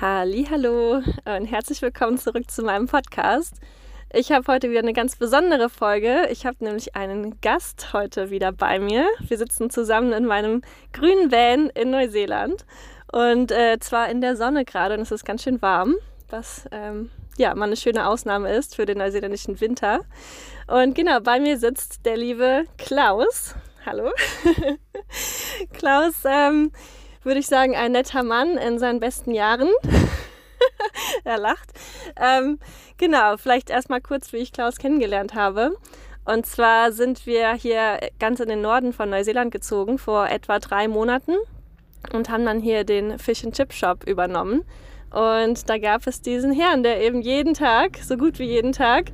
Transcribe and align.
Hallo 0.00 1.02
und 1.24 1.46
herzlich 1.46 1.82
willkommen 1.82 2.18
zurück 2.18 2.48
zu 2.48 2.62
meinem 2.62 2.86
Podcast. 2.86 3.54
Ich 4.12 4.30
habe 4.30 4.46
heute 4.46 4.70
wieder 4.70 4.78
eine 4.78 4.92
ganz 4.92 5.16
besondere 5.16 5.68
Folge. 5.68 6.28
Ich 6.30 6.46
habe 6.46 6.56
nämlich 6.60 6.94
einen 6.94 7.40
Gast 7.40 7.92
heute 7.92 8.30
wieder 8.30 8.52
bei 8.52 8.78
mir. 8.78 9.08
Wir 9.26 9.36
sitzen 9.36 9.70
zusammen 9.70 10.12
in 10.12 10.24
meinem 10.24 10.62
grünen 10.92 11.32
Van 11.32 11.70
in 11.70 11.90
Neuseeland 11.90 12.64
und 13.10 13.50
äh, 13.50 13.80
zwar 13.80 14.08
in 14.08 14.20
der 14.20 14.36
Sonne 14.36 14.64
gerade 14.64 14.94
und 14.94 15.00
es 15.00 15.10
ist 15.10 15.24
ganz 15.24 15.42
schön 15.42 15.60
warm, 15.62 15.96
was 16.30 16.68
ähm, 16.70 17.10
ja 17.36 17.52
mal 17.56 17.64
eine 17.64 17.76
schöne 17.76 18.06
Ausnahme 18.06 18.54
ist 18.54 18.76
für 18.76 18.86
den 18.86 18.98
neuseeländischen 18.98 19.60
Winter. 19.60 20.02
Und 20.68 20.94
genau, 20.94 21.18
bei 21.18 21.40
mir 21.40 21.58
sitzt 21.58 22.06
der 22.06 22.16
liebe 22.16 22.66
Klaus. 22.76 23.56
Hallo. 23.84 24.12
Klaus 25.72 26.22
ähm, 26.24 26.70
würde 27.22 27.40
ich 27.40 27.46
sagen, 27.46 27.76
ein 27.76 27.92
netter 27.92 28.22
Mann 28.22 28.56
in 28.56 28.78
seinen 28.78 29.00
besten 29.00 29.32
Jahren. 29.32 29.68
er 31.24 31.38
lacht. 31.38 31.72
Ähm, 32.20 32.58
genau, 32.96 33.36
vielleicht 33.36 33.70
erstmal 33.70 34.00
kurz, 34.00 34.32
wie 34.32 34.38
ich 34.38 34.52
Klaus 34.52 34.76
kennengelernt 34.78 35.34
habe. 35.34 35.76
Und 36.24 36.44
zwar 36.46 36.92
sind 36.92 37.26
wir 37.26 37.54
hier 37.54 38.00
ganz 38.18 38.40
in 38.40 38.48
den 38.48 38.60
Norden 38.60 38.92
von 38.92 39.08
Neuseeland 39.08 39.50
gezogen 39.50 39.98
vor 39.98 40.28
etwa 40.28 40.58
drei 40.58 40.86
Monaten 40.86 41.34
und 42.12 42.28
haben 42.28 42.44
dann 42.44 42.60
hier 42.60 42.84
den 42.84 43.18
Fish 43.18 43.44
and 43.44 43.54
Chip 43.54 43.72
Shop 43.72 44.04
übernommen. 44.04 44.64
Und 45.10 45.70
da 45.70 45.78
gab 45.78 46.06
es 46.06 46.20
diesen 46.20 46.52
Herrn, 46.52 46.82
der 46.82 47.00
eben 47.00 47.22
jeden 47.22 47.54
Tag, 47.54 47.96
so 47.96 48.18
gut 48.18 48.38
wie 48.38 48.44
jeden 48.44 48.72
Tag, 48.72 49.06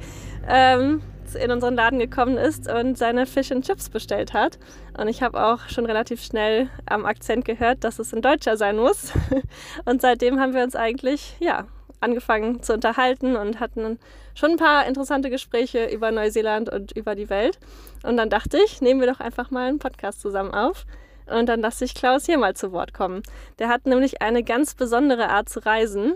ähm, 0.48 1.02
in 1.34 1.50
unseren 1.50 1.74
Laden 1.74 1.98
gekommen 1.98 2.36
ist 2.36 2.70
und 2.70 2.96
seine 2.98 3.26
Fish 3.26 3.52
and 3.52 3.64
Chips 3.64 3.88
bestellt 3.88 4.32
hat. 4.32 4.58
Und 4.98 5.08
ich 5.08 5.22
habe 5.22 5.44
auch 5.44 5.68
schon 5.68 5.86
relativ 5.86 6.22
schnell 6.22 6.68
am 6.86 7.04
Akzent 7.04 7.44
gehört, 7.44 7.84
dass 7.84 7.98
es 7.98 8.14
ein 8.14 8.22
Deutscher 8.22 8.56
sein 8.56 8.76
muss. 8.76 9.12
Und 9.84 10.00
seitdem 10.00 10.40
haben 10.40 10.54
wir 10.54 10.62
uns 10.62 10.76
eigentlich, 10.76 11.36
ja, 11.40 11.66
angefangen 12.00 12.62
zu 12.62 12.74
unterhalten 12.74 13.34
und 13.34 13.60
hatten 13.60 13.98
schon 14.34 14.52
ein 14.52 14.56
paar 14.58 14.86
interessante 14.86 15.30
Gespräche 15.30 15.86
über 15.86 16.10
Neuseeland 16.10 16.68
und 16.68 16.92
über 16.92 17.14
die 17.14 17.30
Welt. 17.30 17.58
Und 18.02 18.18
dann 18.18 18.28
dachte 18.28 18.58
ich, 18.64 18.80
nehmen 18.80 19.00
wir 19.00 19.10
doch 19.10 19.20
einfach 19.20 19.50
mal 19.50 19.68
einen 19.68 19.78
Podcast 19.78 20.20
zusammen 20.20 20.52
auf. 20.52 20.84
Und 21.26 21.48
dann 21.48 21.60
lasse 21.60 21.84
ich 21.84 21.94
Klaus 21.94 22.26
hier 22.26 22.36
mal 22.36 22.54
zu 22.54 22.72
Wort 22.72 22.92
kommen. 22.92 23.22
Der 23.58 23.68
hat 23.68 23.86
nämlich 23.86 24.20
eine 24.20 24.44
ganz 24.44 24.74
besondere 24.74 25.30
Art 25.30 25.48
zu 25.48 25.64
reisen. 25.64 26.14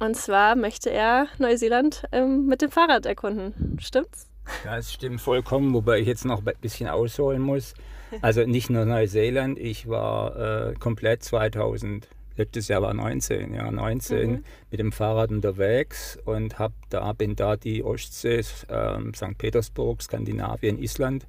Und 0.00 0.16
zwar 0.16 0.56
möchte 0.56 0.90
er 0.90 1.28
Neuseeland 1.38 2.04
ähm, 2.10 2.46
mit 2.46 2.60
dem 2.62 2.70
Fahrrad 2.70 3.06
erkunden. 3.06 3.78
Stimmt's? 3.80 4.33
Ja, 4.64 4.78
es 4.78 4.92
stimmt 4.92 5.20
vollkommen, 5.20 5.72
wobei 5.74 6.00
ich 6.00 6.06
jetzt 6.06 6.24
noch 6.24 6.44
ein 6.44 6.52
bisschen 6.60 6.88
ausholen 6.88 7.42
muss. 7.42 7.74
Also 8.22 8.44
nicht 8.44 8.70
nur 8.70 8.84
Neuseeland, 8.84 9.58
ich 9.58 9.88
war 9.88 10.70
äh, 10.70 10.74
komplett 10.74 11.22
2000, 11.22 12.08
letztes 12.36 12.68
Jahr 12.68 12.82
war 12.82 12.94
19, 12.94 13.54
ja 13.54 13.70
19 13.70 14.30
mhm. 14.30 14.44
mit 14.70 14.80
dem 14.80 14.92
Fahrrad 14.92 15.30
unterwegs 15.30 16.18
und 16.24 16.58
hab 16.58 16.72
da, 16.90 17.12
bin 17.12 17.34
da 17.36 17.56
die 17.56 17.82
Ostsee, 17.82 18.38
äh, 18.68 18.98
St. 19.14 19.38
Petersburg, 19.38 20.02
Skandinavien, 20.02 20.78
Island 20.78 21.26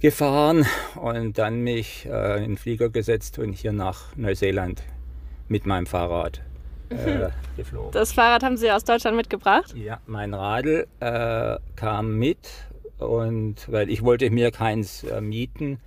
gefahren 0.00 0.66
und 0.94 1.38
dann 1.38 1.62
mich 1.62 2.06
äh, 2.06 2.38
in 2.38 2.50
den 2.50 2.56
Flieger 2.56 2.90
gesetzt 2.90 3.38
und 3.38 3.52
hier 3.54 3.72
nach 3.72 4.16
Neuseeland 4.16 4.82
mit 5.48 5.66
meinem 5.66 5.86
Fahrrad 5.86 6.42
äh, 6.90 7.28
geflogen. 7.56 7.92
Das 7.92 8.12
Fahrrad 8.12 8.42
haben 8.42 8.56
Sie 8.56 8.70
aus 8.70 8.84
Deutschland 8.84 9.16
mitgebracht? 9.16 9.74
Ja, 9.76 10.00
mein 10.06 10.34
Radl 10.34 10.86
äh, 11.00 11.56
kam 11.76 12.18
mit 12.18 12.38
und 12.98 13.70
weil 13.70 13.90
ich 13.90 14.02
wollte 14.02 14.30
mir 14.30 14.50
keins 14.50 15.04
äh, 15.04 15.20
mieten. 15.20 15.80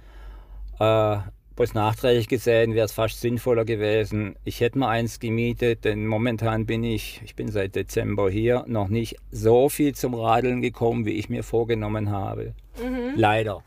Äh, 0.79 1.17
bloß 1.55 1.73
nachträglich 1.73 2.27
gesehen 2.27 2.73
wäre 2.73 2.85
es 2.85 2.91
fast 2.91 3.21
sinnvoller 3.21 3.65
gewesen. 3.65 4.35
Ich 4.45 4.61
hätte 4.61 4.79
mir 4.79 4.87
eins 4.87 5.19
gemietet, 5.19 5.85
denn 5.85 6.07
momentan 6.07 6.65
bin 6.65 6.83
ich, 6.83 7.21
ich 7.23 7.35
bin 7.35 7.49
seit 7.49 7.75
Dezember 7.75 8.29
hier, 8.29 8.63
noch 8.67 8.87
nicht 8.87 9.17
so 9.31 9.69
viel 9.69 9.93
zum 9.93 10.15
Radeln 10.15 10.61
gekommen, 10.61 11.05
wie 11.05 11.11
ich 11.11 11.29
mir 11.29 11.43
vorgenommen 11.43 12.09
habe. 12.09 12.53
Mhm. 12.81 13.13
Leider. 13.15 13.63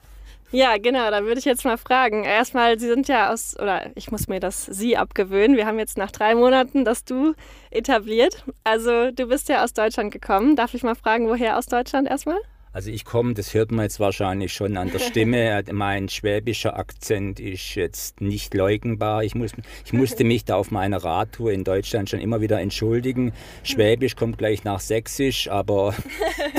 Ja, 0.55 0.79
genau, 0.79 1.11
da 1.11 1.25
würde 1.25 1.41
ich 1.41 1.45
jetzt 1.47 1.65
mal 1.65 1.77
fragen. 1.77 2.23
Erstmal, 2.23 2.79
Sie 2.79 2.87
sind 2.87 3.09
ja 3.09 3.33
aus, 3.33 3.59
oder 3.59 3.91
ich 3.97 4.13
muss 4.13 4.29
mir 4.29 4.39
das 4.39 4.65
Sie 4.67 4.97
abgewöhnen. 4.97 5.57
Wir 5.57 5.67
haben 5.67 5.81
jetzt 5.81 5.99
nach 5.99 6.13
drei 6.13 6.37
Monaten 6.37 6.85
das 6.85 7.05
Du 7.05 7.35
etabliert. 7.73 8.45
Also 8.63 9.11
du 9.11 9.27
bist 9.27 9.49
ja 9.49 9.65
aus 9.65 9.73
Deutschland 9.73 10.13
gekommen. 10.13 10.55
Darf 10.55 10.73
ich 10.75 10.85
mal 10.85 10.95
fragen, 10.95 11.29
woher 11.29 11.59
aus 11.59 11.67
Deutschland 11.67 12.09
erstmal? 12.09 12.39
Also 12.75 12.91
ich 12.91 13.05
komme, 13.05 13.35
das 13.35 13.55
hört 13.55 13.71
man 13.71 13.85
jetzt 13.85 14.01
wahrscheinlich 14.01 14.53
schon 14.53 14.77
an 14.77 14.91
der 14.91 14.99
Stimme. 14.99 15.63
mein 15.73 16.09
schwäbischer 16.09 16.77
Akzent 16.77 17.39
ist 17.39 17.77
jetzt 17.77 18.21
nicht 18.21 18.53
leugnbar. 18.53 19.23
Ich, 19.23 19.37
muss, 19.37 19.53
ich 19.85 19.93
musste 19.93 20.25
mich 20.25 20.45
da 20.45 20.57
auf 20.57 20.73
meiner 20.73 20.97
Radtour 21.05 21.53
in 21.53 21.63
Deutschland 21.63 22.11
schon 22.11 22.19
immer 22.19 22.41
wieder 22.41 22.61
entschuldigen. 22.61 23.33
Schwäbisch 23.63 24.17
kommt 24.17 24.39
gleich 24.39 24.65
nach 24.65 24.81
Sächsisch, 24.81 25.49
aber 25.49 25.95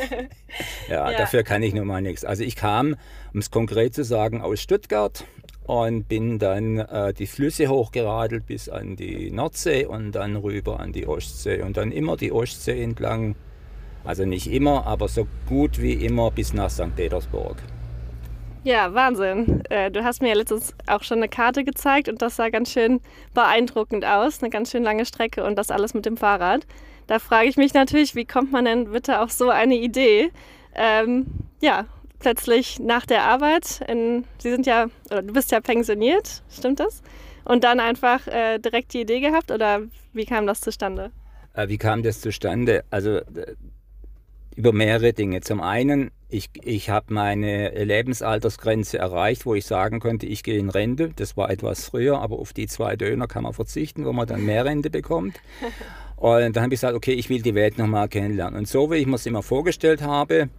ja, 0.89 1.11
ja, 1.11 1.17
dafür 1.17 1.43
kann 1.43 1.61
ich 1.61 1.73
nun 1.73 1.85
mal 1.85 2.01
nichts. 2.01 2.23
Also 2.23 2.43
ich 2.43 2.55
kam, 2.55 2.95
um 3.33 3.41
es 3.41 3.51
konkret 3.51 3.93
zu 3.93 4.05
sagen, 4.05 4.41
aus 4.41 4.61
Stuttgart 4.61 5.25
und 5.65 6.07
bin 6.07 6.39
dann 6.39 6.77
äh, 6.77 7.13
die 7.13 7.27
Flüsse 7.27 7.67
hochgeradelt 7.67 8.45
bis 8.45 8.69
an 8.69 8.95
die 8.95 9.31
Nordsee 9.31 9.85
und 9.85 10.13
dann 10.13 10.37
rüber 10.37 10.79
an 10.79 10.93
die 10.93 11.07
Ostsee 11.07 11.61
und 11.61 11.75
dann 11.75 11.91
immer 11.91 12.15
die 12.15 12.31
Ostsee 12.31 12.81
entlang 12.81 13.35
also 14.05 14.25
nicht 14.25 14.51
immer, 14.51 14.85
aber 14.85 15.07
so 15.07 15.27
gut 15.47 15.81
wie 15.81 15.93
immer 15.93 16.31
bis 16.31 16.53
nach 16.53 16.69
St. 16.69 16.95
Petersburg. 16.95 17.57
Ja, 18.63 18.93
Wahnsinn. 18.95 19.63
Äh, 19.69 19.91
du 19.91 20.03
hast 20.03 20.23
mir 20.23 20.29
ja 20.29 20.35
letztens 20.35 20.73
auch 20.87 21.03
schon 21.03 21.19
eine 21.19 21.29
Karte 21.29 21.63
gezeigt 21.63 22.09
und 22.09 22.21
das 22.21 22.35
sah 22.35 22.49
ganz 22.49 22.71
schön 22.71 22.99
beeindruckend 23.35 24.05
aus. 24.05 24.41
Eine 24.41 24.49
ganz 24.49 24.71
schön 24.71 24.81
lange 24.81 25.05
Strecke 25.05 25.43
und 25.43 25.55
das 25.55 25.69
alles 25.69 25.93
mit 25.93 26.05
dem 26.07 26.17
Fahrrad. 26.17 26.65
Da 27.05 27.19
frage 27.19 27.47
ich 27.47 27.57
mich 27.57 27.75
natürlich, 27.75 28.15
wie 28.15 28.25
kommt 28.25 28.51
man 28.51 28.65
denn 28.65 28.91
bitte 28.91 29.21
auf 29.21 29.31
so 29.31 29.49
eine 29.49 29.75
Idee? 29.75 30.31
Ähm, 30.73 31.27
ja, 31.61 31.85
plötzlich 32.17 32.79
nach 32.79 33.05
der 33.05 33.23
Arbeit, 33.23 33.81
in, 33.87 34.25
Sie 34.39 34.49
sind 34.49 34.65
ja, 34.65 34.87
oder 35.11 35.21
du 35.21 35.31
bist 35.31 35.51
ja 35.51 35.61
pensioniert, 35.61 36.41
stimmt 36.49 36.79
das? 36.79 37.03
Und 37.43 37.63
dann 37.63 37.79
einfach 37.79 38.25
äh, 38.25 38.57
direkt 38.57 38.93
die 38.93 39.01
Idee 39.01 39.19
gehabt 39.19 39.51
oder 39.51 39.81
wie 40.13 40.25
kam 40.25 40.47
das 40.47 40.61
zustande? 40.61 41.11
Äh, 41.53 41.67
wie 41.67 41.77
kam 41.77 42.01
das 42.01 42.19
zustande? 42.19 42.83
Also 42.89 43.21
über 44.55 44.71
mehrere 44.71 45.13
Dinge. 45.13 45.41
Zum 45.41 45.61
einen, 45.61 46.11
ich, 46.29 46.49
ich 46.63 46.89
habe 46.89 47.13
meine 47.13 47.83
Lebensaltersgrenze 47.83 48.97
erreicht, 48.97 49.45
wo 49.45 49.55
ich 49.55 49.65
sagen 49.65 49.99
konnte, 49.99 50.25
ich 50.25 50.43
gehe 50.43 50.57
in 50.57 50.69
Rente. 50.69 51.11
Das 51.15 51.37
war 51.37 51.49
etwas 51.49 51.85
früher, 51.85 52.19
aber 52.19 52.39
auf 52.39 52.53
die 52.53 52.67
zwei 52.67 52.95
Döner 52.95 53.27
kann 53.27 53.43
man 53.43 53.53
verzichten, 53.53 54.05
wo 54.05 54.13
man 54.13 54.27
dann 54.27 54.45
mehr 54.45 54.65
Rente 54.65 54.89
bekommt. 54.89 55.39
Und 56.17 56.55
dann 56.55 56.63
habe 56.63 56.73
ich 56.73 56.79
gesagt, 56.79 56.95
okay, 56.95 57.11
ich 57.11 57.29
will 57.29 57.41
die 57.41 57.55
Welt 57.55 57.77
nochmal 57.77 58.07
kennenlernen. 58.07 58.59
Und 58.59 58.67
so 58.67 58.89
wie 58.89 58.95
ich 58.95 59.05
mir 59.05 59.15
es 59.15 59.25
immer 59.25 59.43
vorgestellt 59.43 60.01
habe, 60.01 60.49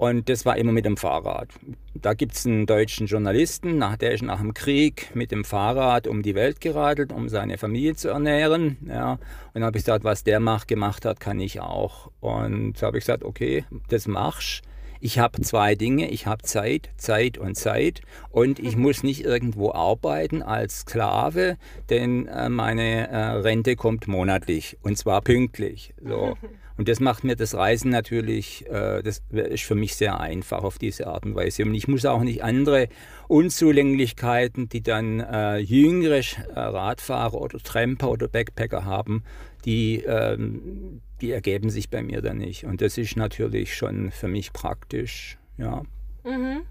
und 0.00 0.30
das 0.30 0.46
war 0.46 0.56
immer 0.56 0.72
mit 0.72 0.86
dem 0.86 0.96
Fahrrad. 0.96 1.50
Da 1.94 2.14
gibt 2.14 2.34
es 2.34 2.46
einen 2.46 2.64
deutschen 2.64 3.06
Journalisten, 3.06 3.76
nach, 3.76 3.98
der 3.98 4.12
ist 4.12 4.22
nach 4.22 4.40
dem 4.40 4.54
Krieg 4.54 5.14
mit 5.14 5.30
dem 5.30 5.44
Fahrrad 5.44 6.06
um 6.06 6.22
die 6.22 6.34
Welt 6.34 6.62
geradelt, 6.62 7.12
um 7.12 7.28
seine 7.28 7.58
Familie 7.58 7.94
zu 7.94 8.08
ernähren. 8.08 8.78
Ja. 8.88 9.18
Und 9.52 9.62
habe 9.62 9.76
ich 9.76 9.84
gesagt, 9.84 10.02
was 10.02 10.24
der 10.24 10.40
macht, 10.40 10.68
gemacht 10.68 11.04
hat, 11.04 11.20
kann 11.20 11.38
ich 11.38 11.60
auch. 11.60 12.10
Und 12.20 12.80
habe 12.80 12.96
ich 12.96 13.04
gesagt, 13.04 13.24
okay, 13.24 13.66
das 13.90 14.08
machst 14.08 14.62
ich 15.02 15.18
habe 15.18 15.40
zwei 15.40 15.74
Dinge. 15.74 16.10
Ich 16.10 16.26
habe 16.26 16.42
Zeit, 16.42 16.90
Zeit 16.98 17.38
und 17.38 17.56
Zeit. 17.56 18.02
Und 18.28 18.58
ich 18.58 18.76
muss 18.76 19.02
nicht 19.02 19.24
irgendwo 19.24 19.72
arbeiten 19.72 20.42
als 20.42 20.80
Sklave, 20.80 21.56
denn 21.88 22.26
äh, 22.26 22.50
meine 22.50 23.08
äh, 23.08 23.16
Rente 23.16 23.76
kommt 23.76 24.08
monatlich 24.08 24.76
und 24.82 24.98
zwar 24.98 25.22
pünktlich. 25.22 25.94
So. 26.04 26.36
Und 26.80 26.88
das 26.88 26.98
macht 26.98 27.24
mir 27.24 27.36
das 27.36 27.54
Reisen 27.54 27.90
natürlich, 27.90 28.64
äh, 28.70 29.02
das 29.02 29.20
ist 29.28 29.64
für 29.64 29.74
mich 29.74 29.96
sehr 29.96 30.18
einfach 30.18 30.64
auf 30.64 30.78
diese 30.78 31.08
Art 31.08 31.26
und 31.26 31.34
Weise. 31.34 31.62
Und 31.64 31.74
ich 31.74 31.88
muss 31.88 32.06
auch 32.06 32.22
nicht 32.22 32.42
andere 32.42 32.88
Unzulänglichkeiten, 33.28 34.70
die 34.70 34.82
dann 34.82 35.20
äh, 35.20 35.58
jüngere 35.58 36.20
äh, 36.20 36.24
Radfahrer 36.54 37.38
oder 37.38 37.58
Tramper 37.58 38.10
oder 38.10 38.28
Backpacker 38.28 38.86
haben, 38.86 39.24
die, 39.66 40.04
ähm, 40.06 41.02
die 41.20 41.32
ergeben 41.32 41.68
sich 41.68 41.90
bei 41.90 42.02
mir 42.02 42.22
dann 42.22 42.38
nicht. 42.38 42.64
Und 42.64 42.80
das 42.80 42.96
ist 42.96 43.14
natürlich 43.14 43.76
schon 43.76 44.10
für 44.10 44.28
mich 44.28 44.54
praktisch, 44.54 45.36
ja. 45.58 45.82
Mhm. 46.24 46.62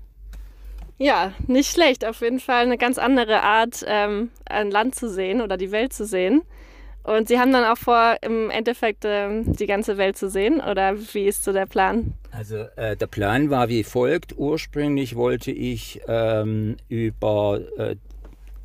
Ja, 0.98 1.34
nicht 1.46 1.72
schlecht. 1.72 2.04
Auf 2.04 2.22
jeden 2.22 2.40
Fall 2.40 2.64
eine 2.64 2.80
ganz 2.80 2.98
andere 2.98 3.44
Art, 3.44 3.86
ähm, 3.88 4.32
ein 4.46 4.72
Land 4.72 4.96
zu 4.96 5.08
sehen 5.08 5.40
oder 5.40 5.56
die 5.56 5.72
Welt 5.72 5.94
zu 5.94 6.08
sehen. 6.08 6.42
Und 7.04 7.28
Sie 7.28 7.40
haben 7.40 7.52
dann 7.52 7.64
auch 7.64 7.78
vor, 7.78 8.18
im 8.22 8.50
Endeffekt 8.50 9.06
äh, 9.06 9.42
die 9.44 9.66
ganze 9.66 9.98
Welt 9.98 10.18
zu 10.18 10.30
sehen? 10.30 10.62
Oder 10.62 10.96
wie 11.14 11.26
ist 11.26 11.44
so 11.44 11.54
der 11.54 11.66
Plan? 11.66 12.14
Also 12.32 12.58
äh, 12.76 12.96
der 12.96 13.08
Plan 13.08 13.50
war 13.50 13.70
wie 13.70 13.84
folgt. 13.84 14.38
Ursprünglich 14.38 15.16
wollte 15.16 15.52
ich 15.52 16.02
ähm, 16.08 16.78
über 16.88 17.60
äh, 17.78 17.96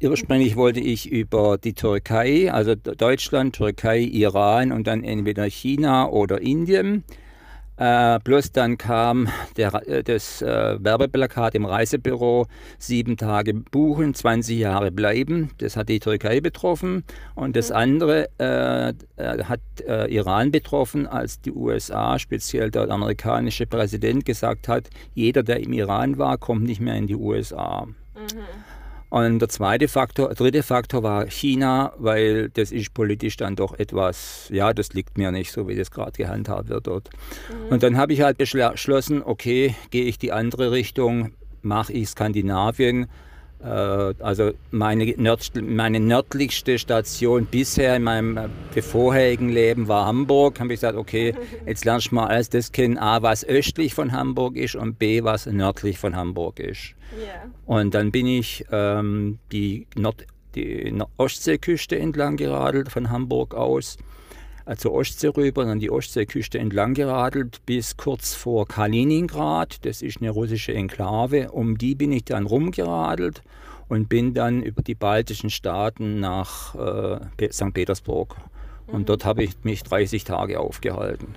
Ursprünglich 0.03 0.57
wollte 0.57 0.81
ich 0.81 1.11
über 1.11 1.57
die 1.57 1.73
Türkei, 1.73 2.53
also 2.53 2.75
Deutschland, 2.75 3.57
Türkei, 3.57 4.01
Iran 4.01 4.71
und 4.71 4.87
dann 4.87 5.03
entweder 5.03 5.45
China 5.45 6.11
oder 6.11 6.43
Indien 6.43 7.05
Äh, 7.77 8.21
plus 8.21 8.53
dann 8.53 8.79
kam 8.79 9.29
der, 9.57 9.75
äh, 9.89 10.05
das 10.05 10.43
äh, 10.43 10.77
Werbeplakat 10.79 11.55
im 11.55 11.65
Reisebüro, 11.65 12.47
sieben 12.79 13.17
Tage 13.17 13.53
buchen, 13.55 14.15
20 14.15 14.59
Jahre 14.59 14.93
bleiben. 14.93 15.51
Das 15.59 15.77
hat 15.77 15.89
die 15.89 15.99
Türkei 15.99 16.41
betroffen. 16.41 17.05
Und 17.35 17.57
das 17.57 17.71
mhm. 17.71 17.77
andere 17.77 18.29
äh, 18.39 18.91
äh 19.17 19.45
hat 19.45 19.61
äh, 19.87 20.07
Iran 20.07 20.53
betroffen, 20.53 21.07
als 21.07 21.41
die 21.41 21.53
USA, 21.53 22.19
speziell 22.19 22.71
der 22.71 22.91
amerikanische 22.91 23.67
Präsident, 23.67 24.25
gesagt 24.25 24.69
hat, 24.69 24.89
jeder, 25.15 25.43
der 25.43 25.61
im 25.61 25.73
Iran 25.73 26.19
war, 26.19 26.39
kommt 26.39 26.65
nicht 26.65 26.81
mehr 26.81 26.95
in 26.95 27.09
die 27.09 27.17
USA. 27.17 27.87
Mhm. 27.87 28.45
Und 29.15 29.39
der 29.39 29.49
zweite 29.49 29.87
Faktor, 29.87 30.35
dritte 30.35 30.65
Faktor 30.65 31.05
war 31.05 31.29
China, 31.29 31.93
weil 31.99 32.49
das 32.49 32.73
ist 32.73 32.95
politisch 32.95 33.37
dann 33.37 33.55
doch 33.55 33.79
etwas, 33.79 34.49
ja, 34.51 34.75
das 34.75 34.93
liegt 34.93 35.19
mir 35.19 35.31
nicht 35.31 35.53
so, 35.53 35.69
wie 35.69 35.77
das 35.77 35.93
gerade 35.93 36.11
gehandhabt 36.11 36.69
wird 36.69 36.89
dort. 36.89 37.11
Mhm. 37.49 37.69
Und 37.75 37.85
dann 37.85 37.97
habe 37.97 38.13
ich 38.13 38.23
halt 38.23 38.39
beschlossen, 38.39 39.23
okay, 39.23 39.77
gehe 39.91 40.07
ich 40.07 40.19
die 40.19 40.33
andere 40.33 40.73
Richtung, 40.73 41.35
mache 41.63 41.93
ich 41.93 42.09
Skandinavien. 42.09 43.07
Äh, 43.65 44.15
also 44.21 44.53
meine, 44.71 45.15
meine 45.63 46.01
nördlichste 46.01 46.79
Station 46.79 47.47
bisher 47.47 47.97
in 47.97 48.03
meinem 48.03 48.37
äh, 48.37 48.83
vorherigen 48.83 49.49
Leben 49.49 49.89
war 49.89 50.07
Hamburg. 50.07 50.61
Habe 50.61 50.75
ich 50.75 50.81
gesagt, 50.81 50.99
okay, 50.99 51.35
jetzt 51.67 51.85
lernst 51.85 52.11
du 52.11 52.17
mal 52.17 52.27
alles 52.27 52.51
das 52.51 52.73
kennen, 52.73 52.99
A, 52.99 53.23
was 53.23 53.45
östlich 53.45 53.95
von 53.95 54.13
Hamburg 54.13 54.57
ist 54.57 54.75
und 54.77 54.99
B, 54.99 55.25
was 55.25 55.47
nördlich 55.47 55.99
von 55.99 56.15
Hamburg 56.15 56.61
ist. 56.61 56.95
Yeah. 57.19 57.51
Und 57.65 57.95
dann 57.95 58.11
bin 58.11 58.27
ich 58.27 58.65
ähm, 58.71 59.39
die, 59.53 59.87
Nord 59.97 60.27
die 60.55 60.95
Ostseeküste 61.17 61.99
entlang 61.99 62.37
geradelt 62.37 62.91
von 62.91 63.11
Hamburg 63.11 63.55
aus, 63.55 63.97
zur 64.77 64.93
Ostsee 64.93 65.29
rüber, 65.29 65.65
dann 65.65 65.79
die 65.79 65.91
Ostseeküste 65.91 66.59
entlang 66.59 66.95
geradelt 66.95 67.61
bis 67.67 67.97
kurz 67.97 68.35
vor 68.35 68.67
Kaliningrad. 68.67 69.85
Das 69.85 70.03
ist 70.03 70.21
eine 70.21 70.31
russische 70.31 70.73
Enklave. 70.73 71.51
Um 71.51 71.77
die 71.77 71.95
bin 71.95 72.13
ich 72.13 72.25
dann 72.25 72.47
rumgeradelt 72.47 73.43
und 73.89 74.09
bin 74.09 74.35
dann 74.35 74.63
über 74.63 74.83
die 74.83 74.95
baltischen 74.95 75.51
Staaten 75.51 76.21
nach 76.21 76.75
äh, 76.75 77.53
St. 77.53 77.75
Petersburg. 77.75 78.37
Und 78.87 79.01
mhm. 79.01 79.07
dort 79.07 79.25
habe 79.25 79.45
ich 79.45 79.53
mich 79.65 79.83
30 79.83 80.25
Tage 80.25 80.61
aufgehalten. 80.61 81.35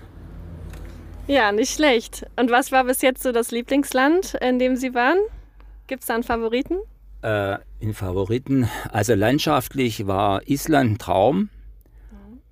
Ja, 1.27 1.51
nicht 1.51 1.73
schlecht. 1.73 2.25
Und 2.37 2.51
was 2.51 2.71
war 2.71 2.85
bis 2.85 3.01
jetzt 3.01 3.21
so 3.21 3.33
das 3.33 3.51
Lieblingsland, 3.51 4.35
in 4.35 4.59
dem 4.59 4.77
Sie 4.77 4.93
waren? 4.93 5.17
Gibt 5.87 6.03
es 6.03 6.07
da 6.07 6.13
einen 6.13 6.23
Favoriten? 6.23 6.77
Äh, 7.21 7.57
in 7.79 7.93
Favoriten, 7.93 8.69
also 8.91 9.13
landschaftlich 9.13 10.07
war 10.07 10.47
Island 10.47 10.91
ein 10.91 10.97
Traum. 10.97 11.49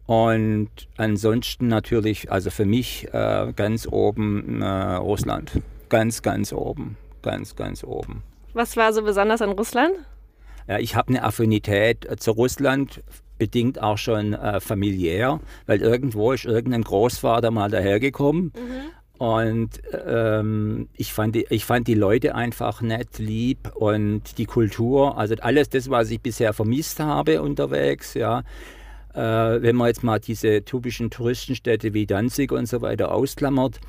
Und 0.05 0.69
ansonsten 0.97 1.67
natürlich, 1.67 2.31
also 2.31 2.51
für 2.51 2.65
mich 2.65 3.07
äh, 3.11 3.51
ganz 3.55 3.87
oben 3.87 4.61
äh, 4.61 4.95
Russland. 4.95 5.51
Ganz, 5.89 6.21
ganz 6.21 6.53
oben. 6.53 6.97
Ganz, 7.21 7.55
ganz 7.55 7.83
oben. 7.83 8.21
Was 8.53 8.77
war 8.77 8.93
so 8.93 9.01
besonders 9.01 9.41
an 9.41 9.51
Russland? 9.51 9.93
Ja, 10.67 10.79
ich 10.79 10.95
habe 10.95 11.09
eine 11.09 11.23
Affinität 11.23 12.05
äh, 12.05 12.17
zu 12.17 12.31
Russland, 12.31 13.03
bedingt 13.37 13.81
auch 13.81 13.97
schon 13.97 14.33
äh, 14.33 14.59
familiär, 14.59 15.39
weil 15.65 15.81
irgendwo 15.81 16.31
ist 16.31 16.45
irgendein 16.45 16.83
Großvater 16.83 17.51
mal 17.51 17.69
dahergekommen 17.69 18.53
mhm. 18.55 18.91
Und 19.17 19.81
ähm, 20.05 20.89
ich, 20.93 21.13
fand 21.13 21.35
die, 21.35 21.45
ich 21.49 21.63
fand 21.63 21.87
die 21.87 21.93
Leute 21.93 22.35
einfach 22.35 22.81
nett, 22.81 23.17
lieb 23.17 23.73
und 23.73 24.37
die 24.37 24.45
Kultur, 24.45 25.17
also 25.17 25.35
alles 25.39 25.69
das, 25.69 25.89
was 25.89 26.11
ich 26.11 26.19
bisher 26.19 26.51
vermisst 26.51 26.99
habe 26.99 27.41
unterwegs, 27.41 28.13
ja. 28.13 28.43
Äh, 29.15 29.61
wenn 29.61 29.75
man 29.75 29.87
jetzt 29.87 30.03
mal 30.03 30.19
diese 30.19 30.63
typischen 30.65 31.09
Touristenstädte 31.09 31.93
wie 31.93 32.05
Danzig 32.05 32.51
und 32.51 32.67
so 32.67 32.81
weiter 32.81 33.11
ausklammert, 33.13 33.79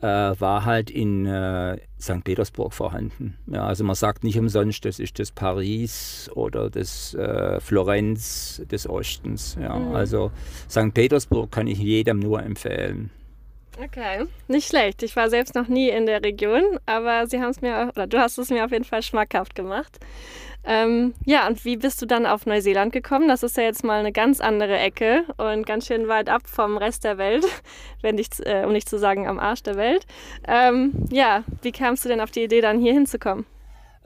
äh, 0.00 0.06
war 0.06 0.66
halt 0.66 0.90
in 0.90 1.24
äh, 1.24 1.78
St. 1.98 2.22
Petersburg 2.22 2.74
vorhanden. 2.74 3.38
Ja, 3.46 3.66
also 3.66 3.84
man 3.84 3.94
sagt 3.94 4.22
nicht 4.22 4.38
umsonst, 4.38 4.84
das 4.84 4.98
ist 4.98 5.18
das 5.18 5.32
Paris 5.32 6.30
oder 6.34 6.68
das 6.68 7.14
äh, 7.14 7.58
Florenz 7.60 8.60
des 8.70 8.86
Ostens. 8.86 9.56
Ja. 9.58 9.78
Mhm. 9.78 9.94
Also 9.94 10.30
St. 10.68 10.92
Petersburg 10.92 11.50
kann 11.50 11.66
ich 11.66 11.78
jedem 11.78 12.18
nur 12.18 12.42
empfehlen. 12.42 13.10
Okay, 13.82 14.26
nicht 14.46 14.68
schlecht. 14.68 15.02
Ich 15.02 15.16
war 15.16 15.28
selbst 15.28 15.54
noch 15.54 15.66
nie 15.66 15.88
in 15.88 16.06
der 16.06 16.22
Region, 16.22 16.62
aber 16.86 17.26
sie 17.26 17.40
haben 17.40 17.50
es 17.50 17.60
mir, 17.60 17.90
oder 17.94 18.06
du 18.06 18.18
hast 18.18 18.38
es 18.38 18.50
mir 18.50 18.64
auf 18.64 18.70
jeden 18.70 18.84
Fall 18.84 19.02
schmackhaft 19.02 19.54
gemacht. 19.54 19.98
Ähm, 20.66 21.12
ja, 21.26 21.46
und 21.46 21.64
wie 21.64 21.76
bist 21.76 22.00
du 22.00 22.06
dann 22.06 22.24
auf 22.24 22.46
Neuseeland 22.46 22.92
gekommen? 22.92 23.28
Das 23.28 23.42
ist 23.42 23.56
ja 23.56 23.64
jetzt 23.64 23.84
mal 23.84 24.00
eine 24.00 24.12
ganz 24.12 24.40
andere 24.40 24.78
Ecke 24.78 25.24
und 25.36 25.66
ganz 25.66 25.86
schön 25.86 26.08
weit 26.08 26.30
ab 26.30 26.42
vom 26.46 26.78
Rest 26.78 27.04
der 27.04 27.18
Welt, 27.18 27.44
wenn 28.00 28.14
nicht, 28.14 28.40
äh, 28.40 28.64
um 28.64 28.72
nicht 28.72 28.88
zu 28.88 28.98
sagen 28.98 29.28
am 29.28 29.38
Arsch 29.38 29.62
der 29.62 29.76
Welt. 29.76 30.06
Ähm, 30.46 30.92
ja, 31.10 31.44
wie 31.62 31.72
kamst 31.72 32.04
du 32.04 32.08
denn 32.08 32.20
auf 32.20 32.30
die 32.30 32.44
Idee, 32.44 32.60
dann 32.60 32.80
hier 32.80 32.94
hinzukommen? 32.94 33.44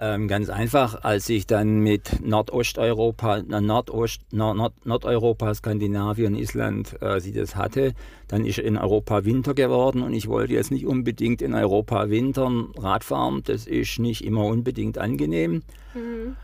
Ähm, 0.01 0.29
ganz 0.29 0.49
einfach, 0.49 1.03
als 1.03 1.29
ich 1.29 1.49
dann 1.49 1.81
mit 1.81 2.25
Nordosteuropa, 2.25 3.43
Nordost, 3.43 4.21
Nord, 4.31 4.87
Nordeuropa, 4.87 5.53
Skandinavien, 5.55 6.37
Island 6.37 7.03
äh, 7.03 7.21
sie 7.21 7.33
das 7.33 7.57
hatte, 7.57 7.95
dann 8.29 8.45
ist 8.45 8.59
in 8.59 8.77
Europa 8.77 9.25
Winter 9.25 9.55
geworden 9.55 10.03
und 10.03 10.13
ich 10.13 10.29
wollte 10.29 10.53
jetzt 10.53 10.71
nicht 10.71 10.87
unbedingt 10.87 11.43
in 11.43 11.53
Europa 11.53 12.11
wintern 12.11 12.69
Radfahren. 12.77 13.43
Das 13.45 13.67
ist 13.67 13.99
nicht 13.99 14.25
immer 14.25 14.45
unbedingt 14.45 14.99
angenehm. 14.99 15.63
Mhm. 15.95 16.37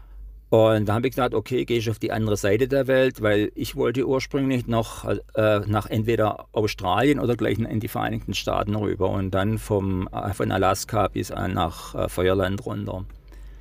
Und 0.51 0.89
da 0.89 0.95
habe 0.95 1.07
ich 1.07 1.13
gesagt, 1.13 1.35
okay, 1.35 1.65
gehe 1.65 1.79
ich 1.79 1.91
auf 1.91 1.99
die 1.99 2.13
andere 2.13 2.37
Seite 2.37 2.67
der 2.69 2.87
Welt, 2.87 3.23
weil 3.23 3.51
ich 3.55 3.77
wollte 3.77 4.07
ursprünglich 4.07 4.67
noch 4.67 5.05
äh, 5.05 5.61
nach 5.67 5.87
entweder 5.87 6.47
Australien 6.53 7.19
oder 7.19 7.37
gleich 7.37 7.59
in 7.59 7.81
die 7.81 7.89
Vereinigten 7.89 8.35
Staaten 8.35 8.75
rüber 8.75 9.11
und 9.11 9.33
dann 9.33 9.59
vom, 9.59 10.09
äh, 10.13 10.33
von 10.33 10.51
Alaska 10.53 11.09
bis 11.09 11.31
nach 11.31 11.95
äh, 11.95 12.09
Feuerland 12.09 12.65
runter. 12.67 13.05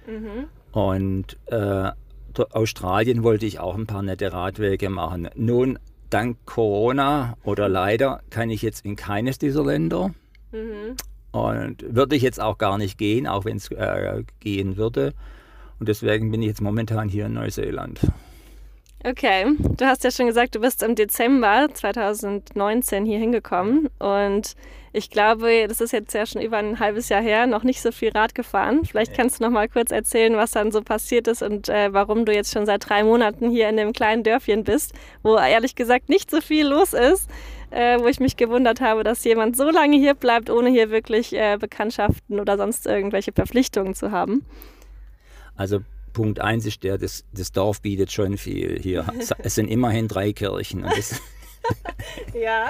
Mhm. 0.07 0.47
Und 0.71 1.37
äh, 1.47 1.91
Australien 2.51 3.23
wollte 3.23 3.45
ich 3.45 3.59
auch 3.59 3.75
ein 3.75 3.87
paar 3.87 4.01
nette 4.01 4.33
Radwege 4.33 4.89
machen. 4.89 5.29
Nun, 5.35 5.77
dank 6.09 6.37
Corona 6.45 7.35
oder 7.43 7.69
leider 7.69 8.21
kann 8.29 8.49
ich 8.49 8.61
jetzt 8.61 8.85
in 8.85 8.95
keines 8.95 9.37
dieser 9.37 9.63
Länder. 9.63 10.13
Mhm. 10.51 10.95
Und 11.31 11.95
würde 11.95 12.15
ich 12.15 12.21
jetzt 12.21 12.39
auch 12.39 12.57
gar 12.57 12.77
nicht 12.77 12.97
gehen, 12.97 13.27
auch 13.27 13.45
wenn 13.45 13.57
es 13.57 13.71
äh, 13.71 14.23
gehen 14.39 14.77
würde. 14.77 15.13
Und 15.79 15.89
deswegen 15.89 16.31
bin 16.31 16.41
ich 16.41 16.47
jetzt 16.47 16.61
momentan 16.61 17.09
hier 17.09 17.25
in 17.25 17.33
Neuseeland. 17.33 17.99
Okay, 19.05 19.57
du 19.59 19.85
hast 19.85 20.05
ja 20.05 20.11
schon 20.11 20.27
gesagt, 20.27 20.55
du 20.55 20.61
bist 20.61 20.81
im 20.81 20.95
Dezember 20.95 21.67
2019 21.73 23.05
hier 23.05 23.19
hingekommen 23.19 23.89
und 23.99 24.55
ich 24.93 25.09
glaube, 25.09 25.67
das 25.67 25.81
ist 25.81 25.91
jetzt 25.91 26.13
ja 26.13 26.25
schon 26.25 26.41
über 26.41 26.55
ein 26.55 26.79
halbes 26.79 27.09
Jahr 27.09 27.21
her, 27.21 27.45
noch 27.45 27.63
nicht 27.63 27.81
so 27.81 27.91
viel 27.91 28.11
Rad 28.11 28.33
gefahren. 28.33 28.85
Vielleicht 28.85 29.13
kannst 29.13 29.39
du 29.39 29.43
noch 29.43 29.51
mal 29.51 29.67
kurz 29.67 29.91
erzählen, 29.91 30.37
was 30.37 30.51
dann 30.51 30.71
so 30.71 30.81
passiert 30.81 31.27
ist 31.27 31.43
und 31.43 31.67
äh, 31.67 31.91
warum 31.91 32.23
du 32.23 32.33
jetzt 32.33 32.53
schon 32.53 32.65
seit 32.65 32.87
drei 32.87 33.03
Monaten 33.03 33.49
hier 33.49 33.67
in 33.67 33.75
dem 33.75 33.91
kleinen 33.91 34.23
Dörfchen 34.23 34.63
bist, 34.63 34.93
wo 35.21 35.35
ehrlich 35.35 35.75
gesagt 35.75 36.07
nicht 36.07 36.31
so 36.31 36.39
viel 36.39 36.67
los 36.67 36.93
ist. 36.93 37.29
Äh, 37.71 37.99
wo 37.99 38.07
ich 38.07 38.19
mich 38.19 38.37
gewundert 38.37 38.81
habe, 38.81 39.03
dass 39.03 39.23
jemand 39.23 39.57
so 39.57 39.67
lange 39.71 39.97
hier 39.97 40.13
bleibt, 40.13 40.51
ohne 40.51 40.69
hier 40.69 40.91
wirklich 40.91 41.33
äh, 41.33 41.57
Bekanntschaften 41.59 42.39
oder 42.39 42.55
sonst 42.55 42.85
irgendwelche 42.85 43.31
Verpflichtungen 43.31 43.95
zu 43.95 44.11
haben. 44.11 44.45
Also 45.55 45.79
Punkt 46.13 46.39
1 46.39 46.65
ist 46.65 46.83
der, 46.83 46.97
das, 46.97 47.25
das 47.33 47.51
Dorf 47.51 47.81
bietet 47.81 48.11
schon 48.11 48.37
viel 48.37 48.79
hier. 48.79 49.05
Es 49.39 49.55
sind 49.55 49.67
immerhin 49.67 50.07
drei 50.07 50.31
Kirchen. 50.31 50.83
Das, 50.83 51.19
ja. 52.33 52.67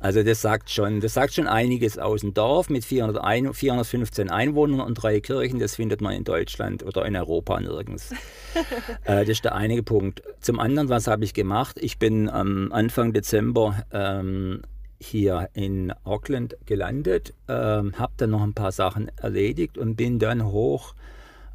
Also 0.00 0.22
das 0.22 0.42
sagt 0.42 0.70
schon, 0.70 1.00
das 1.00 1.14
sagt 1.14 1.34
schon 1.34 1.46
einiges 1.46 1.98
aus. 1.98 2.22
Ein 2.22 2.34
Dorf 2.34 2.70
mit 2.70 2.84
400 2.84 3.54
415 3.54 4.30
Einwohnern 4.30 4.80
und 4.80 4.94
drei 4.94 5.20
Kirchen, 5.20 5.58
das 5.58 5.76
findet 5.76 6.00
man 6.00 6.14
in 6.14 6.24
Deutschland 6.24 6.82
oder 6.82 7.04
in 7.06 7.16
Europa 7.16 7.60
nirgends. 7.60 8.12
äh, 9.04 9.20
das 9.20 9.28
ist 9.28 9.44
der 9.44 9.54
einige 9.54 9.82
Punkt. 9.82 10.22
Zum 10.40 10.60
anderen, 10.60 10.88
was 10.88 11.06
habe 11.06 11.24
ich 11.24 11.34
gemacht? 11.34 11.78
Ich 11.80 11.98
bin 11.98 12.28
am 12.28 12.72
Anfang 12.72 13.12
Dezember 13.12 13.84
ähm, 13.92 14.62
hier 15.00 15.48
in 15.52 15.92
Auckland 16.04 16.56
gelandet, 16.64 17.34
ähm, 17.48 17.98
habe 17.98 18.12
dann 18.16 18.30
noch 18.30 18.42
ein 18.42 18.54
paar 18.54 18.72
Sachen 18.72 19.10
erledigt 19.16 19.76
und 19.76 19.96
bin 19.96 20.18
dann 20.18 20.44
hoch 20.46 20.94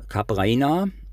Cap 0.10 0.36
Reina 0.36 0.86
äh, 0.86 1.06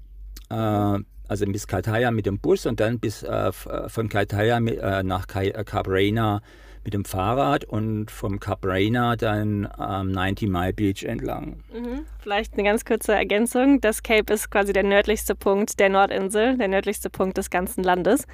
also 0.48 1.46
bis 1.46 1.66
Kaltaya 1.66 2.10
mit 2.10 2.26
dem 2.26 2.38
Bus 2.38 2.66
und 2.66 2.80
dann 2.80 3.00
bis 3.00 3.22
äh, 3.22 3.48
äh 3.48 3.88
von 3.88 4.08
Kaltaya 4.08 4.58
äh, 4.58 5.02
nach 5.02 5.26
äh, 5.34 5.64
Cabrera 5.64 6.40
mit 6.84 6.94
dem 6.94 7.04
Fahrrad 7.04 7.64
und 7.64 8.10
vom 8.10 8.40
Cabrera 8.40 9.16
dann 9.16 9.68
am 9.76 10.08
ähm, 10.08 10.12
90 10.12 10.48
Mile 10.48 10.72
Beach 10.72 11.02
entlang. 11.02 11.62
Mhm. 11.72 12.06
Vielleicht 12.20 12.54
eine 12.54 12.64
ganz 12.64 12.84
kurze 12.84 13.14
Ergänzung. 13.14 13.80
Das 13.80 14.02
Cape 14.02 14.32
ist 14.32 14.50
quasi 14.50 14.72
der 14.72 14.82
nördlichste 14.82 15.34
Punkt 15.34 15.78
der 15.80 15.88
Nordinsel, 15.88 16.56
der 16.56 16.68
nördlichste 16.68 17.10
Punkt 17.10 17.38
des 17.38 17.50
ganzen 17.50 17.82
Landes. 17.82 18.26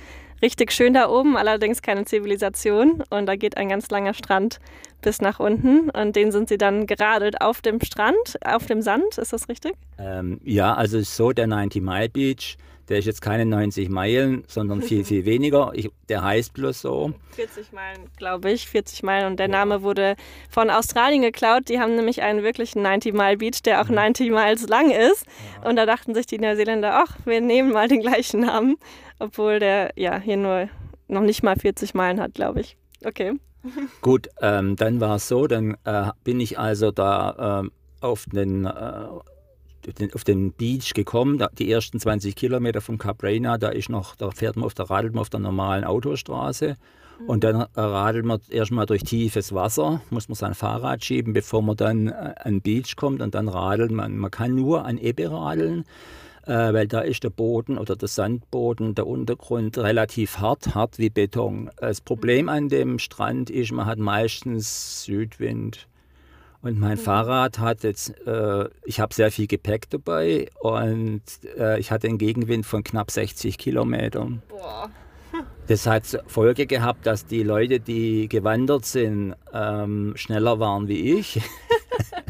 Richtig 0.43 0.73
schön 0.73 0.95
da 0.95 1.09
oben, 1.09 1.37
allerdings 1.37 1.83
keine 1.83 2.05
Zivilisation. 2.07 3.03
Und 3.11 3.27
da 3.27 3.37
geht 3.37 3.57
ein 3.57 3.69
ganz 3.69 3.91
langer 3.91 4.15
Strand 4.15 4.59
bis 5.03 5.21
nach 5.21 5.39
unten. 5.39 5.91
Und 5.91 6.17
den 6.17 6.33
sind 6.33 6.49
sie 6.49 6.59
dann 6.59 6.87
geradelt 6.87 7.41
auf 7.41 7.61
dem 7.61 7.81
Strand, 7.81 8.39
auf 8.45 8.67
dem 8.67 8.81
Sand. 8.81 9.19
Ist 9.19 9.33
das 9.33 9.49
richtig? 9.49 9.75
Ähm, 9.99 10.41
ja, 10.45 10.75
also 10.75 11.01
so 11.01 11.33
der 11.33 11.47
90 11.47 11.83
Mile 11.83 12.09
Beach 12.09 12.57
Der 12.91 12.99
ist 12.99 13.05
jetzt 13.05 13.23
keine 13.23 13.47
90 13.47 13.89
Meilen, 13.89 14.43
sondern 14.49 14.83
viel, 14.83 15.05
viel 15.05 15.25
weniger. 15.25 15.71
Ich, 15.75 15.89
der 16.09 16.25
heißt 16.25 16.53
bloß 16.55 16.81
so. 16.81 17.13
40 17.37 17.71
Meilen, 17.71 18.11
glaube 18.17 18.51
ich, 18.51 18.69
40 18.69 19.05
Meilen. 19.05 19.29
Und 19.29 19.39
der 19.39 19.47
Name 19.47 19.83
wurde 19.83 20.17
von 20.51 20.71
Australien 20.71 21.23
geklaut. 21.23 21.69
Die 21.69 21.79
haben 21.79 21.95
nämlich 21.95 22.21
einen 22.23 22.43
wirklichen 22.43 22.85
90-Mile-Beach, 22.85 23.63
der 23.63 23.81
auch 23.81 23.89
90 23.89 24.31
Miles 24.31 24.67
lang 24.67 24.91
ist. 24.91 25.25
Und 25.65 25.77
da 25.77 25.87
dachten 25.87 26.15
sich 26.15 26.27
die 26.27 26.39
Neuseeländer, 26.39 26.93
ach, 26.93 27.17
wir 27.25 27.41
nehmen 27.41 27.71
mal 27.71 27.87
den 27.87 28.01
gleichen 28.01 28.41
Namen. 28.41 28.77
Obwohl 29.21 29.61
der 29.61 29.93
ja 29.95 30.19
hier 30.19 30.37
nur 30.37 30.69
noch 31.07 31.23
nicht 31.23 31.45
mal 31.45 31.55
40 31.55 31.95
Meilen 31.95 32.21
hat, 32.21 32.35
glaube 32.35 32.61
ich. 32.61 32.77
Okay. 33.05 33.35
Gut, 34.01 34.29
ähm, 34.43 34.75
dann 34.75 34.99
war 35.01 35.15
es 35.17 35.29
so, 35.29 35.47
dann 35.47 35.77
äh, 35.85 36.11
bin 36.25 36.41
ich 36.41 36.59
also 36.59 36.91
da 36.91 37.63
äh, 37.63 37.69
auf 38.01 38.25
den 38.33 38.65
äh, 38.65 39.07
auf 40.15 40.25
den 40.25 40.53
Beach 40.53 40.93
gekommen, 40.95 41.39
da, 41.39 41.49
die 41.59 41.71
ersten 41.71 41.99
20 41.99 42.37
Kilometer 42.37 42.81
vom 42.81 42.99
Cap 42.99 43.23
Reina, 43.23 43.59
da 43.59 43.69
ist 43.69 43.89
noch, 43.89 44.15
da 44.17 44.31
fährt 44.31 44.57
man 44.57 44.65
auf 44.65 44.75
der 44.75 44.91
radelt 44.91 45.15
man 45.15 45.23
auf 45.23 45.31
der 45.31 45.41
normalen 45.41 45.85
Autostraße 45.85 46.77
mhm. 47.21 47.27
und 47.27 47.45
dann 47.45 47.57
radelt 47.75 48.25
man 48.25 48.41
erstmal 48.51 48.87
durch 48.87 49.03
tiefes 49.03 49.55
Wasser, 49.55 50.01
muss 50.11 50.29
man 50.29 50.37
sein 50.37 50.55
Fahrrad 50.55 51.05
schieben, 51.05 51.33
bevor 51.33 51.63
man 51.63 51.77
dann 51.77 52.09
äh, 52.09 52.35
an 52.39 52.55
den 52.55 52.61
Beach 52.63 52.97
kommt 52.97 53.23
und 53.23 53.35
dann 53.35 53.49
radelt 53.49 53.91
man. 53.91 54.17
Man 54.17 54.31
kann 54.31 54.55
nur 54.55 54.85
an 54.85 54.99
Ebbe 54.99 55.31
radeln, 55.31 55.85
äh, 56.47 56.73
weil 56.73 56.87
da 56.87 57.01
ist 57.01 57.25
der 57.25 57.31
Boden 57.31 57.79
oder 57.79 57.97
der 57.97 58.09
Sandboden, 58.09 58.95
der 58.95 59.07
Untergrund 59.07 59.79
relativ 59.79 60.39
hart, 60.39 60.75
hart 60.75 60.99
wie 60.99 61.11
Beton. 61.11 61.71
Das 61.77 62.01
Problem 62.01 62.49
an 62.49 62.69
dem 62.69 62.99
Strand 62.99 63.51
ist, 63.51 63.73
man 63.73 63.87
hat 63.87 63.99
meistens 63.99 65.05
Südwind. 65.05 65.87
Und 66.63 66.79
mein 66.79 66.99
mhm. 66.99 67.03
Fahrrad 67.03 67.59
hat 67.59 67.85
jetzt, 67.85 68.15
äh, 68.27 68.69
ich 68.85 69.01
habe 69.01 69.15
sehr 69.15 69.31
viel 69.31 69.47
Gepäck 69.47 69.89
dabei 69.89 70.49
und 70.61 71.23
äh, 71.57 71.81
ich 71.81 71.91
hatte 71.91 72.07
einen 72.07 72.19
Gegenwind 72.19 72.67
von 72.67 72.85
knapp 72.85 73.11
60 73.11 73.57
Kilometern. 73.57 74.43
Boah. 74.49 74.91
Das 75.69 75.87
hat 75.87 76.23
Folge 76.27 76.67
gehabt, 76.67 77.07
dass 77.07 77.27
die 77.27 77.45
Leute, 77.45 77.79
die 77.79 78.29
gewandert 78.29 78.85
sind, 78.85 79.37
ähm, 79.55 80.13
schneller 80.17 80.59
waren 80.59 80.89
wie 80.89 81.19
ich. 81.19 81.41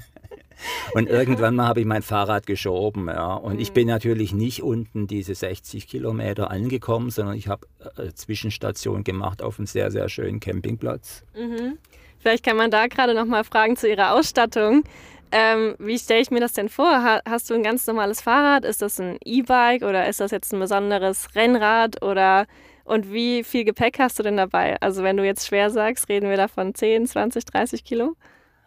und 0.95 1.09
irgendwann 1.09 1.57
mal 1.57 1.67
habe 1.67 1.81
ich 1.81 1.87
mein 1.87 2.03
Fahrrad 2.03 2.47
geschoben. 2.47 3.09
Ja. 3.09 3.35
Und 3.35 3.55
mhm. 3.55 3.61
ich 3.61 3.73
bin 3.73 3.89
natürlich 3.89 4.35
nicht 4.35 4.63
unten 4.63 5.07
diese 5.07 5.35
60 5.35 5.89
Kilometer 5.89 6.51
angekommen, 6.51 7.11
sondern 7.11 7.35
ich 7.35 7.49
habe 7.49 7.67
äh, 7.97 8.13
Zwischenstation 8.13 9.03
gemacht 9.05 9.43
auf 9.43 9.59
einem 9.59 9.67
sehr, 9.67 9.91
sehr 9.91 10.09
schönen 10.09 10.39
Campingplatz. 10.39 11.25
Mhm. 11.35 11.79
Vielleicht 12.21 12.45
kann 12.45 12.57
man 12.57 12.71
da 12.71 12.87
gerade 12.87 13.15
noch 13.15 13.25
mal 13.25 13.45
fragen 13.45 13.77
zu 13.77 13.89
Ihrer 13.89 14.15
Ausstattung. 14.15 14.85
Ähm, 15.33 15.75
wie 15.79 15.99
stelle 15.99 16.21
ich 16.21 16.31
mir 16.31 16.41
das 16.41 16.53
denn 16.53 16.69
vor? 16.69 17.21
hast 17.27 17.51
du 17.51 17.55
ein 17.55 17.63
ganz 17.63 17.87
normales 17.87 18.21
Fahrrad? 18.21 18.65
Ist 18.65 18.83
das 18.83 19.01
ein 19.01 19.17
E-Bike 19.25 19.83
oder 19.83 20.09
ist 20.09 20.21
das 20.21 20.31
jetzt 20.31 20.53
ein 20.53 20.61
besonderes 20.61 21.35
Rennrad? 21.35 22.03
Oder 22.03 22.47
und 22.85 23.13
wie 23.13 23.45
viel 23.45 23.65
Gepäck 23.65 23.99
hast 23.99 24.19
du 24.19 24.23
denn 24.23 24.37
dabei? 24.37 24.77
Also 24.81 25.03
wenn 25.03 25.17
du 25.17 25.25
jetzt 25.25 25.47
schwer 25.47 25.71
sagst, 25.71 26.09
reden 26.09 26.29
wir 26.29 26.37
da 26.37 26.49
von 26.49 26.75
10, 26.75 27.07
20, 27.07 27.45
30 27.45 27.85
Kilo? 27.85 28.17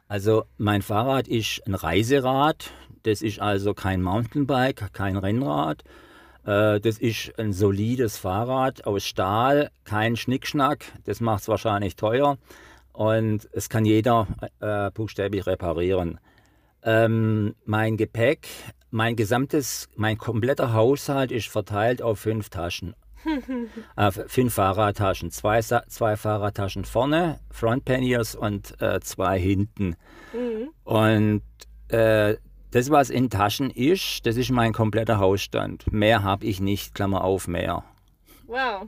Also 0.08 0.46
mein 0.58 0.82
Fahrrad 0.82 1.28
ist 1.28 1.62
ein 1.68 1.76
Reiserad. 1.76 2.72
Das 3.04 3.22
ist 3.22 3.40
also 3.40 3.74
kein 3.74 4.02
Mountainbike, 4.02 4.94
kein 4.94 5.18
Rennrad. 5.18 5.84
Äh, 6.46 6.80
das 6.80 6.98
ist 6.98 7.38
ein 7.38 7.52
solides 7.52 8.18
Fahrrad 8.18 8.88
aus 8.88 9.06
Stahl, 9.06 9.70
kein 9.84 10.16
Schnickschnack. 10.16 10.86
Das 11.04 11.20
macht 11.20 11.42
es 11.42 11.50
wahrscheinlich 11.50 11.98
teuer 11.98 12.38
und 12.94 13.50
es 13.52 13.70
kann 13.70 13.86
jeder 13.86 14.28
äh, 14.60 14.92
buchstäblich 14.92 15.46
reparieren. 15.46 16.20
Ähm, 16.84 17.56
mein 17.66 17.98
Gepäck, 17.98 18.48
mein 18.92 19.16
gesamtes, 19.16 19.90
mein 19.96 20.18
kompletter 20.18 20.74
Haushalt 20.74 21.32
ist 21.32 21.48
verteilt 21.48 22.02
auf 22.02 22.20
fünf 22.20 22.50
Taschen. 22.50 22.96
äh, 23.96 24.12
fünf 24.12 24.54
Fahrradtaschen, 24.54 25.32
zwei, 25.32 25.62
zwei 25.62 26.18
Fahrradtaschen 26.18 26.86
vorne, 26.86 27.40
Front 27.50 27.86
Panniers 27.86 28.36
und 28.36 28.80
äh, 28.82 29.00
zwei 29.00 29.40
hinten. 29.40 29.96
Mhm. 30.34 30.70
Und 30.84 31.42
äh, 31.88 32.36
das, 32.72 32.90
was 32.90 33.10
in 33.10 33.30
Taschen 33.30 33.70
ist, 33.70 34.26
das 34.26 34.36
ist 34.36 34.52
mein 34.52 34.74
kompletter 34.74 35.20
Hausstand. 35.20 35.92
Mehr 35.92 36.24
habe 36.24 36.46
ich 36.46 36.60
nicht, 36.60 36.94
Klammer 36.96 37.24
auf, 37.24 37.48
mehr. 37.48 37.84
Wow. 38.48 38.88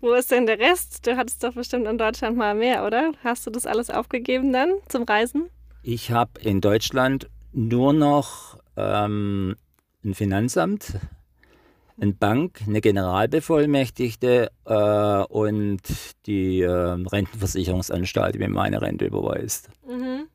Wo 0.00 0.12
ist 0.12 0.30
denn 0.30 0.46
der 0.46 0.58
Rest? 0.58 1.06
Du 1.06 1.16
hattest 1.16 1.42
doch 1.42 1.54
bestimmt 1.54 1.86
in 1.86 1.98
Deutschland 1.98 2.36
mal 2.36 2.54
mehr, 2.54 2.86
oder? 2.86 3.12
Hast 3.24 3.46
du 3.46 3.50
das 3.50 3.66
alles 3.66 3.90
aufgegeben 3.90 4.52
dann 4.52 4.74
zum 4.88 5.02
Reisen? 5.02 5.50
Ich 5.82 6.12
habe 6.12 6.40
in 6.40 6.60
Deutschland 6.60 7.28
nur 7.52 7.92
noch 7.92 8.58
ähm, 8.76 9.56
ein 10.04 10.14
Finanzamt, 10.14 10.94
eine 12.00 12.12
Bank, 12.12 12.60
eine 12.64 12.80
Generalbevollmächtigte 12.80 14.50
äh, 14.66 15.22
und 15.32 15.82
die 16.26 16.60
äh, 16.60 16.70
Rentenversicherungsanstalt, 16.70 18.36
die 18.36 18.38
mir 18.38 18.48
meine 18.48 18.80
Rente 18.80 19.06
überweist. 19.06 19.68
Mhm. 19.84 20.28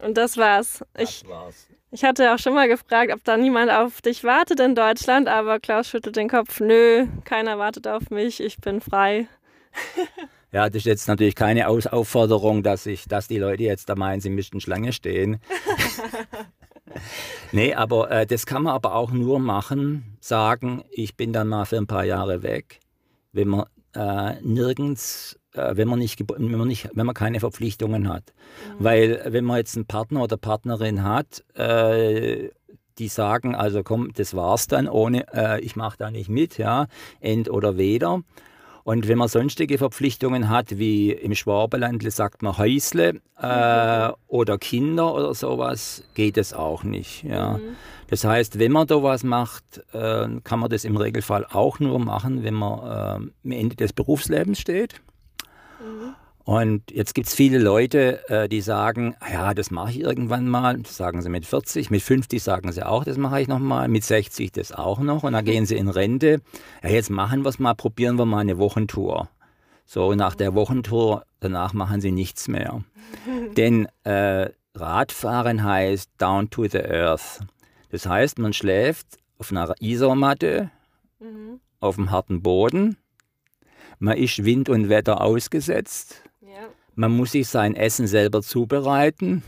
Und 0.00 0.16
das 0.16 0.36
war's. 0.36 0.84
Ich, 0.96 1.22
das 1.22 1.30
war's. 1.30 1.66
Ich 1.96 2.04
hatte 2.04 2.34
auch 2.34 2.38
schon 2.38 2.52
mal 2.52 2.68
gefragt, 2.68 3.10
ob 3.10 3.24
da 3.24 3.38
niemand 3.38 3.70
auf 3.70 4.02
dich 4.02 4.22
wartet 4.22 4.60
in 4.60 4.74
Deutschland, 4.74 5.28
aber 5.28 5.58
Klaus 5.58 5.88
schüttelt 5.88 6.16
den 6.16 6.28
Kopf. 6.28 6.60
Nö, 6.60 7.06
keiner 7.24 7.58
wartet 7.58 7.88
auf 7.88 8.10
mich, 8.10 8.42
ich 8.42 8.58
bin 8.58 8.82
frei. 8.82 9.28
Ja, 10.52 10.68
das 10.68 10.76
ist 10.76 10.86
jetzt 10.86 11.08
natürlich 11.08 11.34
keine 11.34 11.68
Aus 11.68 11.86
Aufforderung, 11.86 12.62
dass, 12.62 12.86
ich, 12.86 13.06
dass 13.08 13.28
die 13.28 13.36
Leute 13.36 13.64
jetzt 13.64 13.88
da 13.90 13.94
meinen, 13.94 14.20
sie 14.20 14.30
müssten 14.30 14.60
Schlange 14.60 14.92
stehen. 14.92 15.38
nee, 17.52 17.74
aber 17.74 18.10
äh, 18.10 18.26
das 18.26 18.46
kann 18.46 18.62
man 18.62 18.72
aber 18.72 18.94
auch 18.94 19.10
nur 19.10 19.38
machen, 19.38 20.16
sagen, 20.20 20.84
ich 20.90 21.16
bin 21.16 21.32
dann 21.34 21.48
mal 21.48 21.66
für 21.66 21.76
ein 21.76 21.88
paar 21.88 22.04
Jahre 22.04 22.42
weg, 22.42 22.78
wenn 23.32 23.48
man 23.48 23.66
äh, 23.94 24.40
nirgends 24.40 25.38
wenn 25.56 25.88
man, 25.88 25.98
nicht, 25.98 26.22
wenn, 26.28 26.50
man 26.50 26.68
nicht, 26.68 26.90
wenn 26.94 27.06
man 27.06 27.14
keine 27.14 27.40
Verpflichtungen 27.40 28.08
hat. 28.08 28.34
Mhm. 28.78 28.84
Weil 28.84 29.22
wenn 29.28 29.44
man 29.44 29.58
jetzt 29.58 29.76
einen 29.76 29.86
Partner 29.86 30.22
oder 30.22 30.36
Partnerin 30.36 31.02
hat, 31.02 31.44
äh, 31.54 32.50
die 32.98 33.08
sagen, 33.08 33.54
also 33.54 33.82
komm, 33.82 34.12
das 34.14 34.34
war's 34.34 34.68
dann, 34.68 34.88
ohne, 34.88 35.26
äh, 35.34 35.60
ich 35.60 35.76
mache 35.76 35.98
da 35.98 36.10
nicht 36.10 36.28
mit, 36.28 36.58
ja, 36.58 36.86
end 37.20 37.50
oder 37.50 37.76
weder. 37.76 38.20
Und 38.84 39.08
wenn 39.08 39.18
man 39.18 39.26
sonstige 39.26 39.78
Verpflichtungen 39.78 40.48
hat, 40.48 40.78
wie 40.78 41.10
im 41.10 41.34
Schwabeland 41.34 42.04
sagt 42.12 42.42
man 42.42 42.56
Häusle 42.56 43.20
äh, 43.42 44.08
mhm. 44.08 44.14
oder 44.28 44.58
Kinder 44.58 45.12
oder 45.12 45.34
sowas, 45.34 46.04
geht 46.14 46.38
es 46.38 46.52
auch 46.52 46.84
nicht. 46.84 47.24
Ja. 47.24 47.54
Mhm. 47.54 47.76
Das 48.06 48.22
heißt, 48.22 48.60
wenn 48.60 48.70
man 48.70 48.86
da 48.86 49.02
was 49.02 49.24
macht, 49.24 49.82
äh, 49.92 50.28
kann 50.44 50.60
man 50.60 50.70
das 50.70 50.84
im 50.84 50.96
Regelfall 50.96 51.44
auch 51.50 51.80
nur 51.80 51.98
machen, 51.98 52.44
wenn 52.44 52.54
man 52.54 52.78
äh, 52.78 53.46
am 53.46 53.50
Ende 53.50 53.74
des 53.74 53.92
Berufslebens 53.92 54.60
steht. 54.60 55.00
Und 56.46 56.92
jetzt 56.92 57.16
gibt 57.16 57.26
es 57.26 57.34
viele 57.34 57.58
Leute, 57.58 58.20
äh, 58.30 58.48
die 58.48 58.60
sagen, 58.60 59.16
ja, 59.28 59.52
das 59.52 59.72
mache 59.72 59.90
ich 59.90 60.00
irgendwann 60.00 60.48
mal. 60.48 60.78
Das 60.78 60.96
sagen 60.96 61.20
sie 61.20 61.28
mit 61.28 61.44
40, 61.44 61.90
mit 61.90 62.02
50 62.02 62.40
sagen 62.40 62.70
sie 62.70 62.86
auch, 62.86 63.02
das 63.02 63.18
mache 63.18 63.40
ich 63.40 63.48
nochmal, 63.48 63.88
mit 63.88 64.04
60 64.04 64.52
das 64.52 64.70
auch 64.70 65.00
noch. 65.00 65.24
Und 65.24 65.32
dann 65.32 65.44
gehen 65.44 65.66
sie 65.66 65.74
in 65.74 65.88
Rente. 65.88 66.40
Ja, 66.84 66.90
jetzt 66.90 67.10
machen 67.10 67.44
wir 67.44 67.48
es 67.48 67.58
mal, 67.58 67.74
probieren 67.74 68.16
wir 68.16 68.26
mal 68.26 68.38
eine 68.38 68.58
Wochentour. 68.58 69.28
So, 69.86 70.14
nach 70.14 70.36
der 70.36 70.54
Wochentour, 70.54 71.24
danach 71.40 71.72
machen 71.72 72.00
sie 72.00 72.12
nichts 72.12 72.46
mehr. 72.46 72.84
Denn 73.56 73.88
äh, 74.04 74.50
Radfahren 74.76 75.64
heißt 75.64 76.12
down 76.18 76.48
to 76.48 76.68
the 76.68 76.78
earth. 76.78 77.40
Das 77.90 78.06
heißt, 78.06 78.38
man 78.38 78.52
schläft 78.52 79.18
auf 79.38 79.50
einer 79.50 79.74
Isomatte, 79.80 80.70
mhm. 81.18 81.58
auf 81.80 81.96
dem 81.96 82.12
harten 82.12 82.40
Boden. 82.40 82.98
Man 83.98 84.16
ist 84.16 84.44
Wind 84.44 84.68
und 84.68 84.88
Wetter 84.88 85.20
ausgesetzt. 85.20 86.22
Man 86.96 87.14
muss 87.14 87.32
sich 87.32 87.46
sein 87.46 87.74
Essen 87.74 88.06
selber 88.06 88.42
zubereiten. 88.42 89.42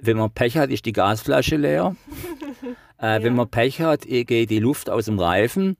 Wenn 0.00 0.16
man 0.16 0.30
Pech 0.30 0.56
hat, 0.56 0.70
ist 0.70 0.86
die 0.86 0.92
Gasflasche 0.92 1.56
leer. 1.56 1.96
äh, 3.00 3.06
ja. 3.06 3.22
Wenn 3.22 3.36
man 3.36 3.48
Pech 3.48 3.80
hat, 3.80 4.02
geht 4.02 4.50
die 4.50 4.58
Luft 4.58 4.90
aus 4.90 5.06
dem 5.06 5.20
Reifen. 5.20 5.76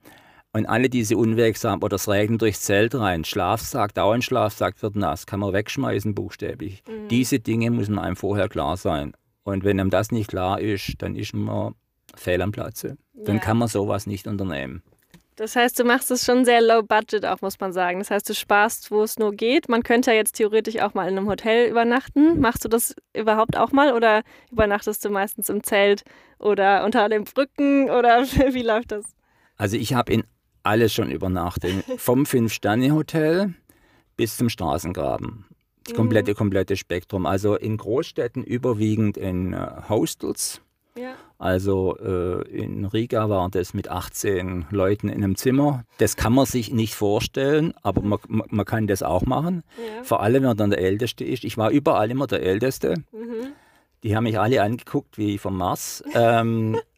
Und 0.53 0.67
alle 0.67 0.89
diese 0.89 1.17
unwegsam 1.17 1.83
oder 1.83 1.97
es 1.97 2.09
regnet 2.09 2.41
durchs 2.41 2.63
Zelt 2.63 2.95
rein. 2.95 3.25
Schlafsack, 3.25 3.93
Dauerschlafsack 3.95 4.81
wird 4.83 4.97
nass, 4.97 5.27
kann 5.27 5.41
man 5.41 5.53
wegschmeißen, 5.53 6.15
buchstäblich. 6.15 6.83
Mhm. 6.89 7.09
Diese 7.09 7.39
Dinge 7.39 7.71
müssen 7.71 7.99
einem 7.99 8.17
vorher 8.17 8.49
klar 8.49 8.77
sein. 8.77 9.13
Und 9.43 9.65
wenn 9.65 9.79
einem 9.79 9.91
das 9.91 10.11
nicht 10.11 10.29
klar 10.29 10.61
ist, 10.61 10.95
dann 10.99 11.17
ist 11.17 11.35
man 11.35 11.75
fehl 12.15 12.41
am 12.41 12.53
Platze. 12.53 12.97
Dann 13.15 13.37
ja. 13.37 13.43
kann 13.43 13.59
man 13.59 13.69
sowas 13.69 14.07
nicht 14.07 14.27
unternehmen. 14.27 14.83
Das 15.39 15.55
heißt, 15.55 15.79
du 15.79 15.85
machst 15.85 16.11
es 16.11 16.25
schon 16.25 16.45
sehr 16.45 16.61
low 16.61 16.83
budget 16.83 17.25
auch, 17.25 17.41
muss 17.43 17.61
man 17.61 17.73
sagen. 17.73 18.01
Das 18.01 18.11
heißt, 18.11 18.29
du 18.29 18.35
sparst, 18.35 18.91
wo 18.91 19.05
es 19.05 19.21
nur 19.21 19.31
geht. 19.33 19.69
Man 19.69 19.85
könnte 19.85 20.11
ja 20.11 20.17
jetzt 20.17 20.33
theoretisch 20.33 20.81
auch 20.81 20.95
mal 20.95 21.09
in 21.09 21.17
einem 21.17 21.29
Hotel 21.29 21.71
übernachten. 21.71 22.41
Machst 22.41 22.65
du 22.65 22.69
das 22.69 22.97
überhaupt 23.15 23.57
auch 23.57 23.71
mal 23.71 23.93
oder 23.93 24.23
übernachtest 24.51 25.05
du 25.05 25.11
meistens 25.11 25.49
im 25.49 25.63
Zelt 25.63 26.03
oder 26.41 26.85
unter 26.85 27.09
den 27.09 27.23
Brücken 27.23 27.89
oder 27.89 28.25
wie 28.53 28.63
läuft 28.63 28.91
das? 28.91 29.05
Also 29.57 29.77
ich 29.77 29.95
habe 29.95 30.13
in 30.13 30.25
alles 30.65 30.93
schon 30.93 31.09
übernachtet. 31.13 31.85
Vom 31.99 32.27
Fünf-Sterne-Hotel 32.27 33.55
bis 34.17 34.37
zum 34.37 34.49
Straßengraben. 34.49 35.45
Das 35.85 35.95
komplette, 35.95 36.33
mhm. 36.33 36.37
komplette 36.37 36.77
Spektrum. 36.77 37.27
Also 37.27 37.55
in 37.55 37.77
Großstädten 37.77 38.43
überwiegend 38.43 39.17
in 39.17 39.55
uh, 39.55 39.89
Hostels 39.89 40.61
Ja. 40.97 41.15
Also 41.39 41.97
äh, 41.99 42.43
in 42.49 42.85
Riga 42.85 43.29
war 43.29 43.49
das 43.49 43.73
mit 43.73 43.89
18 43.89 44.67
Leuten 44.71 45.09
in 45.09 45.23
einem 45.23 45.37
Zimmer. 45.37 45.85
Das 45.99 46.17
kann 46.17 46.33
man 46.33 46.47
sich 46.47 46.73
nicht 46.73 46.95
vorstellen, 46.95 47.75
aber 47.83 48.03
man, 48.03 48.19
man, 48.27 48.49
man 48.51 48.67
kann 48.67 48.89
das 48.89 49.05
auch 49.05 49.23
machen. 49.23 49.63
Ja. 49.77 50.03
Vor 50.03 50.21
allem, 50.21 50.43
wenn 50.43 50.49
man 50.49 50.57
dann 50.57 50.71
der 50.71 50.81
Älteste 50.81 51.25
ist. 51.25 51.45
Ich 51.45 51.57
war 51.57 51.71
überall 51.71 52.11
immer 52.11 52.27
der 52.27 52.43
Älteste. 52.43 52.95
Mhm. 53.13 53.53
Die 54.03 54.17
haben 54.17 54.25
mich 54.25 54.39
alle 54.39 54.63
angeguckt 54.63 55.17
wie 55.17 55.39
vom 55.39 55.57
Mars. 55.57 56.03
Ähm, 56.13 56.81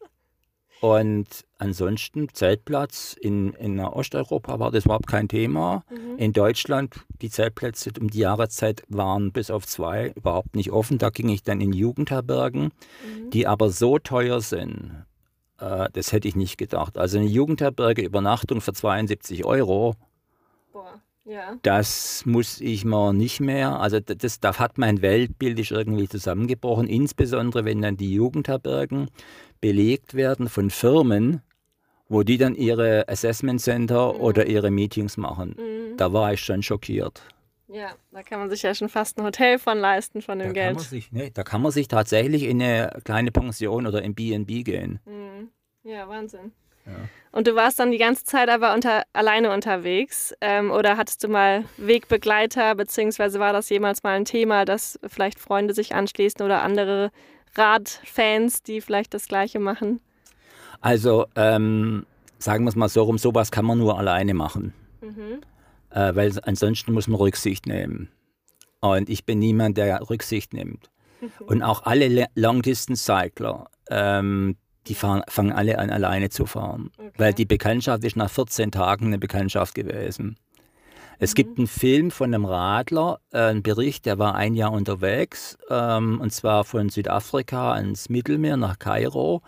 und 0.81 1.27
ansonsten 1.59 2.27
Zeltplatz 2.33 3.15
in, 3.19 3.53
in 3.53 3.79
Osteuropa 3.79 4.59
war 4.59 4.71
das 4.71 4.85
überhaupt 4.85 5.05
kein 5.07 5.27
Thema. 5.27 5.83
Mhm. 5.91 6.17
In 6.17 6.33
Deutschland, 6.33 6.95
die 7.21 7.29
Zeltplätze 7.29 7.91
um 7.99 8.09
die 8.09 8.19
Jahreszeit 8.19 8.83
waren 8.89 9.31
bis 9.31 9.51
auf 9.51 9.67
zwei 9.67 10.09
überhaupt 10.15 10.55
nicht 10.55 10.71
offen. 10.71 10.97
Da 10.97 11.11
ging 11.11 11.29
ich 11.29 11.43
dann 11.43 11.61
in 11.61 11.71
Jugendherbergen, 11.71 12.63
Mhm. 13.05 13.29
die 13.29 13.45
aber 13.45 13.69
so 13.69 13.99
teuer 13.99 14.41
sind. 14.41 15.05
Äh, 15.59 15.89
das 15.93 16.11
hätte 16.11 16.27
ich 16.27 16.35
nicht 16.35 16.57
gedacht. 16.57 16.97
Also 16.97 17.19
eine 17.19 17.27
Jugendherberge, 17.27 18.01
Übernachtung 18.01 18.59
für 18.59 18.73
72 18.73 19.45
Euro, 19.45 19.93
Boah. 20.73 20.99
Ja. 21.23 21.55
das 21.61 22.25
muss 22.25 22.59
ich 22.61 22.83
mir 22.83 23.13
nicht 23.13 23.39
mehr. 23.41 23.79
Also 23.79 23.99
das, 23.99 24.39
da 24.39 24.57
hat 24.57 24.77
mein 24.77 25.01
Weltbild 25.01 25.59
ist 25.59 25.71
irgendwie 25.71 26.07
zusammengebrochen, 26.09 26.87
insbesondere 26.87 27.63
wenn 27.63 27.81
dann 27.81 27.95
die 27.95 28.13
Jugendherbergen 28.13 29.09
belegt 29.59 30.15
werden 30.15 30.49
von 30.49 30.71
Firmen, 30.71 31.41
wo 32.09 32.23
die 32.23 32.37
dann 32.37 32.55
ihre 32.55 33.07
Assessment 33.07 33.61
Center 33.61 34.19
oder 34.19 34.47
ihre 34.47 34.71
Meetings 34.71 35.15
machen. 35.17 35.55
Mhm. 35.57 35.97
Da 35.97 36.11
war 36.11 36.33
ich 36.33 36.41
schon 36.41 36.63
schockiert. 36.63 37.21
Ja, 37.67 37.91
da 38.11 38.21
kann 38.23 38.39
man 38.39 38.49
sich 38.49 38.63
ja 38.63 38.73
schon 38.75 38.89
fast 38.89 39.17
ein 39.17 39.23
Hotel 39.23 39.57
von 39.59 39.77
leisten 39.77 40.21
von 40.21 40.39
dem 40.39 40.47
Da 40.49 40.53
Geld. 40.53 40.65
kann, 40.67 40.75
man 40.75 40.83
sich, 40.83 41.11
ne, 41.13 41.31
da 41.31 41.43
kann 41.43 41.61
man 41.61 41.71
sich 41.71 41.87
tatsächlich 41.87 42.43
in 42.43 42.61
eine 42.61 42.99
kleine 43.05 43.31
Pension 43.31 43.87
oder 43.87 44.01
in 44.01 44.13
B&B 44.13 44.63
gehen. 44.63 44.99
Mhm. 45.05 45.49
Ja, 45.83 46.07
Wahnsinn. 46.09 46.51
Ja. 46.85 46.93
Und 47.31 47.47
du 47.47 47.55
warst 47.55 47.79
dann 47.79 47.91
die 47.91 47.97
ganze 47.97 48.25
Zeit 48.25 48.49
aber 48.49 48.73
unter, 48.73 49.03
alleine 49.13 49.53
unterwegs 49.53 50.33
ähm, 50.41 50.69
oder 50.69 50.97
hattest 50.97 51.23
du 51.23 51.29
mal 51.29 51.63
Wegbegleiter, 51.77 52.75
beziehungsweise 52.75 53.39
war 53.39 53.53
das 53.53 53.69
jemals 53.69 54.03
mal 54.03 54.17
ein 54.17 54.25
Thema, 54.25 54.65
dass 54.65 54.99
vielleicht 55.07 55.39
Freunde 55.39 55.73
sich 55.73 55.95
anschließen 55.95 56.45
oder 56.45 56.61
andere 56.61 57.11
Radfans, 57.55 58.63
die 58.63 58.81
vielleicht 58.81 59.13
das 59.13 59.27
Gleiche 59.27 59.59
machen? 59.59 60.01
Also 60.81 61.25
ähm, 61.35 62.05
sagen 62.37 62.65
wir 62.65 62.69
es 62.69 62.75
mal 62.75 62.89
so 62.89 63.03
rum, 63.03 63.17
sowas 63.17 63.51
kann 63.51 63.65
man 63.65 63.77
nur 63.77 63.97
alleine 63.97 64.33
machen. 64.33 64.73
Mhm. 65.01 65.41
äh, 65.89 66.15
weil 66.15 66.31
ansonsten 66.43 66.93
muss 66.93 67.07
man 67.07 67.19
Rücksicht 67.19 67.65
nehmen. 67.65 68.09
Und 68.81 69.09
ich 69.09 69.25
bin 69.25 69.39
niemand, 69.39 69.77
der 69.77 70.09
Rücksicht 70.09 70.53
nimmt. 70.53 70.89
Und 71.45 71.61
auch 71.61 71.83
alle 71.83 72.07
Le- 72.07 72.27
Long-Distance-Cycler, 72.35 73.69
ähm, 73.89 74.57
die 74.87 74.95
fahren, 74.95 75.23
fangen 75.27 75.51
alle 75.51 75.79
an, 75.79 75.89
alleine 75.89 76.29
zu 76.29 76.45
fahren. 76.45 76.91
Okay. 76.97 77.11
Weil 77.17 77.33
die 77.33 77.45
Bekanntschaft 77.45 78.03
ist 78.03 78.15
nach 78.15 78.29
14 78.29 78.71
Tagen 78.71 79.07
eine 79.07 79.19
Bekanntschaft 79.19 79.75
gewesen. 79.75 80.37
Es 81.23 81.35
gibt 81.35 81.59
einen 81.59 81.67
Film 81.67 82.09
von 82.09 82.33
einem 82.33 82.45
Radler, 82.45 83.19
äh, 83.31 83.41
einen 83.41 83.61
Bericht, 83.61 84.07
der 84.07 84.17
war 84.17 84.33
ein 84.33 84.55
Jahr 84.55 84.71
unterwegs, 84.71 85.55
ähm, 85.69 86.19
und 86.19 86.33
zwar 86.33 86.63
von 86.63 86.89
Südafrika 86.89 87.73
ans 87.73 88.09
Mittelmeer 88.09 88.57
nach 88.57 88.79
Kairo. 88.79 89.43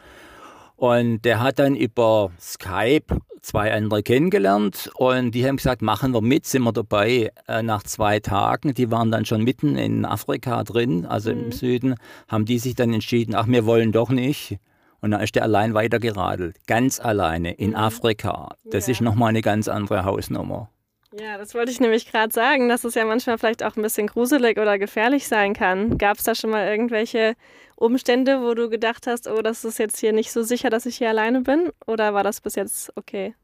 Und 0.76 1.24
der 1.24 1.40
hat 1.40 1.58
dann 1.58 1.76
über 1.76 2.32
Skype 2.40 3.18
zwei 3.42 3.74
andere 3.74 4.04
kennengelernt 4.04 4.92
und 4.96 5.32
die 5.32 5.48
haben 5.48 5.58
gesagt, 5.58 5.82
machen 5.82 6.14
wir 6.14 6.22
mit, 6.22 6.46
sind 6.46 6.64
wir 6.64 6.74
dabei. 6.74 7.32
Äh, 7.48 7.64
nach 7.64 7.82
zwei 7.82 8.20
Tagen, 8.20 8.76
die 8.76 8.92
waren 8.92 9.10
dann 9.10 9.26
schon 9.26 9.44
mitten 9.44 9.76
in 9.76 10.06
Afrika 10.06 10.64
drin, 10.64 11.06
also 11.06 11.32
im 11.32 11.52
Süden, 11.52 11.96
haben 12.28 12.46
die 12.46 12.60
sich 12.60 12.76
dann 12.76 12.94
entschieden, 12.94 13.34
ach, 13.34 13.48
wir 13.48 13.66
wollen 13.66 13.92
doch 13.92 14.10
nicht. 14.10 14.60
Und 15.04 15.12
dann 15.12 15.20
ist 15.20 15.36
der 15.36 15.44
allein 15.44 15.74
weitergeradelt, 15.74 16.56
ganz 16.66 17.02
alleine 17.02 17.52
in 17.56 17.76
Afrika. 17.76 18.56
Das 18.64 18.88
Ja. 18.88 18.94
ist 18.94 19.02
nochmal 19.02 19.30
eine 19.30 19.42
ganz 19.42 19.68
andere 19.68 20.06
Hausnummer. 20.06 20.70
Ja, 21.20 21.38
das 21.38 21.54
wollte 21.54 21.72
ich 21.72 21.82
nämlich 21.82 22.10
gerade 22.10 22.34
sagen, 22.34 22.70
dass 22.70 22.86
es 22.86 22.96
ja 22.96 23.04
manchmal 23.04 23.38
vielleicht 23.38 23.64
auch 23.64 23.76
ein 23.76 23.82
bisschen 23.82 24.08
gruselig 24.08 24.58
oder 24.58 24.80
gefährlich 24.80 25.28
sein 25.28 25.54
kann. 25.54 25.98
Gab 25.98 26.20
es 26.20 26.24
da 26.24 26.36
schon 26.36 26.52
mal 26.52 26.66
irgendwelche 26.68 27.34
Umstände, 27.76 28.40
wo 28.44 28.54
du 28.54 28.70
gedacht 28.70 29.06
hast, 29.06 29.28
oh, 29.28 29.42
das 29.42 29.66
ist 29.66 29.78
jetzt 29.78 30.00
hier 30.00 30.14
nicht 30.14 30.32
so 30.32 30.42
sicher, 30.42 30.70
dass 30.70 30.86
ich 30.86 30.96
hier 31.00 31.10
alleine 31.10 31.42
bin? 31.42 31.70
Oder 31.86 32.14
war 32.14 32.24
das 32.24 32.40
bis 32.40 32.56
jetzt 32.56 32.94
okay? 32.96 33.36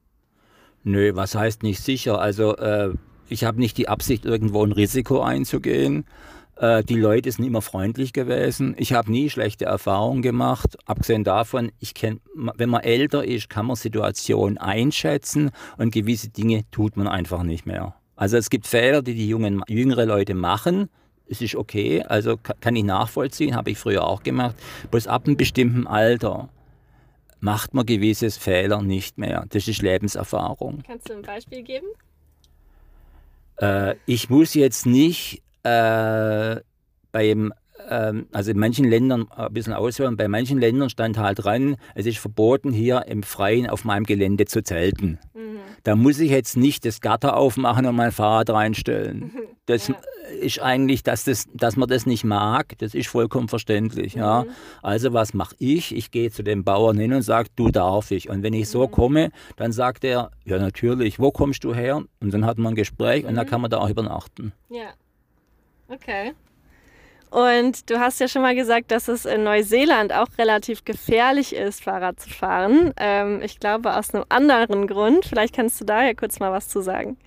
Nö, 0.86 1.12
was 1.15 1.36
heißt 1.36 1.62
nicht 1.62 1.81
sicher? 1.83 2.21
Also 2.21 2.55
äh, 2.55 2.93
ich 3.27 3.43
habe 3.43 3.60
nicht 3.60 3.77
die 3.77 3.89
Absicht, 3.89 4.23
irgendwo 4.23 4.63
ein 4.65 4.71
Risiko 4.71 5.21
einzugehen. 5.21 6.05
Äh, 6.59 6.83
die 6.83 6.95
Leute 6.99 7.31
sind 7.31 7.45
immer 7.45 7.61
freundlich 7.61 8.11
gewesen. 8.13 8.75
Ich 8.77 8.91
habe 8.93 9.09
nie 9.09 9.29
schlechte 9.29 9.65
Erfahrungen 9.65 10.21
gemacht. 10.21 10.77
Abgesehen 10.85 11.23
davon, 11.23 11.71
ich 11.79 11.93
kenn, 11.93 12.19
wenn 12.35 12.69
man 12.69 12.81
älter 12.83 13.23
ist, 13.23 13.49
kann 13.49 13.65
man 13.65 13.75
Situationen 13.77 14.57
einschätzen 14.57 15.51
und 15.77 15.91
gewisse 15.93 16.29
Dinge 16.29 16.63
tut 16.71 16.97
man 16.97 17.07
einfach 17.07 17.43
nicht 17.43 17.65
mehr. 17.65 17.95
Also 18.17 18.35
es 18.35 18.49
gibt 18.49 18.67
Fehler, 18.67 19.01
die 19.01 19.15
die 19.15 19.29
jungen, 19.29 19.63
jüngere 19.69 20.05
Leute 20.05 20.33
machen. 20.33 20.89
Es 21.29 21.41
ist 21.41 21.55
okay, 21.55 22.03
also 22.03 22.35
ka- 22.37 22.55
kann 22.59 22.75
ich 22.75 22.83
nachvollziehen, 22.83 23.55
habe 23.55 23.71
ich 23.71 23.77
früher 23.77 24.05
auch 24.05 24.23
gemacht. 24.23 24.55
Bloß 24.91 25.07
ab 25.07 25.27
einem 25.27 25.37
bestimmten 25.37 25.87
Alter 25.87 26.49
macht 27.39 27.73
man 27.73 27.85
gewisse 27.85 28.29
Fehler 28.31 28.81
nicht 28.81 29.17
mehr. 29.17 29.45
Das 29.49 29.67
ist 29.69 29.81
Lebenserfahrung. 29.81 30.83
Kannst 30.85 31.07
du 31.07 31.13
ein 31.13 31.21
Beispiel 31.21 31.63
geben? 31.63 31.85
Äh, 33.57 33.95
ich 34.05 34.29
muss 34.29 34.53
jetzt 34.55 34.85
nicht 34.85 35.41
äh, 35.69 36.62
beim, 37.12 37.53
ähm, 37.89 38.27
also 38.32 38.51
in 38.51 38.60
manchen 38.60 38.86
Ländern 38.86 39.27
äh, 39.36 39.43
ein 39.47 39.53
bisschen 39.53 39.73
ausholen, 39.73 40.17
bei 40.17 40.27
manchen 40.27 40.60
Ländern 40.60 40.89
stand 40.89 41.17
halt 41.17 41.43
dran, 41.43 41.75
es 41.95 42.05
ist 42.05 42.17
verboten, 42.19 42.71
hier 42.71 43.05
im 43.08 43.23
Freien 43.23 43.69
auf 43.69 43.86
meinem 43.86 44.03
Gelände 44.05 44.45
zu 44.45 44.63
zelten. 44.63 45.19
Mhm. 45.34 45.60
Da 45.84 45.95
muss 45.95 46.19
ich 46.19 46.29
jetzt 46.32 46.58
nicht 46.58 46.86
das 46.86 46.99
Gatter 46.99 47.38
aufmachen 47.38 47.86
und 47.86 47.95
mein 47.95 48.12
Fahrrad 48.12 48.49
reinstellen. 48.49 49.32
Das 49.65 49.88
Ja. 49.88 49.95
ist 50.41 50.60
eigentlich, 50.62 51.03
dass, 51.03 51.23
das, 51.23 51.45
dass 51.53 51.77
man 51.77 51.88
das 51.88 52.05
nicht 52.05 52.23
mag, 52.25 52.77
das 52.79 52.93
ist 52.93 53.08
vollkommen 53.08 53.47
verständlich. 53.47 54.13
Ja. 54.15 54.45
Also 54.82 55.13
was 55.13 55.34
mache 55.34 55.55
ich? 55.58 55.95
Ich 55.95 56.12
gehe 56.12 56.32
zu 56.32 56.43
dem 56.43 56.63
Bauern 56.65 56.97
hin 56.97 57.13
und 57.13 57.21
sage, 57.21 57.49
du 57.55 57.69
darf 57.69 58.12
ich. 58.12 58.29
Und 58.29 58.43
wenn 58.43 58.53
ich 58.53 58.67
so 58.67 58.88
komme, 58.88 59.29
dann 59.55 59.71
sagt 59.71 60.03
er, 60.03 60.32
ja 60.43 60.58
natürlich, 60.60 61.17
wo 61.19 61.32
kommst 61.32 61.63
du 61.63 61.73
her? 61.73 62.03
Und 62.19 62.34
dann 62.34 62.45
hat 62.45 62.58
man 62.58 62.73
ein 62.73 62.75
Gespräch 62.75 63.25
und 63.25 63.36
dann 63.36 63.45
kann 63.47 63.62
man 63.62 63.71
da 63.71 63.77
auch 63.77 63.89
übernachten. 63.89 64.51
Ja. 64.69 64.89
Okay. 65.89 66.34
Und 67.32 67.89
du 67.91 67.99
hast 67.99 68.19
ja 68.19 68.28
schon 68.28 68.41
mal 68.41 68.56
gesagt, 68.56 68.89
dass 68.91 69.08
es 69.08 69.25
in 69.25 69.43
Neuseeland 69.43 70.13
auch 70.13 70.28
relativ 70.39 70.84
gefährlich 70.84 71.54
ist, 71.54 71.84
Fahrrad 71.84 72.19
zu 72.19 72.30
fahren. 72.30 72.91
Ähm, 72.97 73.41
ich 73.43 73.60
glaube 73.60 73.95
aus 73.95 74.13
einem 74.13 74.25
anderen 74.30 74.88
Grund. 74.88 75.25
Vielleicht 75.25 75.56
kannst 75.56 75.80
du 75.80 75.86
da 75.86 76.04
ja 76.04 76.13
kurz 76.15 76.39
mal 76.39 76.52
was 76.52 76.67
zu 76.67 76.82
sagen. 76.82 77.17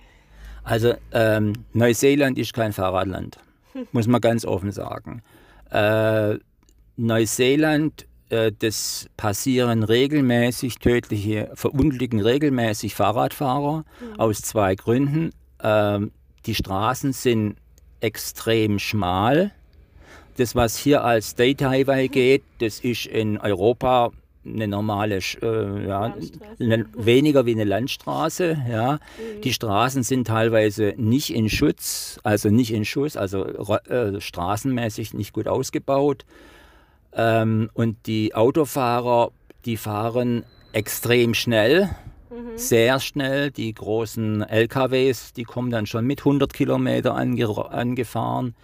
Also 0.63 0.93
ähm, 1.13 1.53
Neuseeland 1.73 2.37
ist 2.37 2.53
kein 2.53 2.73
Fahrradland, 2.73 3.37
muss 3.91 4.07
man 4.07 4.19
ganz 4.19 4.45
offen 4.45 4.71
sagen. 4.71 5.21
Äh, 5.71 6.37
Neuseeland, 6.97 8.05
äh, 8.29 8.51
das 8.57 9.07
passieren 9.15 9.83
regelmäßig 9.83 10.79
tödliche, 10.79 11.49
verunglücken 11.53 12.19
regelmäßig 12.19 12.93
Fahrradfahrer 12.93 13.85
aus 14.17 14.41
zwei 14.41 14.75
Gründen. 14.75 15.31
Ähm, 15.61 16.11
die 16.45 16.55
Straßen 16.55 17.13
sind 17.13 17.55
extrem 18.03 18.79
schmal. 18.79 19.51
Das, 20.37 20.55
was 20.55 20.77
hier 20.77 21.03
als 21.03 21.29
State 21.29 21.67
Highway 21.67 22.07
geht, 22.07 22.43
das 22.59 22.79
ist 22.79 23.05
in 23.05 23.37
Europa 23.37 24.11
eine 24.45 24.67
normale, 24.67 25.19
äh, 25.41 25.87
ja, 25.87 26.13
eine, 26.59 26.85
weniger 26.97 27.45
wie 27.45 27.53
eine 27.53 27.63
Landstraße. 27.63 28.57
Ja. 28.69 28.99
Die 29.43 29.53
Straßen 29.53 30.03
sind 30.03 30.27
teilweise 30.27 30.95
nicht 30.97 31.33
in 31.33 31.49
Schutz, 31.49 32.19
also 32.23 32.49
nicht 32.49 32.73
in 32.73 32.83
Schuss, 32.83 33.15
also 33.15 33.45
äh, 33.45 34.19
straßenmäßig 34.19 35.13
nicht 35.13 35.33
gut 35.33 35.47
ausgebaut. 35.47 36.25
Ähm, 37.13 37.69
und 37.73 37.95
die 38.05 38.35
Autofahrer, 38.35 39.31
die 39.65 39.77
fahren 39.77 40.43
extrem 40.73 41.35
schnell, 41.35 41.89
sehr 42.55 42.99
schnell. 42.99 43.51
Die 43.51 43.73
großen 43.73 44.41
LKWs, 44.41 45.33
die 45.33 45.43
kommen 45.43 45.71
dann 45.71 45.85
schon 45.85 46.05
mit 46.05 46.21
100 46.21 46.53
Kilometer 46.53 47.15
ange 47.15 47.47
angefahren. 47.71 48.55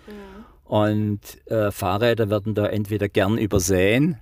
Und 0.63 1.19
äh, 1.47 1.71
Fahrräder 1.71 2.29
werden 2.29 2.53
da 2.53 2.67
entweder 2.67 3.09
gern 3.09 3.37
übersehen 3.37 4.17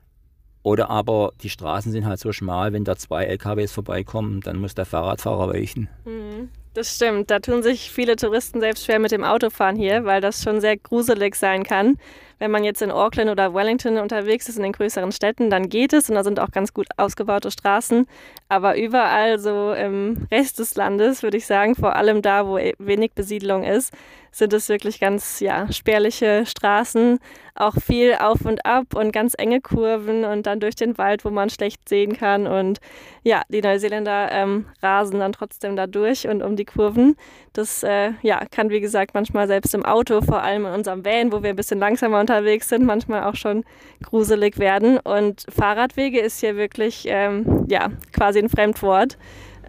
oder 0.68 0.90
aber 0.90 1.32
die 1.42 1.50
Straßen 1.50 1.94
sind 1.94 2.06
halt 2.06 2.20
so 2.20 2.34
schmal, 2.34 2.74
wenn 2.74 2.84
da 2.84 2.98
zwei 2.98 3.24
LKWs 3.24 3.72
vorbeikommen, 3.72 4.42
dann 4.42 4.58
muss 4.58 4.76
der 4.76 4.86
Fahrradfahrer 4.86 5.54
weichen. 5.54 5.88
Mhm. 6.04 6.50
Das 6.74 6.94
stimmt. 6.94 7.32
Da 7.32 7.40
tun 7.40 7.64
sich 7.64 7.90
viele 7.90 8.18
Touristen 8.18 8.60
selbst 8.60 8.84
schwer 8.84 9.00
mit 9.00 9.12
dem 9.12 9.24
Autofahren 9.24 9.78
hier, 9.78 10.04
weil 10.04 10.20
das 10.20 10.44
schon 10.44 10.60
sehr 10.60 10.76
gruselig 10.76 11.36
sein 11.36 11.64
kann. 11.64 11.98
Wenn 12.40 12.52
man 12.52 12.64
jetzt 12.64 12.82
in 12.82 12.92
Auckland 12.92 13.30
oder 13.30 13.54
Wellington 13.54 13.98
unterwegs 13.98 14.48
ist, 14.50 14.58
in 14.58 14.64
den 14.64 14.74
größeren 14.74 15.12
Städten, 15.12 15.50
dann 15.50 15.70
geht 15.70 15.94
es 15.94 16.10
und 16.10 16.16
da 16.16 16.24
sind 16.24 16.40
auch 16.40 16.52
ganz 16.52 16.74
gut 16.74 16.88
ausgebaute 16.98 17.52
Straßen. 17.52 18.08
Aber 18.50 18.78
überall 18.78 19.40
so 19.40 19.74
im 19.74 20.28
Rest 20.32 20.60
des 20.60 20.76
Landes, 20.76 21.24
würde 21.24 21.38
ich 21.38 21.46
sagen, 21.46 21.76
vor 21.76 21.96
allem 21.96 22.22
da, 22.22 22.48
wo 22.48 22.58
e-, 22.58 22.74
wenig 22.80 23.14
Besiedlung 23.14 23.64
ist, 23.64 23.94
sind 24.32 24.54
es 24.54 24.70
wirklich 24.70 25.00
ganz 25.00 25.40
ja, 25.40 25.72
spärliche 25.72 26.46
Straßen, 26.46 27.20
auch 27.56 27.74
viel 27.76 28.16
auf 28.20 28.42
und 28.42 28.66
ab 28.66 28.94
und 28.94 29.12
ganz 29.12 29.34
enge 29.36 29.62
Kurven 29.62 30.24
und 30.26 30.46
dann 30.46 30.60
durch 30.60 30.76
den 30.76 30.98
Wald, 30.98 31.26
wo 31.26 31.32
man 31.32 31.50
schlecht 31.50 31.90
sehen 31.90 32.16
kann. 32.16 32.46
Und 32.46 32.80
ja, 33.24 33.42
die 33.50 33.62
Neuseeländer 33.62 34.32
ähm, 34.32 34.68
rasen 34.82 35.20
dann 35.20 35.34
trotzdem 35.34 35.76
da 35.76 35.88
durch 35.88 36.28
und 36.28 36.44
um 36.44 36.56
die 36.56 36.66
Kurven. 36.66 37.16
Das 37.54 37.82
äh, 37.82 38.12
ja, 38.22 38.46
kann, 38.52 38.70
wie 38.70 38.80
gesagt, 38.80 39.16
manchmal 39.16 39.48
selbst 39.48 39.74
im 39.74 39.86
Auto, 39.86 40.22
vor 40.22 40.44
allem 40.44 40.68
in 40.68 40.74
unserem 40.74 41.04
Van, 41.04 41.32
wo 41.32 41.42
wir 41.42 41.50
ein 41.50 41.56
bisschen 41.56 41.80
langsamer 41.80 42.20
unterwegs 42.28 42.70
sind, 42.70 42.86
manchmal 42.86 43.24
auch 43.24 43.36
schon 43.36 43.64
gruselig 44.04 44.60
werden. 44.60 44.98
Und 44.98 45.46
Fahrradwege 45.50 46.20
ist 46.20 46.40
hier 46.40 46.58
wirklich 46.58 47.06
ähm, 47.08 47.66
ja, 47.70 47.90
quasi 48.14 48.40
ein 48.40 48.50
Fremdwort. 48.50 49.18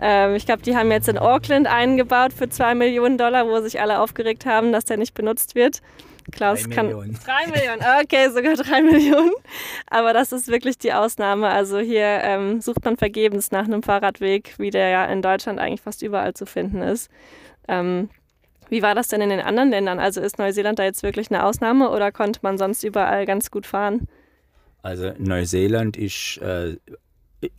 Ähm, 0.00 0.34
ich 0.34 0.46
glaube, 0.46 0.62
die 0.62 0.76
haben 0.76 0.90
jetzt 0.90 1.08
in 1.08 1.18
Auckland 1.18 1.66
einen 1.66 1.96
gebaut 1.96 2.32
für 2.32 2.48
zwei 2.48 2.74
Millionen 2.74 3.16
Dollar, 3.16 3.46
wo 3.46 3.60
sich 3.60 3.80
alle 3.80 4.00
aufgeregt 4.00 4.44
haben, 4.44 4.72
dass 4.72 4.84
der 4.84 4.96
nicht 4.96 5.14
benutzt 5.14 5.54
wird. 5.54 5.80
Klaus 6.30 6.64
Drei 6.64 6.74
kann. 6.74 6.86
Millionen. 6.86 7.18
Drei 7.24 7.50
Millionen, 7.50 7.80
okay, 8.02 8.28
sogar 8.28 8.54
drei 8.54 8.82
Millionen. 8.82 9.32
Aber 9.86 10.12
das 10.12 10.32
ist 10.32 10.48
wirklich 10.48 10.76
die 10.76 10.92
Ausnahme. 10.92 11.48
Also 11.48 11.78
hier 11.78 12.20
ähm, 12.22 12.60
sucht 12.60 12.84
man 12.84 12.96
vergebens 12.98 13.50
nach 13.50 13.64
einem 13.64 13.82
Fahrradweg, 13.82 14.54
wie 14.58 14.70
der 14.70 14.88
ja 14.88 15.04
in 15.06 15.22
Deutschland 15.22 15.58
eigentlich 15.58 15.80
fast 15.80 16.02
überall 16.02 16.34
zu 16.34 16.44
finden 16.44 16.82
ist. 16.82 17.10
Ähm, 17.66 18.10
wie 18.70 18.82
war 18.82 18.94
das 18.94 19.08
denn 19.08 19.20
in 19.20 19.30
den 19.30 19.40
anderen 19.40 19.70
Ländern? 19.70 19.98
Also 19.98 20.20
ist 20.20 20.38
Neuseeland 20.38 20.78
da 20.78 20.84
jetzt 20.84 21.02
wirklich 21.02 21.30
eine 21.30 21.44
Ausnahme 21.44 21.90
oder 21.90 22.12
konnte 22.12 22.40
man 22.42 22.58
sonst 22.58 22.84
überall 22.84 23.26
ganz 23.26 23.50
gut 23.50 23.66
fahren? 23.66 24.08
Also 24.82 25.12
Neuseeland 25.18 25.96
ist 25.96 26.38
äh, 26.38 26.76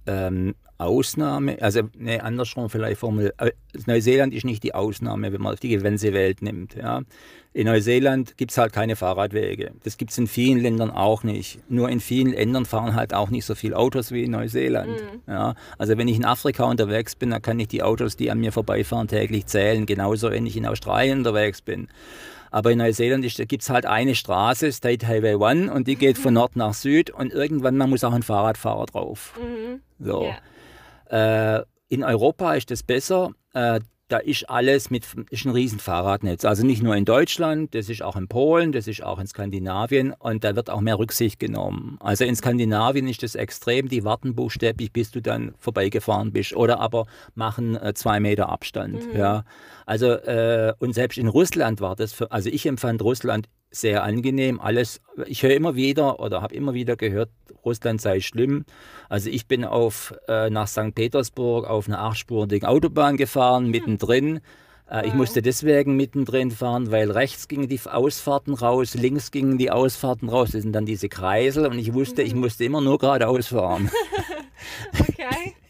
ähm, 0.08 0.56
Ausnahme, 0.80 1.62
also 1.62 1.82
ne, 1.98 2.24
andersrum 2.24 2.70
vielleicht 2.70 3.00
formuliert. 3.00 3.36
äh, 3.38 3.52
Neuseeland 3.86 4.34
ist 4.34 4.46
nicht 4.46 4.64
die 4.64 4.74
Ausnahme, 4.74 5.34
wenn 5.34 5.42
man 5.42 5.54
auf 5.54 5.60
die 5.60 5.76
ganze 5.78 6.14
Welt 6.14 6.42
nimmt. 6.42 6.74
Ja. 6.76 7.02
In 7.52 7.68
Neuseeland 7.68 8.38
gibt 8.38 8.52
es 8.52 8.58
halt 8.58 8.72
keine 8.72 8.96
Fahrradwege. 8.96 9.72
Das 9.84 9.98
gibt 9.98 10.12
es 10.12 10.18
in 10.18 10.28
vielen 10.28 10.60
Ländern 10.60 10.90
auch 10.90 11.24
nicht. 11.24 11.60
Nur 11.70 11.90
in 11.90 12.00
vielen 12.00 12.32
Ländern 12.32 12.66
fahren 12.66 12.96
halt 12.96 13.14
auch 13.14 13.30
nicht 13.30 13.44
so 13.44 13.56
viele 13.56 13.76
Autos 13.76 14.12
wie 14.12 14.24
in 14.24 14.32
Neuseeland. 14.32 15.04
Ja. 15.28 15.56
Also 15.78 15.98
wenn 15.98 16.08
ich 16.08 16.16
in 16.16 16.24
Afrika 16.24 16.64
unterwegs 16.64 17.14
bin, 17.14 17.32
dann 17.32 17.42
kann 17.42 17.60
ich 17.60 17.68
die 17.68 17.84
Autos, 17.84 18.16
die 18.16 18.32
an 18.32 18.40
mir 18.40 18.54
vorbeifahren, 18.54 19.10
täglich 19.10 19.48
zählen. 19.48 19.86
Genauso, 19.86 20.32
wenn 20.32 20.46
ich 20.46 20.56
in 20.56 20.66
Australien 20.66 21.20
unterwegs 21.20 21.62
bin. 21.62 21.90
Aber 22.52 22.72
in 22.72 22.78
Neuseeland 22.78 23.26
gibt 23.50 23.64
es 23.64 23.70
halt 23.70 23.86
eine 23.86 24.16
Straße, 24.16 24.72
State 24.72 25.06
Highway 25.06 25.44
1, 25.44 25.72
und 25.72 25.88
die 25.88 25.96
geht 25.96 26.18
von 26.18 26.34
Nord 26.36 26.56
nach 26.56 26.74
Süd 26.74 27.10
und 27.10 27.34
irgendwann 27.34 27.76
mal 27.76 27.88
muss 27.88 28.04
auch 28.06 28.14
ein 28.14 28.24
Fahrradfahrer 28.24 28.86
drauf. 28.86 29.38
So. 30.00 30.24
Ja. 30.24 30.38
Äh, 31.10 31.62
in 31.90 32.04
Europa 32.04 32.54
ist 32.54 32.72
das 32.72 32.84
besser. 32.84 33.32
Äh, 33.54 33.80
da 34.10 34.18
ist 34.18 34.50
alles 34.50 34.90
mit, 34.90 35.06
ist 35.30 35.46
ein 35.46 35.52
riesen 35.52 35.80
Fahrradnetz. 35.80 36.44
Also 36.44 36.66
nicht 36.66 36.82
nur 36.82 36.96
in 36.96 37.06
Deutschland, 37.06 37.76
das 37.76 37.90
ist 37.90 38.02
auch 38.02 38.16
in 38.16 38.28
Polen, 38.28 38.72
das 38.72 38.88
ist 38.88 39.04
auch 39.04 39.20
in 39.20 39.28
Skandinavien 39.28 40.14
und 40.18 40.44
da 40.44 40.56
wird 40.56 40.70
auch 40.72 40.82
mehr 40.82 40.98
Rücksicht 40.98 41.40
genommen. 41.40 41.98
Also 42.00 42.26
in 42.26 42.36
Skandinavien 42.36 43.08
ist 43.08 43.22
das 43.22 43.36
extrem, 43.36 43.88
die 43.88 44.04
warten 44.04 44.34
buchstäblich, 44.34 44.92
bis 44.92 45.12
du 45.12 45.22
dann 45.22 45.54
vorbeigefahren 45.60 46.34
bist 46.34 46.56
oder 46.56 46.80
aber 46.80 47.06
machen 47.36 47.76
äh, 47.76 47.94
zwei 47.94 48.20
Meter 48.20 48.50
Abstand. 48.50 49.08
Ja. 49.14 49.44
Also 49.86 50.08
äh, 50.08 50.74
und 50.80 50.94
selbst 50.94 51.18
in 51.18 51.28
Russland 51.28 51.80
war 51.80 51.96
das, 51.96 52.12
für, 52.12 52.32
also 52.32 52.50
ich 52.50 52.66
empfand 52.66 53.04
Russland 53.04 53.48
sehr 53.72 54.04
angenehm. 54.04 54.60
Alles, 54.60 55.02
ich 55.26 55.44
höre 55.44 55.54
immer 55.56 55.76
wieder 55.76 56.20
oder 56.20 56.42
habe 56.42 56.56
immer 56.56 56.74
wieder 56.74 56.96
gehört, 56.96 57.30
Russland 57.64 58.02
sei 58.02 58.20
schlimm. 58.20 58.66
Also 59.10 59.30
ich 59.30 59.48
bin 59.48 59.66
auf, 59.66 60.14
äh, 60.28 60.50
nach 60.50 60.68
St. 60.68 60.96
Petersburg 60.96 61.68
auf 61.70 61.88
einer 61.88 62.02
achtspurigen 62.02 62.68
Autobahn 62.68 63.18
gefahren, 63.18 63.70
mittendrin. 63.70 64.40
Äh, 64.90 65.08
Ich 65.08 65.14
musste 65.14 65.42
deswegen 65.42 65.96
mittendrin 65.96 66.52
fahren, 66.52 66.92
weil 66.92 67.12
rechts 67.12 67.48
gingen 67.48 67.68
die 67.68 67.80
Ausfahrten 67.86 68.54
raus, 68.56 68.96
links 68.96 69.30
gingen 69.32 69.58
die 69.58 69.70
Ausfahrten 69.72 70.30
raus. 70.30 70.52
Das 70.52 70.64
sind 70.64 70.74
dann 70.74 70.86
diese 70.86 71.10
Kreisel 71.10 71.68
und 71.68 71.78
ich 71.78 71.94
wusste, 71.94 72.22
ich 72.24 72.34
musste 72.34 72.64
immer 72.64 72.82
nur 72.82 72.98
geradeaus 72.98 73.48
fahren. 73.48 73.92
Okay. 75.00 75.54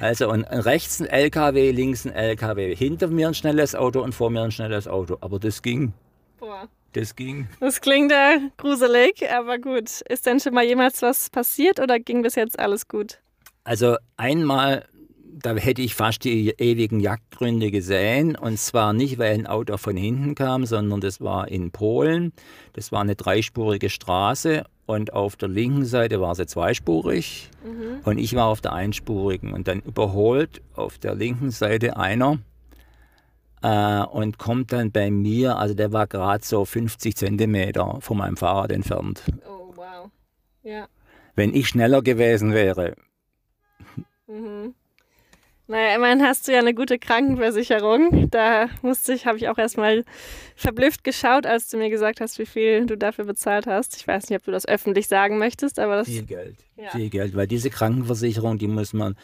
Also 0.00 0.28
und 0.28 0.42
rechts 0.42 1.00
ein 1.00 1.06
LKW, 1.06 1.70
links 1.70 2.04
ein 2.06 2.12
LKW, 2.12 2.74
hinter 2.74 3.06
mir 3.06 3.28
ein 3.28 3.34
schnelles 3.34 3.76
Auto 3.76 4.02
und 4.02 4.12
vor 4.16 4.30
mir 4.30 4.42
ein 4.42 4.50
schnelles 4.50 4.88
Auto. 4.88 5.18
Aber 5.20 5.38
das 5.38 5.62
ging, 5.62 5.92
Boah. 6.40 6.66
Das 6.92 7.16
ging. 7.16 7.48
Das 7.60 7.80
klingt 7.80 8.12
äh, 8.12 8.38
gruselig, 8.56 9.30
aber 9.30 9.58
gut. 9.58 10.00
Ist 10.08 10.26
denn 10.26 10.40
schon 10.40 10.54
mal 10.54 10.64
jemals 10.64 11.02
was 11.02 11.30
passiert 11.30 11.80
oder 11.80 11.98
ging 11.98 12.22
bis 12.22 12.34
jetzt 12.34 12.58
alles 12.58 12.88
gut? 12.88 13.18
Also 13.64 13.96
einmal, 14.16 14.86
da 15.24 15.54
hätte 15.54 15.82
ich 15.82 15.94
fast 15.94 16.24
die 16.24 16.50
ewigen 16.58 17.00
Jagdgründe 17.00 17.70
gesehen. 17.70 18.36
Und 18.36 18.58
zwar 18.58 18.92
nicht, 18.92 19.18
weil 19.18 19.34
ein 19.34 19.46
Auto 19.46 19.76
von 19.76 19.96
hinten 19.96 20.34
kam, 20.34 20.66
sondern 20.66 21.00
das 21.00 21.20
war 21.20 21.48
in 21.48 21.70
Polen. 21.70 22.32
Das 22.72 22.92
war 22.92 23.00
eine 23.00 23.16
dreispurige 23.16 23.90
Straße 23.90 24.64
und 24.86 25.12
auf 25.12 25.36
der 25.36 25.48
linken 25.48 25.84
Seite 25.84 26.20
war 26.20 26.34
sie 26.34 26.46
zweispurig 26.46 27.50
und 28.04 28.18
ich 28.18 28.34
war 28.34 28.46
auf 28.46 28.60
der 28.60 28.72
einspurigen. 28.72 29.52
Und 29.52 29.68
dann 29.68 29.80
überholt 29.80 30.60
auf 30.74 30.98
der 30.98 31.14
linken 31.14 31.50
Seite 31.50 31.96
einer 31.96 32.38
äh, 33.62 34.02
und 34.04 34.38
kommt 34.38 34.72
dann 34.72 34.92
bei 34.92 35.10
mir, 35.10 35.56
also 35.56 35.74
der 35.74 35.92
war 35.92 36.06
gerade 36.06 36.44
so 36.44 36.64
50 36.64 37.16
Zentimeter 37.16 37.98
von 38.00 38.18
meinem 38.18 38.36
Fahrrad 38.36 38.72
entfernt. 38.72 39.22
Oh, 39.46 39.72
wow. 39.74 40.10
Ja. 40.62 40.88
Wenn 41.34 41.54
ich 41.54 41.68
schneller 41.68 42.02
gewesen 42.02 42.52
wäre, 42.52 42.94
Naja, 45.72 45.96
immerhin 45.96 46.22
hast 46.22 46.46
du 46.46 46.52
ja 46.52 46.58
eine 46.58 46.74
gute 46.74 46.98
Krankenversicherung. 46.98 48.28
Da 48.30 48.68
musste 48.82 49.14
ich, 49.14 49.26
habe 49.26 49.38
ich 49.38 49.48
auch 49.48 49.56
erstmal 49.56 50.04
verblüfft 50.54 51.02
geschaut, 51.02 51.46
als 51.46 51.70
du 51.70 51.78
mir 51.78 51.88
gesagt 51.88 52.20
hast, 52.20 52.38
wie 52.38 52.46
viel 52.46 52.84
du 52.84 52.96
dafür 52.96 53.24
bezahlt 53.24 53.66
hast. 53.66 53.96
Ich 53.96 54.06
weiß 54.06 54.28
nicht, 54.28 54.38
ob 54.38 54.44
du 54.44 54.50
das 54.50 54.66
öffentlich 54.66 55.08
sagen 55.08 55.38
möchtest, 55.38 55.78
aber 55.78 55.96
das. 55.96 56.08
Viel 56.08 56.24
Geld. 56.24 56.56
Ja. 56.76 56.90
Viel 56.90 57.08
Geld, 57.08 57.34
weil 57.34 57.46
diese 57.46 57.70
Krankenversicherung, 57.70 58.58
die 58.58 58.68
muss 58.68 58.92
man, 58.92 59.16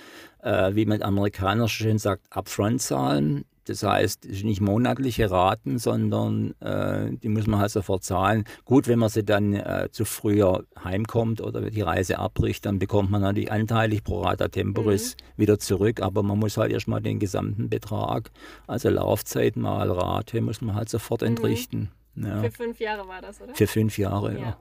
äh, 0.42 0.74
wie 0.74 0.86
man 0.86 1.02
Amerikaner 1.02 1.68
schön 1.68 1.98
sagt, 1.98 2.22
upfront 2.30 2.80
zahlen. 2.80 3.44
Das 3.68 3.82
heißt, 3.82 4.24
es 4.24 4.38
ist 4.38 4.44
nicht 4.44 4.60
monatliche 4.60 5.30
Raten, 5.30 5.78
sondern 5.78 6.54
äh, 6.60 7.16
die 7.16 7.28
muss 7.28 7.46
man 7.46 7.60
halt 7.60 7.70
sofort 7.70 8.04
zahlen. 8.04 8.44
Gut, 8.64 8.88
wenn 8.88 8.98
man 8.98 9.08
sie 9.08 9.24
dann 9.24 9.52
äh, 9.52 9.88
zu 9.90 10.04
früher 10.04 10.64
heimkommt 10.82 11.40
oder 11.40 11.70
die 11.70 11.82
Reise 11.82 12.18
abbricht, 12.18 12.64
dann 12.66 12.78
bekommt 12.78 13.10
man 13.10 13.22
natürlich 13.22 13.52
anteilig 13.52 14.04
pro 14.04 14.22
Rata 14.22 14.48
Temporis 14.48 15.16
wieder 15.36 15.58
zurück. 15.58 16.00
Aber 16.00 16.22
man 16.22 16.38
muss 16.38 16.56
halt 16.56 16.72
erstmal 16.72 17.02
den 17.02 17.18
gesamten 17.18 17.68
Betrag, 17.68 18.30
also 18.66 18.88
Laufzeit 18.88 19.56
mal 19.56 19.90
Rate, 19.90 20.40
muss 20.40 20.60
man 20.60 20.74
halt 20.74 20.88
sofort 20.88 21.22
entrichten. 21.22 21.90
Ja. 22.16 22.42
Für 22.42 22.50
fünf 22.50 22.80
Jahre 22.80 23.06
war 23.06 23.22
das, 23.22 23.40
oder? 23.40 23.54
Für 23.54 23.66
fünf 23.66 23.98
Jahre, 23.98 24.34
ja. 24.34 24.40
Ja. 24.40 24.58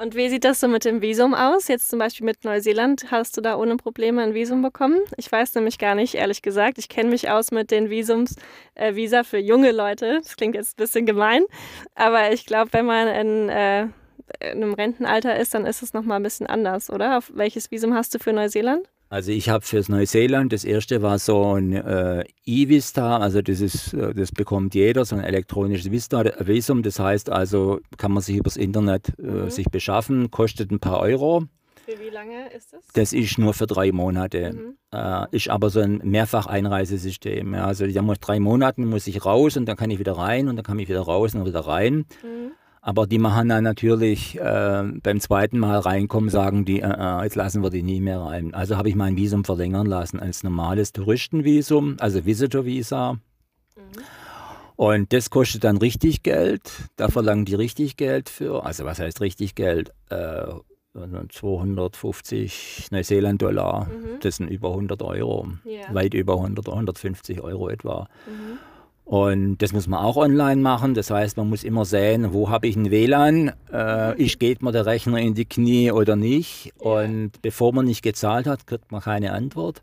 Und 0.00 0.14
wie 0.14 0.28
sieht 0.28 0.44
das 0.44 0.60
so 0.60 0.68
mit 0.68 0.84
dem 0.84 1.02
Visum 1.02 1.34
aus? 1.34 1.66
Jetzt 1.66 1.90
zum 1.90 1.98
Beispiel 1.98 2.24
mit 2.24 2.44
Neuseeland, 2.44 3.10
hast 3.10 3.36
du 3.36 3.40
da 3.40 3.56
ohne 3.56 3.76
Probleme 3.76 4.22
ein 4.22 4.32
Visum 4.32 4.62
bekommen? 4.62 5.00
Ich 5.16 5.30
weiß 5.30 5.56
nämlich 5.56 5.76
gar 5.76 5.96
nicht, 5.96 6.14
ehrlich 6.14 6.40
gesagt. 6.40 6.78
Ich 6.78 6.88
kenne 6.88 7.10
mich 7.10 7.30
aus 7.30 7.50
mit 7.50 7.72
den 7.72 7.90
Visums, 7.90 8.36
äh, 8.76 8.94
Visa 8.94 9.24
für 9.24 9.38
junge 9.38 9.72
Leute. 9.72 10.20
Das 10.22 10.36
klingt 10.36 10.54
jetzt 10.54 10.74
ein 10.74 10.82
bisschen 10.82 11.04
gemein, 11.04 11.42
aber 11.96 12.32
ich 12.32 12.46
glaube, 12.46 12.72
wenn 12.74 12.86
man 12.86 13.08
in, 13.08 13.48
äh, 13.48 13.82
in 14.38 14.62
einem 14.62 14.74
Rentenalter 14.74 15.36
ist, 15.36 15.54
dann 15.54 15.66
ist 15.66 15.82
es 15.82 15.92
nochmal 15.92 16.20
ein 16.20 16.22
bisschen 16.22 16.46
anders, 16.46 16.90
oder? 16.90 17.18
Auf 17.18 17.32
welches 17.34 17.72
Visum 17.72 17.92
hast 17.92 18.14
du 18.14 18.20
für 18.20 18.32
Neuseeland? 18.32 18.88
Also 19.10 19.32
ich 19.32 19.48
habe 19.48 19.64
fürs 19.64 19.88
Neuseeland, 19.88 20.52
das 20.52 20.64
erste 20.64 21.00
war 21.00 21.18
so 21.18 21.54
ein 21.54 21.72
äh, 21.72 22.24
E-Vista, 22.44 23.16
also 23.18 23.40
das 23.40 23.60
ist, 23.60 23.94
äh, 23.94 24.12
das 24.12 24.32
bekommt 24.32 24.74
jeder, 24.74 25.06
so 25.06 25.16
ein 25.16 25.24
elektronisches 25.24 25.90
Vista, 25.90 26.20
äh, 26.22 26.46
Visum, 26.46 26.82
das 26.82 26.98
heißt 26.98 27.30
also, 27.30 27.80
kann 27.96 28.12
man 28.12 28.22
sich 28.22 28.36
übers 28.36 28.58
Internet 28.58 29.18
äh, 29.18 29.48
sich 29.48 29.70
beschaffen, 29.70 30.30
kostet 30.30 30.70
ein 30.70 30.78
paar 30.78 31.00
Euro. 31.00 31.44
Für 31.86 31.98
wie 32.00 32.10
lange 32.10 32.52
ist 32.54 32.74
das? 32.74 32.86
Das 32.92 33.14
ist 33.14 33.38
nur 33.38 33.54
für 33.54 33.66
drei 33.66 33.92
Monate. 33.92 34.74
Äh, 34.92 35.24
ist 35.30 35.48
aber 35.48 35.70
so 35.70 35.80
ein 35.80 36.02
Mehrfach-Einreisesystem. 36.04 37.54
Ja. 37.54 37.64
Also 37.64 37.86
ja, 37.86 38.02
muss 38.02 38.20
drei 38.20 38.40
Monaten 38.40 38.84
muss 38.84 39.06
ich 39.06 39.24
raus 39.24 39.56
und 39.56 39.64
dann 39.64 39.78
kann 39.78 39.90
ich 39.90 39.98
wieder 39.98 40.18
rein 40.18 40.48
und 40.48 40.56
dann 40.56 40.64
kann 40.64 40.78
ich 40.78 40.88
wieder 40.88 41.00
raus 41.00 41.34
und 41.34 41.46
wieder 41.46 41.60
rein. 41.60 42.04
Aber 42.80 43.06
die 43.06 43.18
machen 43.18 43.48
dann 43.48 43.64
natürlich 43.64 44.38
äh, 44.38 44.84
beim 45.02 45.20
zweiten 45.20 45.58
Mal 45.58 45.78
reinkommen, 45.78 46.30
sagen 46.30 46.64
die, 46.64 46.80
äh, 46.80 46.88
äh, 46.88 47.24
jetzt 47.24 47.36
lassen 47.36 47.62
wir 47.62 47.70
die 47.70 47.82
nie 47.82 48.00
mehr 48.00 48.20
rein. 48.20 48.54
Also 48.54 48.76
habe 48.76 48.88
ich 48.88 48.94
mein 48.94 49.16
Visum 49.16 49.44
verlängern 49.44 49.86
lassen 49.86 50.20
als 50.20 50.42
normales 50.42 50.92
Touristenvisum, 50.92 51.96
also 51.98 52.24
Visitor 52.24 52.64
Visa. 52.64 53.18
Und 54.76 55.12
das 55.12 55.30
kostet 55.30 55.64
dann 55.64 55.78
richtig 55.78 56.22
Geld. 56.22 56.70
Da 56.96 57.08
verlangen 57.08 57.44
die 57.44 57.56
richtig 57.56 57.96
Geld 57.96 58.28
für. 58.28 58.64
Also 58.64 58.84
was 58.84 59.00
heißt 59.00 59.20
richtig 59.20 59.56
Geld? 59.56 59.92
Äh, 60.08 60.46
250 61.28 62.88
Neuseeland-Dollar. 62.90 63.90
Das 64.20 64.36
sind 64.36 64.48
über 64.48 64.70
100 64.70 65.02
Euro. 65.02 65.48
Ja. 65.64 65.92
Weit 65.94 66.14
über 66.14 66.34
100, 66.34 66.68
150 66.68 67.40
Euro 67.40 67.68
etwa. 67.68 68.08
Und 69.08 69.62
das 69.62 69.72
muss 69.72 69.86
man 69.86 70.04
auch 70.04 70.18
online 70.18 70.60
machen. 70.60 70.92
Das 70.92 71.10
heißt, 71.10 71.38
man 71.38 71.48
muss 71.48 71.64
immer 71.64 71.86
sehen, 71.86 72.34
wo 72.34 72.50
habe 72.50 72.66
ich 72.66 72.76
ein 72.76 72.90
WLAN? 72.90 73.52
Äh, 73.72 74.14
ich 74.22 74.38
geht 74.38 74.60
mir 74.60 74.70
der 74.70 74.84
Rechner 74.84 75.18
in 75.18 75.32
die 75.32 75.46
Knie 75.46 75.92
oder 75.92 76.14
nicht? 76.14 76.74
Und 76.76 77.40
bevor 77.40 77.72
man 77.72 77.86
nicht 77.86 78.02
gezahlt 78.02 78.46
hat, 78.46 78.66
kriegt 78.66 78.92
man 78.92 79.00
keine 79.00 79.32
Antwort. 79.32 79.80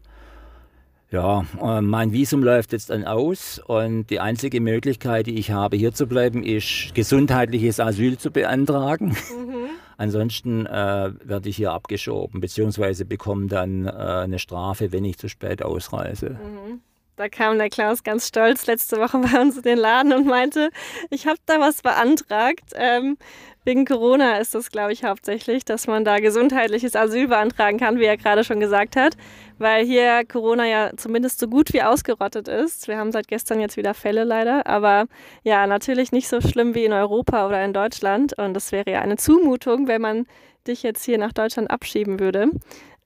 Ja, 1.09 1.43
äh, 1.59 1.81
mein 1.81 2.13
Visum 2.13 2.43
läuft 2.43 2.71
jetzt 2.71 2.91
dann 2.91 3.03
aus 3.03 3.59
und 3.65 4.11
die 4.11 4.19
einzige 4.19 4.61
Möglichkeit, 4.61 5.25
die 5.25 5.39
ich 5.39 5.49
habe, 5.49 5.75
hier 5.75 5.91
zu 5.91 6.05
bleiben, 6.05 6.43
ist 6.43 6.93
gesundheitliches 6.93 7.79
Asyl 7.79 8.19
zu 8.19 8.29
beantragen. 8.29 9.07
Mhm. 9.07 9.69
Ansonsten 9.97 10.67
äh, 10.67 11.11
werde 11.23 11.49
ich 11.49 11.55
hier 11.55 11.71
abgeschoben, 11.71 12.41
beziehungsweise 12.41 13.05
bekomme 13.05 13.47
dann 13.47 13.88
äh, 13.88 13.89
eine 13.89 14.38
Strafe, 14.38 14.91
wenn 14.91 15.03
ich 15.03 15.17
zu 15.17 15.29
spät 15.29 15.63
ausreise. 15.63 16.31
Mhm. 16.31 16.81
Da 17.15 17.30
kam 17.30 17.58
der 17.58 17.69
Klaus 17.69 18.04
ganz 18.04 18.28
stolz 18.28 18.67
letzte 18.67 18.97
Woche 18.97 19.17
bei 19.32 19.39
uns 19.39 19.58
in 19.58 19.63
den 19.63 19.78
Laden 19.78 20.13
und 20.13 20.25
meinte, 20.25 20.69
ich 21.10 21.28
habe 21.28 21.39
da 21.45 21.60
was 21.60 21.82
beantragt. 21.82 22.71
Ähm, 22.75 23.17
wegen 23.63 23.86
Corona 23.86 24.38
ist 24.38 24.54
das, 24.54 24.69
glaube 24.69 24.93
ich, 24.93 25.04
hauptsächlich, 25.04 25.65
dass 25.65 25.88
man 25.88 26.06
da 26.06 26.19
gesundheitliches 26.19 26.95
Asyl 26.95 27.28
beantragen 27.30 27.80
kann, 27.80 27.97
wie 27.97 28.06
er 28.06 28.15
gerade 28.15 28.43
schon 28.43 28.60
gesagt 28.60 28.95
hat, 28.95 29.17
weil 29.58 29.84
hier 29.86 30.23
Corona 30.25 30.67
ja 30.67 30.91
zumindest 30.97 31.39
so 31.39 31.47
gut 31.47 31.73
wie 31.73 31.82
ausgerottet 31.82 32.47
ist. 32.47 32.88
Wir 32.88 32.97
haben 32.97 33.12
seit 33.12 33.28
gestern 33.28 33.60
jetzt 33.60 33.75
wieder 33.75 33.95
Fälle 33.95 34.23
leider, 34.23 34.67
aber 34.67 35.06
ja, 35.43 35.65
natürlich 35.65 36.12
nicht 36.12 36.28
so 36.28 36.41
schlimm 36.41 36.75
wie 36.75 36.86
in 36.86 36.93
Europa 36.93 37.47
oder 37.47 37.63
in 37.65 37.73
Deutschland. 37.73 38.38
Und 38.38 38.54
das 38.54 38.71
wäre 38.71 38.91
ja 38.91 39.01
eine 39.01 39.17
Zumutung, 39.17 39.88
wenn 39.88 40.01
man 40.01 40.28
dich 40.67 40.84
jetzt 40.84 41.04
hier 41.04 41.17
nach 41.17 41.34
Deutschland 41.34 41.71
abschieben 41.71 42.19
würde. 42.19 42.49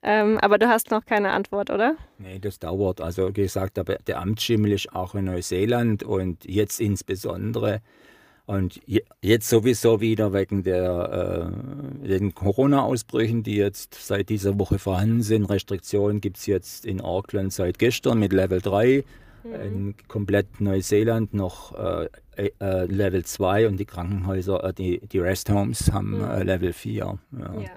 Ähm, 0.02 0.38
aber 0.40 0.58
du 0.58 0.70
hast 0.70 0.92
noch 0.92 1.06
keine 1.06 1.32
Antwort, 1.32 1.70
oder? 1.70 1.96
Nee, 2.18 2.40
das 2.40 2.60
dauert. 2.60 3.02
Also 3.02 3.32
gesagt, 3.34 3.78
aber 3.78 3.96
der 3.96 4.20
Amtsschimmel 4.22 4.72
ist 4.72 4.94
auch 4.94 5.14
in 5.16 5.26
Neuseeland 5.26 6.04
und 6.04 6.46
jetzt 6.46 6.80
insbesondere. 6.80 7.82
Und 8.46 8.82
jetzt 9.22 9.48
sowieso 9.48 10.02
wieder 10.02 10.34
wegen 10.34 10.64
der, 10.64 11.52
äh, 12.04 12.08
den 12.08 12.34
Corona-Ausbrüchen, 12.34 13.44
die 13.44 13.56
jetzt 13.56 13.94
seit 13.94 14.30
dieser 14.30 14.58
Woche 14.58 14.80
vorhanden 14.80 15.22
sind. 15.22 15.46
Restriktionen 15.46 16.20
gibt 16.20 16.38
es 16.38 16.48
jetzt 16.48 16.84
in 16.84 17.00
Auckland 17.00 17.54
seit 17.54 17.78
gestern 17.78 18.20
mit 18.20 18.34
Level 18.34 18.60
3. 18.60 19.04
Mhm. 19.44 19.54
In 19.54 19.96
komplett 20.08 20.62
Neuseeland 20.62 21.34
noch 21.36 21.78
äh, 21.78 22.10
äh, 22.60 22.86
Level 22.86 23.24
2 23.24 23.68
und 23.68 23.78
die 23.78 23.86
Krankenhäuser, 23.86 24.64
äh, 24.64 24.74
die, 24.74 25.00
die 25.08 25.20
Resthomes 25.20 25.92
haben 25.92 26.18
mhm. 26.18 26.24
Äh, 26.24 26.44
Level 26.44 26.74
4. 26.74 27.20
Ja. 27.38 27.54
ja. 27.62 27.70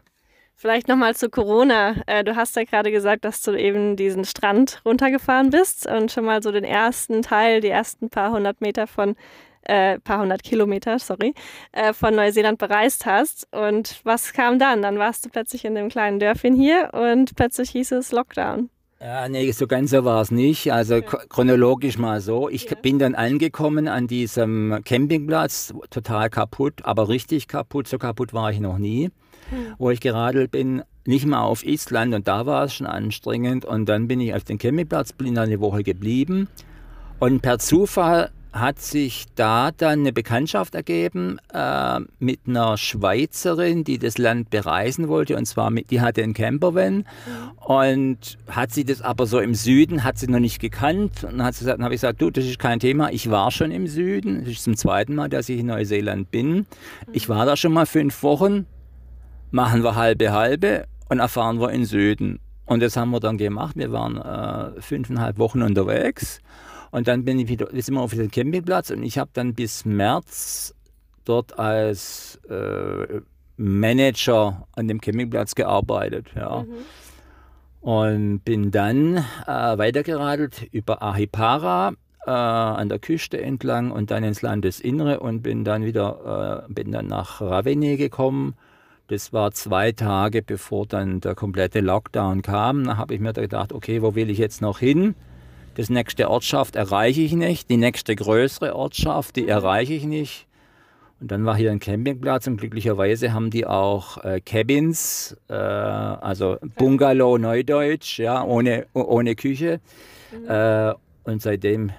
Vielleicht 0.62 0.86
nochmal 0.86 1.16
zu 1.16 1.28
Corona. 1.28 1.96
Äh, 2.06 2.22
du 2.22 2.36
hast 2.36 2.54
ja 2.54 2.62
gerade 2.62 2.92
gesagt, 2.92 3.24
dass 3.24 3.42
du 3.42 3.50
eben 3.58 3.96
diesen 3.96 4.24
Strand 4.24 4.80
runtergefahren 4.84 5.50
bist 5.50 5.88
und 5.88 6.12
schon 6.12 6.24
mal 6.24 6.40
so 6.40 6.52
den 6.52 6.62
ersten 6.62 7.20
Teil, 7.20 7.60
die 7.60 7.68
ersten 7.68 8.10
paar 8.10 8.30
hundert 8.30 8.60
Meter 8.60 8.86
von, 8.86 9.16
äh, 9.62 9.98
paar 9.98 10.20
hundert 10.20 10.44
Kilometer, 10.44 11.00
sorry, 11.00 11.34
äh, 11.72 11.92
von 11.92 12.14
Neuseeland 12.14 12.58
bereist 12.58 13.06
hast. 13.06 13.48
Und 13.50 14.02
was 14.04 14.32
kam 14.32 14.60
dann? 14.60 14.82
Dann 14.82 15.00
warst 15.00 15.24
du 15.24 15.30
plötzlich 15.30 15.64
in 15.64 15.74
dem 15.74 15.88
kleinen 15.88 16.20
Dörfchen 16.20 16.54
hier 16.54 16.90
und 16.92 17.34
plötzlich 17.34 17.70
hieß 17.70 17.90
es 17.90 18.12
Lockdown. 18.12 18.70
Ja, 19.00 19.28
nee, 19.28 19.50
so 19.50 19.66
ganz 19.66 19.90
so 19.90 20.04
war 20.04 20.22
es 20.22 20.30
nicht. 20.30 20.72
Also 20.72 20.94
ja. 20.94 21.00
chronologisch 21.00 21.98
mal 21.98 22.20
so. 22.20 22.48
Ich 22.48 22.70
ja. 22.70 22.76
bin 22.80 23.00
dann 23.00 23.16
angekommen 23.16 23.88
an 23.88 24.06
diesem 24.06 24.78
Campingplatz, 24.84 25.74
total 25.90 26.30
kaputt, 26.30 26.84
aber 26.84 27.08
richtig 27.08 27.48
kaputt. 27.48 27.88
So 27.88 27.98
kaputt 27.98 28.32
war 28.32 28.52
ich 28.52 28.60
noch 28.60 28.78
nie 28.78 29.10
wo 29.78 29.90
ich 29.90 30.00
geradelt 30.00 30.50
bin, 30.50 30.82
nicht 31.06 31.26
mal 31.26 31.42
auf 31.42 31.64
Island 31.64 32.14
und 32.14 32.28
da 32.28 32.46
war 32.46 32.64
es 32.64 32.74
schon 32.74 32.86
anstrengend. 32.86 33.64
Und 33.64 33.88
dann 33.88 34.08
bin 34.08 34.20
ich 34.20 34.34
auf 34.34 34.44
dem 34.44 34.58
Campingplatz, 34.58 35.12
bin 35.12 35.36
eine 35.38 35.60
Woche 35.60 35.82
geblieben. 35.82 36.48
Und 37.18 37.42
per 37.42 37.58
Zufall 37.58 38.30
hat 38.52 38.80
sich 38.80 39.24
da 39.34 39.70
dann 39.70 40.00
eine 40.00 40.12
Bekanntschaft 40.12 40.74
ergeben 40.74 41.38
äh, 41.54 42.00
mit 42.18 42.40
einer 42.46 42.76
Schweizerin, 42.76 43.82
die 43.82 43.98
das 43.98 44.18
Land 44.18 44.50
bereisen 44.50 45.08
wollte. 45.08 45.36
Und 45.36 45.46
zwar, 45.46 45.70
mit, 45.70 45.90
die 45.90 46.02
hatte 46.02 46.22
einen 46.22 46.34
Campervan 46.34 46.96
mhm. 46.96 47.04
und 47.58 48.38
hat 48.48 48.70
sie 48.72 48.84
das 48.84 49.00
aber 49.00 49.26
so 49.26 49.40
im 49.40 49.54
Süden, 49.54 50.04
hat 50.04 50.18
sie 50.18 50.26
noch 50.26 50.38
nicht 50.38 50.60
gekannt. 50.60 51.24
Und 51.24 51.42
hat 51.42 51.54
sie 51.54 51.60
gesagt, 51.60 51.78
dann 51.78 51.84
habe 51.84 51.94
ich 51.94 52.02
gesagt, 52.02 52.20
du, 52.20 52.30
das 52.30 52.44
ist 52.44 52.58
kein 52.58 52.78
Thema. 52.78 53.10
Ich 53.10 53.30
war 53.30 53.50
schon 53.50 53.70
im 53.70 53.86
Süden. 53.86 54.40
Das 54.40 54.52
ist 54.52 54.64
zum 54.64 54.76
zweiten 54.76 55.14
Mal, 55.14 55.30
dass 55.30 55.48
ich 55.48 55.60
in 55.60 55.66
Neuseeland 55.66 56.30
bin. 56.30 56.66
Ich 57.12 57.28
war 57.28 57.46
da 57.46 57.56
schon 57.56 57.72
mal 57.72 57.86
fünf 57.86 58.22
Wochen 58.22 58.66
machen 59.52 59.84
wir 59.84 59.94
halbe 59.94 60.32
halbe 60.32 60.86
und 61.08 61.20
erfahren 61.20 61.60
wir 61.60 61.70
in 61.70 61.84
Süden. 61.84 62.40
Und 62.66 62.82
das 62.82 62.96
haben 62.96 63.10
wir 63.10 63.20
dann 63.20 63.38
gemacht. 63.38 63.76
Wir 63.76 63.92
waren 63.92 64.16
äh, 64.16 64.80
fünfeinhalb 64.80 65.38
Wochen 65.38 65.62
unterwegs 65.62 66.40
und 66.90 67.06
dann 67.06 67.24
bin 67.24 67.38
ich 67.38 67.48
wieder, 67.48 67.68
sind 67.70 67.94
wir 67.94 68.00
auf 68.00 68.14
den 68.14 68.30
Campingplatz 68.30 68.90
und 68.90 69.02
ich 69.02 69.18
habe 69.18 69.30
dann 69.34 69.54
bis 69.54 69.84
März 69.84 70.74
dort 71.24 71.58
als 71.58 72.40
äh, 72.48 73.20
Manager 73.56 74.66
an 74.72 74.88
dem 74.88 75.00
Campingplatz 75.00 75.54
gearbeitet. 75.54 76.26
Ja. 76.34 76.62
Mhm. 76.62 76.74
Und 77.80 78.44
bin 78.44 78.70
dann 78.70 79.16
äh, 79.16 79.22
weitergeradelt 79.78 80.68
über 80.70 81.02
Ahipara 81.02 81.94
äh, 82.26 82.30
an 82.30 82.88
der 82.88 83.00
Küste 83.00 83.40
entlang 83.40 83.90
und 83.90 84.10
dann 84.10 84.22
ins 84.22 84.40
Landesinnere 84.40 85.20
und 85.20 85.42
bin 85.42 85.64
dann 85.64 85.84
wieder 85.84 86.64
äh, 86.68 86.72
bin 86.72 86.92
dann 86.92 87.06
nach 87.06 87.40
Ravene 87.40 87.96
gekommen 87.96 88.54
das 89.08 89.32
war 89.32 89.52
zwei 89.52 89.92
Tage, 89.92 90.42
bevor 90.42 90.86
dann 90.86 91.20
der 91.20 91.34
komplette 91.34 91.80
Lockdown 91.80 92.42
kam. 92.42 92.84
Da 92.84 92.96
habe 92.96 93.14
ich 93.14 93.20
mir 93.20 93.32
gedacht, 93.32 93.72
okay, 93.72 94.02
wo 94.02 94.14
will 94.14 94.30
ich 94.30 94.38
jetzt 94.38 94.62
noch 94.62 94.78
hin? 94.78 95.14
Das 95.74 95.88
nächste 95.90 96.28
Ortschaft 96.28 96.76
erreiche 96.76 97.22
ich 97.22 97.32
nicht. 97.32 97.70
Die 97.70 97.76
nächste 97.76 98.14
größere 98.14 98.76
Ortschaft, 98.76 99.36
die 99.36 99.48
erreiche 99.48 99.94
ich 99.94 100.04
nicht. 100.04 100.46
Und 101.20 101.30
dann 101.30 101.44
war 101.44 101.56
hier 101.56 101.70
ein 101.70 101.78
Campingplatz 101.78 102.48
und 102.48 102.56
glücklicherweise 102.56 103.32
haben 103.32 103.50
die 103.50 103.64
auch 103.64 104.22
äh, 104.24 104.40
Cabins, 104.40 105.36
äh, 105.48 105.54
also 105.54 106.56
Bungalow 106.76 107.38
Neudeutsch, 107.38 108.18
ja, 108.18 108.42
ohne, 108.44 108.86
ohne 108.92 109.36
Küche. 109.36 109.80
Mhm. 110.32 110.50
Äh, 110.50 110.94
und 111.24 111.40
seitdem 111.40 111.92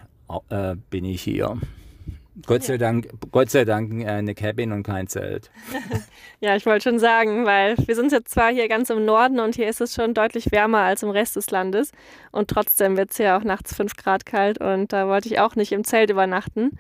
äh, 0.50 0.76
bin 0.89 1.06
ich 1.06 1.22
hier. 1.22 1.58
Gott 2.46 2.63
sei 2.63 2.78
Dank, 2.78 3.10
Gott 3.32 3.52
sei 3.52 3.63
Dank 3.63 4.02
äh, 4.02 4.08
eine 4.08 4.34
Cabin 4.34 4.72
und 4.72 4.84
kein 4.84 5.08
Zelt. 5.08 5.52
ja, 6.39 6.56
ich 6.56 6.65
wollte 6.65 6.89
schon 6.89 7.00
sagen, 7.00 7.46
weil 7.46 7.76
wir 7.78 7.96
sind 7.96 8.12
jetzt 8.12 8.32
zwar 8.32 8.52
hier 8.52 8.67
ganz 8.67 8.89
im 8.89 9.06
Norden 9.06 9.39
und 9.39 9.56
hier 9.56 9.69
ist 9.69 9.82
es 9.82 9.93
schon 9.93 10.13
deutlich 10.13 10.52
wärmer 10.52 10.80
als 10.80 11.04
im 11.04 11.10
Rest 11.10 11.36
des 11.36 11.52
Landes 11.52 11.91
und 12.32 12.50
trotzdem 12.50 12.98
wird 12.98 13.12
es 13.12 13.17
hier 13.17 13.38
auch 13.38 13.43
nachts 13.43 13.76
5 13.76 13.96
Grad 13.96 14.26
kalt 14.26 14.60
und 14.60 14.91
da 14.93 15.08
wollte 15.08 15.30
ich 15.30 15.39
auch 15.39 15.56
nicht 15.56 15.72
im 15.72 15.84
Zelt 15.84 16.10
übernachten. 16.10 16.72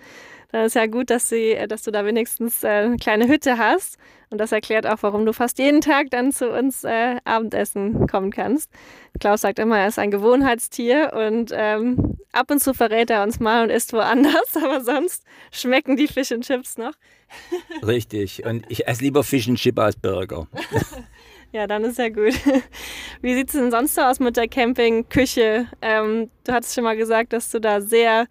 Dann 0.53 0.65
ist 0.67 0.75
ja 0.75 0.85
gut, 0.85 1.09
dass, 1.09 1.29
sie, 1.29 1.57
dass 1.67 1.81
du 1.81 1.89
da 1.89 2.05
wenigstens 2.05 2.63
äh, 2.63 2.67
eine 2.67 2.97
kleine 2.97 3.27
Hütte 3.27 3.57
hast. 3.57 3.97
Und 4.29 4.37
das 4.37 4.51
erklärt 4.51 4.85
auch, 4.85 4.97
warum 5.01 5.25
du 5.25 5.33
fast 5.33 5.57
jeden 5.57 5.81
Tag 5.81 6.11
dann 6.11 6.31
zu 6.31 6.51
uns 6.51 6.83
äh, 6.83 7.15
Abendessen 7.23 8.05
kommen 8.05 8.29
kannst. 8.29 8.69
Klaus 9.19 9.41
sagt 9.41 9.57
immer, 9.57 9.79
er 9.79 9.87
ist 9.87 9.97
ein 9.97 10.11
Gewohnheitstier 10.11 11.11
und 11.15 11.51
ähm, 11.55 12.19
ab 12.33 12.51
und 12.51 12.59
zu 12.59 12.75
verrät 12.75 13.09
er 13.09 13.23
uns 13.23 13.39
mal 13.39 13.63
und 13.63 13.71
isst 13.71 13.93
woanders, 13.93 14.55
aber 14.63 14.81
sonst 14.81 15.23
schmecken 15.51 15.97
die 15.97 16.07
Fish 16.07 16.31
and 16.31 16.45
Chips 16.45 16.77
noch. 16.77 16.93
Richtig. 17.83 18.45
Und 18.45 18.65
ich 18.69 18.87
esse 18.87 19.03
lieber 19.03 19.23
Fish 19.23 19.49
and 19.49 19.57
Chip 19.57 19.79
als 19.79 19.95
Burger. 19.95 20.47
Ja, 21.55 21.67
dann 21.67 21.83
ist 21.83 21.99
ja 21.99 22.09
gut. 22.09 22.33
Wie 23.21 23.35
sieht 23.35 23.49
es 23.49 23.53
denn 23.53 23.69
sonst 23.69 23.93
so 23.93 24.01
aus 24.01 24.19
mit 24.19 24.37
der 24.37 24.47
Campingküche? 24.47 25.67
Ähm, 25.83 26.31
du 26.45 26.51
hattest 26.51 26.73
schon 26.73 26.83
mal 26.83 26.97
gesagt, 26.97 27.31
dass 27.31 27.51
du 27.51 27.61
da 27.61 27.79
sehr 27.79 28.25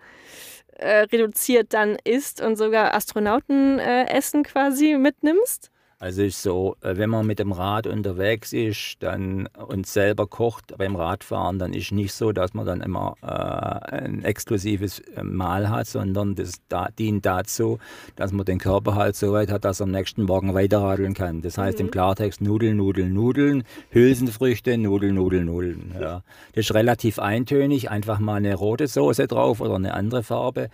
äh, 0.82 1.00
reduziert 1.12 1.74
dann 1.74 1.96
isst 2.04 2.40
und 2.40 2.56
sogar 2.56 2.94
Astronautenessen 2.94 4.40
äh, 4.40 4.44
quasi 4.44 4.96
mitnimmst? 4.96 5.71
Also 6.02 6.24
ist 6.24 6.42
so, 6.42 6.74
äh, 6.80 6.96
wenn 6.96 7.10
man 7.10 7.28
mit 7.28 7.38
dem 7.38 7.52
Rad 7.52 7.86
unterwegs 7.86 8.52
ist 8.52 8.96
dann 8.98 9.46
und 9.68 9.86
selber 9.86 10.26
kocht 10.26 10.76
beim 10.76 10.96
Radfahren, 10.96 11.60
dann 11.60 11.72
ist 11.72 11.92
nicht 11.92 12.12
so, 12.12 12.32
dass 12.32 12.54
man 12.54 12.66
dann 12.66 12.80
immer 12.80 13.14
äh, 13.22 13.98
ein 13.98 14.24
exklusives 14.24 14.98
äh, 14.98 15.22
Mahl 15.22 15.70
hat, 15.70 15.86
sondern 15.86 16.34
das 16.34 16.54
da, 16.68 16.88
dient 16.98 17.24
dazu, 17.24 17.78
dass 18.16 18.32
man 18.32 18.44
den 18.44 18.58
Körper 18.58 18.96
halt 18.96 19.14
so 19.14 19.32
weit 19.32 19.52
hat, 19.52 19.64
dass 19.64 19.78
er 19.78 19.84
am 19.84 19.92
nächsten 19.92 20.24
Morgen 20.24 20.54
weiterradeln 20.54 21.14
kann. 21.14 21.40
Das 21.40 21.56
heißt 21.56 21.78
mhm. 21.78 21.84
im 21.84 21.90
Klartext 21.92 22.40
Nudeln, 22.40 22.78
Nudeln, 22.78 23.14
Nudeln, 23.14 23.62
Hülsenfrüchte, 23.90 24.76
Nudeln, 24.78 25.14
Nudeln, 25.14 25.44
Nudeln. 25.46 25.94
Ja. 26.00 26.24
Das 26.56 26.64
ist 26.64 26.74
relativ 26.74 27.20
eintönig, 27.20 27.92
einfach 27.92 28.18
mal 28.18 28.38
eine 28.38 28.56
rote 28.56 28.88
Soße 28.88 29.28
drauf 29.28 29.60
oder 29.60 29.76
eine 29.76 29.94
andere 29.94 30.24
Farbe 30.24 30.68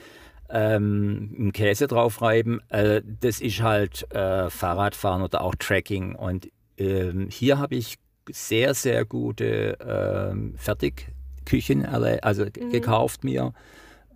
ähm, 0.51 1.51
Käse 1.53 1.87
draufreiben. 1.87 2.61
Äh, 2.69 3.03
das 3.21 3.41
ist 3.41 3.63
halt 3.63 4.11
äh, 4.15 4.51
Fahrradfahren 4.51 5.23
oder 5.23 5.43
auch 5.43 5.55
Tracking. 5.55 6.15
Und 6.15 6.51
ähm, 6.77 7.29
hier 7.31 7.59
habe 7.59 7.75
ich 7.75 7.99
sehr, 8.31 8.75
sehr 8.75 9.05
gute 9.05 9.79
ähm, 9.81 10.55
Fertigküchen 10.57 11.85
also 11.87 12.45
mhm. 12.45 12.71
gekauft 12.71 13.25
mir. 13.25 13.53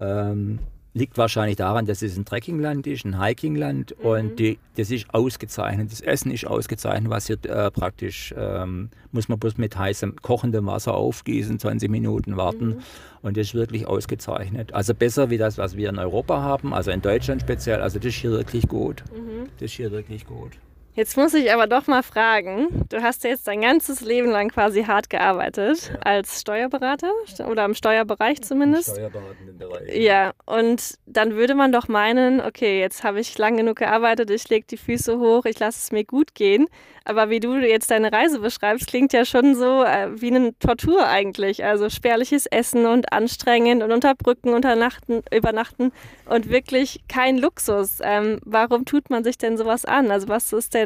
Ähm, 0.01 0.59
liegt 0.95 1.17
wahrscheinlich 1.17 1.57
daran, 1.57 1.87
dass 1.87 2.03
es 2.03 2.17
ein 2.17 2.25
Trekkingland 2.25 2.87
ist, 2.87 3.05
ein 3.05 3.23
Hikingland 3.23 3.95
mhm. 3.99 4.07
und 4.07 4.39
die, 4.39 4.59
das 4.77 4.91
ist 4.91 5.13
ausgezeichnet. 5.13 5.91
Das 5.91 6.01
Essen 6.01 6.31
ist 6.31 6.47
ausgezeichnet, 6.47 7.11
was 7.11 7.27
hier 7.27 7.39
äh, 7.45 7.71
praktisch, 7.71 8.35
ähm, 8.37 8.91
muss 9.11 9.29
man 9.29 9.39
bloß 9.39 9.57
mit 9.59 9.77
heißem, 9.77 10.17
kochendem 10.21 10.67
Wasser 10.67 10.95
aufgießen, 10.95 11.59
20 11.59 11.91
Minuten 11.91 12.37
warten 12.37 12.67
mhm. 12.67 12.83
und 13.23 13.37
das 13.37 13.49
ist 13.49 13.55
wirklich 13.55 13.87
ausgezeichnet. 13.87 14.75
Also 14.75 14.95
besser 14.95 15.31
wie 15.31 15.39
das, 15.39 15.59
was 15.59 15.77
wir 15.77 15.89
in 15.89 15.99
Europa 15.99 16.43
haben, 16.43 16.75
also 16.75 16.91
in 16.91 17.01
Deutschland 17.01 17.41
speziell, 17.41 17.81
also 17.81 17.99
das 17.99 18.07
ist 18.07 18.17
hier 18.17 18.31
wirklich 18.31 18.69
gut. 18.69 19.03
Mhm. 19.13 19.47
Das 19.59 19.71
ist 19.71 19.77
hier 19.77 19.91
wirklich 19.91 20.27
gut. 20.27 20.53
Jetzt 20.95 21.17
muss 21.17 21.33
ich 21.33 21.51
aber 21.51 21.67
doch 21.67 21.87
mal 21.87 22.03
fragen, 22.03 22.85
du 22.91 23.03
hast 23.03 23.25
ja 23.25 23.31
jetzt 23.31 23.49
dein 23.49 23.63
ganzes 23.63 24.03
Leben 24.03 24.29
lang 24.31 24.51
quasi 24.51 24.85
hart 24.85 25.09
gearbeitet, 25.09 25.91
ja. 25.91 25.99
als 26.01 26.43
Steuerberater 26.43 27.11
oder 27.49 27.65
im 27.65 27.73
Steuerbereich 27.73 28.43
zumindest. 28.43 28.91
Im 28.91 28.95
steuerberatenden 28.95 29.59
Bereich. 29.59 29.97
Ja, 29.97 30.33
und 30.45 30.99
dann 31.07 31.35
würde 31.35 31.55
man 31.55 31.73
doch 31.73 31.89
meinen, 31.89 32.43
okay, 32.43 32.79
jetzt 32.79 33.05
habe 33.05 33.21
ich 33.21 33.39
lang 33.39 33.57
genug 33.57 33.79
gearbeitet, 33.79 34.29
ich 34.31 34.47
lege 34.51 34.67
die 34.71 34.77
Füße 34.77 35.19
hoch, 35.19 35.47
ich 35.47 35.59
lasse 35.59 35.79
es 35.79 35.93
mir 35.93 36.05
gut 36.05 36.35
gehen. 36.35 36.67
Aber 37.05 37.31
wie 37.31 37.41
du 37.41 37.57
jetzt 37.57 37.91
deine 37.91 38.13
Reise 38.13 38.39
beschreibst, 38.39 38.87
klingt 38.87 39.13
ja 39.13 39.25
schon 39.25 39.57
so 39.57 39.83
äh, 39.83 40.09
wie 40.21 40.29
eine 40.29 40.57
Tortur 40.59 41.07
eigentlich. 41.07 41.65
Also 41.65 41.91
spärliches 41.91 42.47
Essen 42.47 42.87
und 42.87 43.13
anstrengend 43.13 43.83
und 43.83 43.91
unter 43.91 44.15
Brücken 44.15 44.51
unternachten, 44.51 45.23
übernachten 45.35 45.91
und 46.27 46.49
wirklich 46.49 47.01
kein 47.09 47.39
Luxus. 47.39 47.99
Ähm, 48.03 48.39
warum 48.45 48.85
tut 48.85 49.11
man 49.11 49.25
sich 49.25 49.37
denn 49.37 49.57
sowas 49.57 49.85
an? 49.85 50.13
Also 50.13 50.29
was 50.29 50.53
ist 50.53 50.75
denn 50.75 50.82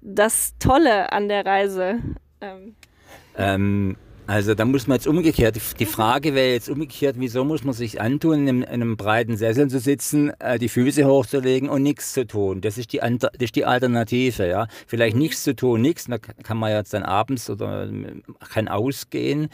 das 0.00 0.54
Tolle 0.58 1.12
an 1.12 1.28
der 1.28 1.44
Reise? 1.44 1.98
Ähm. 2.40 2.74
Ähm, 3.36 3.96
also 4.28 4.54
da 4.54 4.66
muss 4.66 4.86
man 4.86 4.96
jetzt 4.96 5.06
umgekehrt, 5.06 5.58
die 5.80 5.86
Frage 5.86 6.34
wäre 6.34 6.52
jetzt 6.52 6.68
umgekehrt, 6.68 7.16
wieso 7.18 7.44
muss 7.44 7.64
man 7.64 7.72
sich 7.72 7.98
antun, 7.98 8.40
in 8.40 8.48
einem, 8.48 8.62
in 8.62 8.68
einem 8.68 8.96
breiten 8.98 9.38
Sessel 9.38 9.68
zu 9.70 9.78
sitzen, 9.78 10.30
äh, 10.38 10.58
die 10.58 10.68
Füße 10.68 11.06
hochzulegen 11.06 11.70
und 11.70 11.82
nichts 11.82 12.12
zu 12.12 12.26
tun. 12.26 12.60
Das 12.60 12.76
ist 12.76 12.92
die, 12.92 12.98
das 12.98 13.30
ist 13.38 13.56
die 13.56 13.64
Alternative. 13.64 14.46
Ja? 14.46 14.66
Vielleicht 14.86 15.16
nichts 15.16 15.44
zu 15.44 15.56
tun, 15.56 15.80
nichts, 15.80 16.04
da 16.04 16.18
kann 16.18 16.58
man 16.58 16.72
jetzt 16.72 16.92
dann 16.92 17.04
abends 17.04 17.48
oder 17.48 17.88
kann 18.52 18.68
ausgehen. 18.68 19.48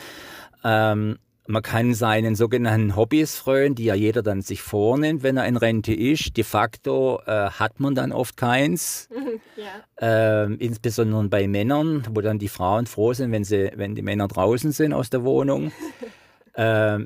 Ähm, 0.64 1.18
man 1.46 1.62
kann 1.62 1.92
seinen 1.94 2.34
sogenannten 2.36 2.96
Hobbys 2.96 3.36
freuen, 3.36 3.74
die 3.74 3.84
ja 3.84 3.94
jeder 3.94 4.22
dann 4.22 4.40
sich 4.40 4.62
vornimmt, 4.62 5.22
wenn 5.22 5.36
er 5.36 5.46
in 5.46 5.56
Rente 5.56 5.92
ist. 5.92 6.36
De 6.36 6.44
facto 6.44 7.20
äh, 7.26 7.50
hat 7.50 7.80
man 7.80 7.94
dann 7.94 8.12
oft 8.12 8.36
keins. 8.36 9.08
ja. 9.56 10.44
äh, 10.44 10.52
insbesondere 10.54 11.28
bei 11.28 11.46
Männern, 11.46 12.06
wo 12.10 12.20
dann 12.22 12.38
die 12.38 12.48
Frauen 12.48 12.86
froh 12.86 13.12
sind, 13.12 13.30
wenn, 13.32 13.44
sie, 13.44 13.72
wenn 13.76 13.94
die 13.94 14.02
Männer 14.02 14.28
draußen 14.28 14.72
sind 14.72 14.94
aus 14.94 15.10
der 15.10 15.24
Wohnung. 15.24 15.72
äh, 16.54 17.00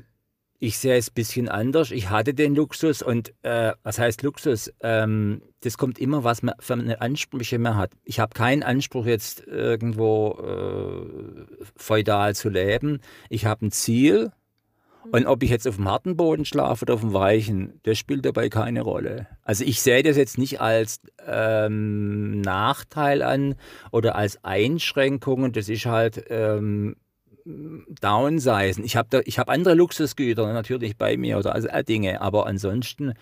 ich 0.59 0.77
sehe 0.77 0.97
es 0.97 1.09
ein 1.09 1.13
bisschen 1.13 1.47
anders. 1.47 1.91
Ich 1.91 2.09
hatte 2.09 2.33
den 2.33 2.53
Luxus 2.53 3.01
und 3.01 3.33
äh, 3.43 3.71
was 3.81 3.97
heißt 3.97 4.21
Luxus? 4.23 4.71
Ähm, 4.81 5.41
das 5.61 5.77
kommt 5.77 5.99
immer, 5.99 6.25
was 6.25 6.43
man 6.43 6.55
für 6.59 6.73
eine 6.73 6.99
Ansprüche 6.99 7.57
man 7.59 7.77
hat. 7.77 7.91
Ich 8.03 8.19
habe 8.19 8.33
keinen 8.33 8.63
Anspruch, 8.63 9.05
jetzt 9.05 9.47
irgendwo 9.47 10.37
äh, 10.37 11.65
feudal 11.77 12.35
zu 12.35 12.49
leben. 12.49 12.99
Ich 13.29 13.45
habe 13.45 13.67
ein 13.67 13.71
Ziel. 13.71 14.31
Und 15.11 15.25
ob 15.25 15.41
ich 15.41 15.49
jetzt 15.49 15.67
auf 15.67 15.77
dem 15.77 15.87
harten 15.87 16.17
Boden 16.17 16.43
schlafe 16.43 16.83
oder 16.83 16.93
auf 16.93 16.99
dem 16.99 17.13
weichen, 17.13 17.79
das 17.83 17.97
spielt 17.97 18.25
dabei 18.25 18.49
keine 18.49 18.81
Rolle. 18.81 19.27
Also 19.43 19.63
ich 19.63 19.81
sehe 19.81 20.03
das 20.03 20.17
jetzt 20.17 20.37
nicht 20.37 20.59
als 20.59 20.99
ähm, 21.25 22.41
Nachteil 22.41 23.23
an 23.23 23.55
oder 23.91 24.15
als 24.15 24.43
Einschränkungen. 24.43 25.53
Das 25.53 25.69
ist 25.69 25.85
halt 25.85 26.25
ähm, 26.29 26.97
downsizen. 27.45 28.83
Ich 28.83 28.95
habe 28.95 29.23
hab 29.25 29.49
andere 29.49 29.73
Luxusgüter 29.73 30.51
natürlich 30.53 30.97
bei 30.97 31.17
mir 31.17 31.37
oder 31.37 31.53
also, 31.53 31.67
Dinge, 31.87 32.21
aber 32.21 32.45
ansonsten, 32.45 33.13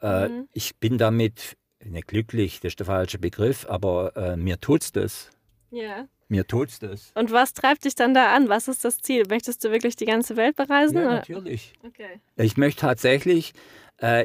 äh, 0.00 0.28
mhm. 0.28 0.48
ich 0.52 0.76
bin 0.76 0.98
damit 0.98 1.56
nicht 1.84 2.08
glücklich, 2.08 2.60
das 2.60 2.72
ist 2.72 2.78
der 2.78 2.86
falsche 2.86 3.18
Begriff, 3.18 3.66
aber 3.68 4.16
äh, 4.16 4.36
mir 4.36 4.60
tut's 4.60 4.92
das. 4.92 5.30
Ja. 5.70 6.06
Mir 6.28 6.46
tut's 6.46 6.78
das. 6.78 7.12
Und 7.14 7.30
was 7.30 7.52
treibt 7.52 7.84
dich 7.84 7.94
dann 7.94 8.14
da 8.14 8.34
an? 8.34 8.48
Was 8.48 8.68
ist 8.68 8.84
das 8.84 8.98
Ziel? 8.98 9.24
Möchtest 9.28 9.64
du 9.64 9.70
wirklich 9.70 9.96
die 9.96 10.06
ganze 10.06 10.36
Welt 10.36 10.56
bereisen? 10.56 10.96
Ja, 10.96 11.04
natürlich. 11.04 11.74
Okay. 11.84 12.20
Ich 12.36 12.56
möchte 12.56 12.82
tatsächlich 12.82 13.52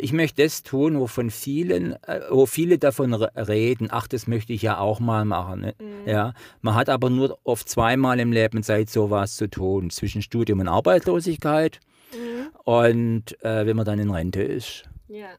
ich 0.02 0.12
möchte 0.12 0.44
das 0.44 0.64
tun, 0.64 1.00
wovon 1.00 1.30
vielen, 1.30 1.94
äh, 2.04 2.22
wo 2.30 2.48
viele 2.48 2.80
davon 2.80 3.14
reden, 3.14 3.90
ach, 3.92 4.08
das 4.08 4.26
möchte 4.26 4.52
ich 4.52 4.64
ja 4.64 4.80
auch 4.80 5.00
mal 5.00 5.24
machen. 5.24 5.62
Ne? 5.62 5.76
Mhm. 5.80 6.08
Ja, 6.10 6.34
man 6.62 6.74
hat 6.74 6.90
aber 6.90 7.10
nur 7.10 7.38
oft 7.44 7.70
zweimal 7.70 8.20
im 8.20 8.32
Leben 8.32 8.64
Zeit, 8.64 8.90
sowas 8.90 9.36
zu 9.36 9.48
tun, 9.48 9.92
zwischen 9.92 10.22
Studium 10.24 10.60
und 10.60 10.68
Arbeitslosigkeit 10.68 11.80
mhm. 12.12 12.48
und 12.64 13.44
äh, 13.44 13.68
wenn 13.68 13.78
man 13.78 13.86
dann 13.86 14.00
in 14.00 14.10
Rente 14.10 14.42
ist. 14.42 14.84
Ja. 15.08 15.30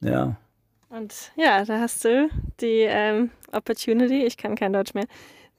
Ja. 0.00 0.36
Und 0.88 1.32
ja, 1.36 1.64
da 1.64 1.80
hast 1.80 2.04
du 2.04 2.28
die 2.60 2.86
ähm, 2.88 3.30
Opportunity, 3.52 4.24
ich 4.24 4.36
kann 4.36 4.56
kein 4.56 4.72
Deutsch 4.72 4.94
mehr, 4.94 5.06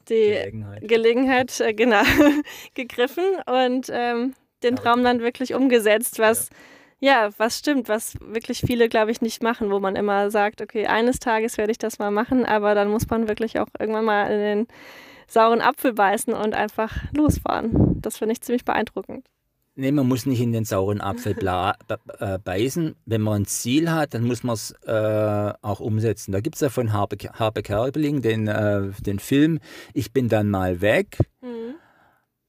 die 0.10 0.16
Gelegenheit, 0.16 0.88
Gelegenheit 0.88 1.60
äh, 1.62 1.74
genau, 1.74 2.02
gegriffen 2.74 3.24
und 3.46 3.90
ähm, 3.92 4.34
den 4.63 4.76
Traum 4.76 5.04
dann 5.04 5.22
wirklich 5.22 5.54
umgesetzt, 5.54 6.20
was 6.20 6.50
ja 6.50 6.56
ja, 6.99 7.29
was 7.38 7.60
stimmt, 7.60 7.89
was 7.89 8.15
wirklich 8.21 8.62
viele, 8.62 8.89
glaube 8.89 9.12
ich, 9.12 9.21
nicht 9.21 9.43
machen, 9.43 9.69
wo 9.69 9.79
man 9.79 9.95
immer 9.95 10.31
sagt, 10.31 10.62
okay, 10.62 10.88
eines 10.88 11.19
Tages 11.19 11.57
werde 11.57 11.71
ich 11.71 11.77
das 11.77 11.99
mal 11.99 12.12
machen, 12.12 12.45
aber 12.45 12.73
dann 12.73 12.89
muss 12.89 13.07
man 13.10 13.27
wirklich 13.27 13.60
auch 13.60 13.67
irgendwann 13.79 14.05
mal 14.05 14.31
in 14.31 14.39
den 14.39 14.67
sauren 15.27 15.62
Apfel 15.62 15.93
beißen 15.93 16.33
und 16.33 16.55
einfach 16.55 16.95
losfahren. 17.13 18.01
Das 18.01 18.17
finde 18.17 18.33
ich 18.33 18.41
ziemlich 18.41 18.65
beeindruckend. 18.65 19.25
Nee, 19.79 19.91
man 19.91 20.07
muss 20.07 20.25
nicht 20.25 20.41
in 20.41 20.53
den 20.53 20.65
sauren 20.65 21.01
Apfel 21.01 21.36
äh, 21.38 22.39
beißen. 22.39 22.95
Wenn 23.05 23.21
man 23.21 23.43
ein 23.43 23.45
Ziel 23.45 23.91
hat, 23.91 24.15
dann 24.15 24.23
muss 24.23 24.41
man 24.41 24.55
es 24.55 24.71
äh, 24.88 25.53
auch 25.62 25.79
umsetzen. 25.79 26.31
Da 26.31 26.39
gibt 26.39 26.55
es 26.55 26.62
ja 26.62 26.69
von 26.69 26.93
Harpe, 26.93 27.17
Harpe 27.33 27.62
Kerbeling 27.62 28.23
den, 28.23 28.47
äh, 28.47 28.89
den 29.01 29.19
Film 29.19 29.60
Ich 29.93 30.13
bin 30.13 30.29
dann 30.29 30.49
mal 30.49 30.81
weg. 30.81 31.19
Mhm. 31.41 31.75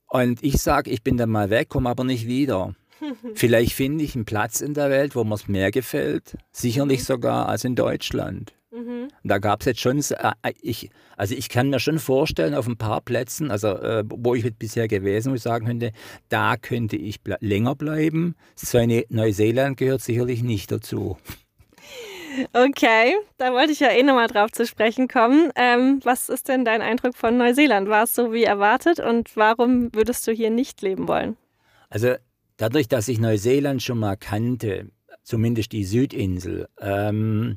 Und 0.09 0.43
ich 0.43 0.57
sage, 0.63 0.91
ich 0.91 1.03
bin 1.03 1.19
dann 1.19 1.29
mal 1.29 1.51
weg, 1.51 1.69
komme 1.69 1.91
aber 1.91 2.03
nicht 2.03 2.27
wieder. 2.27 2.75
Vielleicht 3.35 3.73
finde 3.73 4.05
ich 4.05 4.15
einen 4.15 4.25
Platz 4.25 4.61
in 4.61 4.75
der 4.75 4.91
Welt, 4.91 5.15
wo 5.15 5.25
mir 5.25 5.35
es 5.35 5.49
mehr 5.49 5.71
gefällt. 5.71 6.37
Sicherlich 6.51 7.01
mhm. 7.01 7.05
sogar 7.05 7.49
als 7.49 7.65
in 7.65 7.75
Deutschland. 7.75 8.53
Mhm. 8.71 9.09
Da 9.25 9.39
gab 9.39 9.61
es 9.61 9.67
jetzt 9.67 9.81
schon, 9.81 9.99
äh, 9.99 10.53
ich, 10.61 10.91
also 11.17 11.35
ich 11.35 11.49
kann 11.49 11.71
mir 11.71 11.81
schon 11.81 11.99
vorstellen, 11.99 12.55
auf 12.55 12.67
ein 12.67 12.77
paar 12.77 13.01
Plätzen, 13.01 13.51
also 13.51 13.69
äh, 13.69 14.05
wo 14.07 14.35
ich 14.35 14.45
bisher 14.57 14.89
gewesen, 14.89 15.33
wo 15.33 15.37
ich 15.37 15.43
sagen 15.43 15.67
könnte, 15.67 15.93
da 16.29 16.57
könnte 16.57 16.97
ich 16.97 17.23
ble 17.23 17.37
länger 17.41 17.75
bleiben. 17.75 18.35
So 18.55 18.79
eine 18.79 19.05
Neuseeland 19.09 19.77
gehört 19.77 20.03
sicherlich 20.03 20.43
nicht 20.43 20.71
dazu. 20.71 21.17
Okay, 22.53 23.17
da 23.39 23.53
wollte 23.53 23.73
ich 23.73 23.81
ja 23.81 23.89
eh 23.89 24.03
nochmal 24.03 24.29
drauf 24.29 24.53
zu 24.53 24.67
sprechen 24.67 25.09
kommen. 25.09 25.51
Ähm, 25.57 26.01
was 26.05 26.29
ist 26.29 26.49
denn 26.49 26.65
dein 26.65 26.83
Eindruck 26.83 27.17
von 27.17 27.37
Neuseeland? 27.37 27.89
War 27.89 28.05
es 28.05 28.15
so 28.15 28.33
wie 28.33 28.45
erwartet 28.45 29.01
und 29.01 29.37
warum 29.37 29.93
würdest 29.95 30.27
du 30.27 30.33
hier 30.33 30.51
nicht 30.51 30.83
leben 30.83 31.09
wollen? 31.09 31.37
Also 31.91 32.15
Dadurch, 32.59 32.89
dass 32.89 33.07
ich 33.07 33.21
Neuseeland 33.21 33.83
schon 33.83 34.01
mal 34.01 34.17
kannte, 34.17 34.91
zumindest 35.23 35.71
die 35.71 35.85
Südinsel, 35.85 36.69
ähm, 36.81 37.57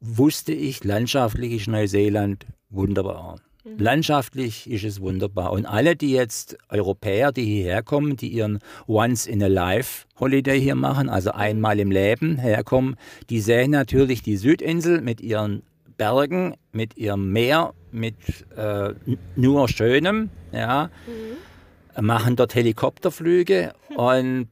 wusste 0.00 0.52
ich, 0.52 0.82
landschaftlich 0.82 1.52
ist 1.52 1.68
Neuseeland 1.68 2.46
wunderbar. 2.70 3.36
Mhm. 3.64 3.78
Landschaftlich 3.78 4.68
ist 4.70 4.84
es 4.84 5.02
wunderbar. 5.02 5.52
Und 5.52 5.66
alle, 5.66 5.94
die 5.94 6.10
jetzt 6.12 6.56
Europäer, 6.70 7.32
die 7.32 7.44
hierher 7.44 7.82
kommen, 7.82 8.16
die 8.16 8.28
ihren 8.28 8.60
Once-in-a-Life-Holiday 8.88 10.58
hier 10.58 10.74
machen, 10.74 11.10
also 11.10 11.32
einmal 11.32 11.78
im 11.78 11.90
Leben 11.90 12.38
herkommen, 12.38 12.96
die 13.28 13.40
sehen 13.40 13.72
natürlich 13.72 14.22
die 14.22 14.38
Südinsel 14.38 15.02
mit 15.02 15.20
ihren 15.20 15.62
Bergen, 15.98 16.54
mit 16.72 16.96
ihrem 16.96 17.30
Meer, 17.30 17.74
mit 17.92 18.16
äh, 18.56 18.94
nur 19.36 19.68
Schönem, 19.68 20.30
ja. 20.50 20.90
Mhm 21.06 21.53
machen 22.00 22.36
dort 22.36 22.54
Helikopterflüge 22.54 23.72
und 23.96 24.48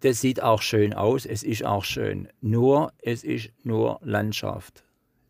das 0.00 0.20
sieht 0.20 0.42
auch 0.42 0.62
schön 0.62 0.94
aus. 0.94 1.26
Es 1.26 1.42
ist 1.42 1.64
auch 1.64 1.84
schön. 1.84 2.28
Nur, 2.40 2.92
es 3.02 3.24
ist 3.24 3.50
nur 3.64 3.98
Landschaft. 4.02 4.84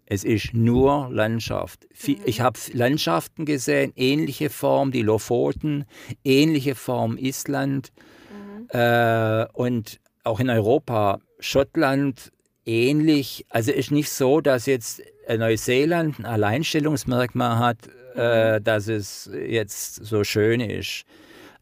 Es 0.06 0.22
ist 0.22 0.54
nur 0.54 1.08
Landschaft. 1.10 1.86
Mhm. 2.06 2.18
Ich 2.24 2.40
habe 2.40 2.58
Landschaften 2.72 3.44
gesehen, 3.44 3.92
ähnliche 3.96 4.50
Form, 4.50 4.92
die 4.92 5.02
Lofoten, 5.02 5.84
ähnliche 6.24 6.74
Form 6.74 7.16
Island 7.18 7.92
mhm. 8.30 8.68
äh, 8.78 9.46
und 9.52 10.00
auch 10.24 10.40
in 10.40 10.50
Europa, 10.50 11.20
Schottland 11.40 12.32
ähnlich. 12.64 13.46
Also 13.48 13.72
es 13.72 13.78
ist 13.78 13.90
nicht 13.90 14.10
so, 14.10 14.40
dass 14.40 14.66
jetzt 14.66 15.02
Neuseeland 15.28 16.20
ein 16.20 16.26
Alleinstellungsmerkmal 16.26 17.58
hat, 17.58 17.78
äh, 18.14 18.58
mhm. 18.58 18.64
dass 18.64 18.88
es 18.88 19.30
jetzt 19.32 19.96
so 20.04 20.22
schön 20.22 20.60
ist. 20.60 21.04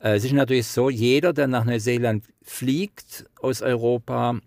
Äh, 0.01 0.17
es 0.17 0.25
ist 0.25 0.33
natürlich 0.33 0.67
so, 0.67 0.91
jeder, 0.91 1.33
der 1.33 1.47
nach 1.47 1.65
Neuseeland 1.65 2.25
fliegt 2.43 3.27
aus 3.41 3.63
Europa, 3.63 4.39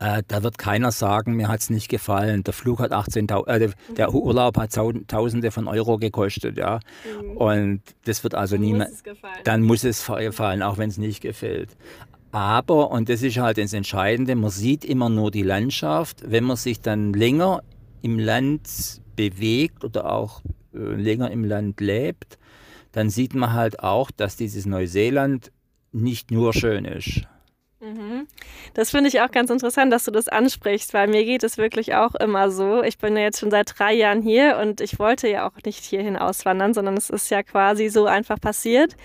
äh, 0.00 0.22
da 0.28 0.44
wird 0.44 0.58
keiner 0.58 0.92
sagen, 0.92 1.34
mir 1.34 1.48
hat 1.48 1.60
es 1.60 1.70
nicht 1.70 1.88
gefallen. 1.88 2.44
Der 2.44 2.54
Flug 2.54 2.78
hat 2.78 2.92
18.000, 2.92 3.48
äh, 3.48 3.70
der 3.96 4.10
mhm. 4.10 4.14
Urlaub 4.16 4.56
hat 4.56 4.72
Tausende 4.72 5.50
von 5.50 5.66
Euro 5.66 5.98
gekostet, 5.98 6.56
ja. 6.56 6.78
Mhm. 7.20 7.36
Und 7.36 7.80
das 8.04 8.22
wird 8.22 8.34
also 8.34 8.56
niemand. 8.56 8.90
Dann 9.42 9.62
muss 9.62 9.82
es 9.82 10.06
gefallen, 10.06 10.62
auch 10.62 10.78
wenn 10.78 10.88
es 10.88 10.98
nicht 10.98 11.20
gefällt. 11.20 11.76
Aber, 12.30 12.90
und 12.90 13.08
das 13.08 13.22
ist 13.22 13.38
halt 13.38 13.58
das 13.58 13.72
Entscheidende, 13.72 14.36
man 14.36 14.50
sieht 14.50 14.84
immer 14.84 15.08
nur 15.08 15.30
die 15.30 15.42
Landschaft. 15.42 16.22
Wenn 16.24 16.44
man 16.44 16.56
sich 16.56 16.80
dann 16.80 17.12
länger 17.12 17.62
im 18.02 18.18
Land 18.18 19.00
bewegt 19.16 19.82
oder 19.82 20.12
auch 20.12 20.42
äh, 20.74 20.78
länger 20.78 21.32
im 21.32 21.42
Land 21.42 21.80
lebt, 21.80 22.38
dann 22.92 23.10
sieht 23.10 23.34
man 23.34 23.52
halt 23.52 23.80
auch, 23.80 24.10
dass 24.10 24.36
dieses 24.36 24.66
Neuseeland 24.66 25.52
nicht 25.92 26.30
nur 26.30 26.52
schön 26.52 26.84
ist. 26.84 27.22
Mhm. 27.80 28.26
Das 28.74 28.90
finde 28.90 29.08
ich 29.08 29.20
auch 29.20 29.30
ganz 29.30 29.50
interessant, 29.50 29.92
dass 29.92 30.04
du 30.04 30.10
das 30.10 30.28
ansprichst, 30.28 30.94
weil 30.94 31.06
mir 31.06 31.24
geht 31.24 31.44
es 31.44 31.58
wirklich 31.58 31.94
auch 31.94 32.16
immer 32.16 32.50
so. 32.50 32.82
Ich 32.82 32.98
bin 32.98 33.16
ja 33.16 33.22
jetzt 33.22 33.38
schon 33.38 33.52
seit 33.52 33.78
drei 33.78 33.94
Jahren 33.94 34.20
hier 34.20 34.58
und 34.60 34.80
ich 34.80 34.98
wollte 34.98 35.28
ja 35.28 35.48
auch 35.48 35.56
nicht 35.64 35.84
hierhin 35.84 36.16
auswandern, 36.16 36.74
sondern 36.74 36.96
es 36.96 37.08
ist 37.08 37.30
ja 37.30 37.42
quasi 37.44 37.88
so 37.88 38.06
einfach 38.06 38.40
passiert. 38.40 38.96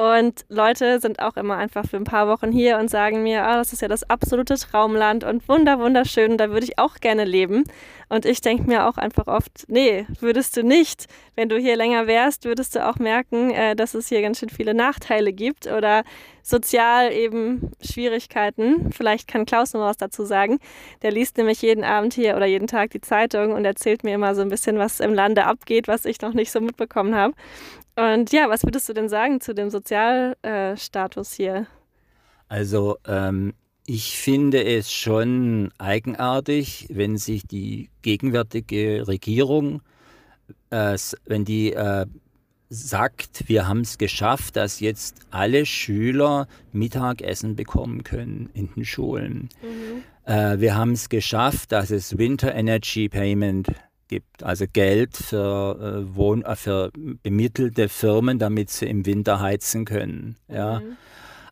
Und 0.00 0.46
Leute 0.48 0.98
sind 0.98 1.20
auch 1.20 1.36
immer 1.36 1.58
einfach 1.58 1.84
für 1.84 1.98
ein 1.98 2.04
paar 2.04 2.26
Wochen 2.26 2.50
hier 2.52 2.78
und 2.78 2.88
sagen 2.88 3.22
mir, 3.22 3.44
ah, 3.44 3.58
das 3.58 3.74
ist 3.74 3.82
ja 3.82 3.88
das 3.88 4.08
absolute 4.08 4.54
Traumland 4.54 5.24
und 5.24 5.46
wunder, 5.46 5.78
wunderschön, 5.78 6.38
da 6.38 6.48
würde 6.48 6.64
ich 6.64 6.78
auch 6.78 6.94
gerne 7.02 7.26
leben. 7.26 7.64
Und 8.08 8.24
ich 8.24 8.40
denke 8.40 8.62
mir 8.64 8.88
auch 8.88 8.96
einfach 8.96 9.26
oft, 9.26 9.66
nee, 9.68 10.06
würdest 10.18 10.56
du 10.56 10.64
nicht. 10.64 11.06
Wenn 11.36 11.50
du 11.50 11.58
hier 11.58 11.76
länger 11.76 12.06
wärst, 12.06 12.46
würdest 12.46 12.74
du 12.74 12.88
auch 12.88 12.96
merken, 12.96 13.50
äh, 13.50 13.76
dass 13.76 13.92
es 13.92 14.08
hier 14.08 14.22
ganz 14.22 14.38
schön 14.38 14.48
viele 14.48 14.72
Nachteile 14.72 15.34
gibt 15.34 15.66
oder 15.66 16.02
sozial 16.42 17.12
eben 17.12 17.70
Schwierigkeiten. 17.80 18.90
Vielleicht 18.92 19.28
kann 19.28 19.44
Klaus 19.44 19.74
noch 19.74 19.82
was 19.82 19.98
dazu 19.98 20.24
sagen. 20.24 20.58
Der 21.02 21.12
liest 21.12 21.36
nämlich 21.36 21.60
jeden 21.62 21.84
Abend 21.84 22.14
hier 22.14 22.36
oder 22.36 22.46
jeden 22.46 22.66
Tag 22.66 22.90
die 22.90 23.00
Zeitung 23.02 23.52
und 23.52 23.64
erzählt 23.66 24.02
mir 24.02 24.14
immer 24.14 24.34
so 24.34 24.40
ein 24.40 24.48
bisschen, 24.48 24.78
was 24.78 24.98
im 24.98 25.12
Lande 25.14 25.44
abgeht, 25.44 25.88
was 25.88 26.06
ich 26.06 26.20
noch 26.20 26.32
nicht 26.32 26.50
so 26.50 26.60
mitbekommen 26.60 27.14
habe. 27.14 27.34
Und 27.96 28.32
ja, 28.32 28.48
was 28.48 28.64
würdest 28.64 28.88
du 28.88 28.92
denn 28.92 29.08
sagen 29.08 29.40
zu 29.40 29.54
dem 29.54 29.70
Sozialstatus 29.70 31.32
hier? 31.32 31.66
Also 32.48 32.98
ähm, 33.06 33.54
ich 33.86 34.16
finde 34.16 34.64
es 34.64 34.92
schon 34.92 35.70
eigenartig, 35.78 36.86
wenn 36.90 37.16
sich 37.16 37.46
die 37.46 37.90
gegenwärtige 38.02 39.06
Regierung, 39.06 39.82
äh, 40.70 40.96
wenn 41.26 41.44
die 41.44 41.72
äh, 41.72 42.06
sagt, 42.68 43.48
wir 43.48 43.66
haben 43.66 43.80
es 43.80 43.98
geschafft, 43.98 44.56
dass 44.56 44.80
jetzt 44.80 45.16
alle 45.30 45.66
Schüler 45.66 46.46
Mittagessen 46.72 47.56
bekommen 47.56 48.04
können 48.04 48.48
in 48.54 48.72
den 48.74 48.84
Schulen. 48.84 49.48
Mhm. 49.60 50.02
Äh, 50.24 50.60
wir 50.60 50.76
haben 50.76 50.92
es 50.92 51.08
geschafft, 51.08 51.72
dass 51.72 51.90
es 51.90 52.16
Winter 52.16 52.54
Energy 52.54 53.08
Payment 53.08 53.68
gibt, 54.10 54.42
also 54.42 54.66
Geld 54.70 55.16
für, 55.16 56.04
äh, 56.04 56.16
Wohn 56.16 56.42
äh, 56.42 56.56
für 56.56 56.90
bemittelte 57.22 57.88
Firmen, 57.88 58.38
damit 58.38 58.68
sie 58.68 58.86
im 58.86 59.06
Winter 59.06 59.40
heizen 59.40 59.84
können. 59.84 60.36
Ja. 60.48 60.80
Mhm. 60.80 60.96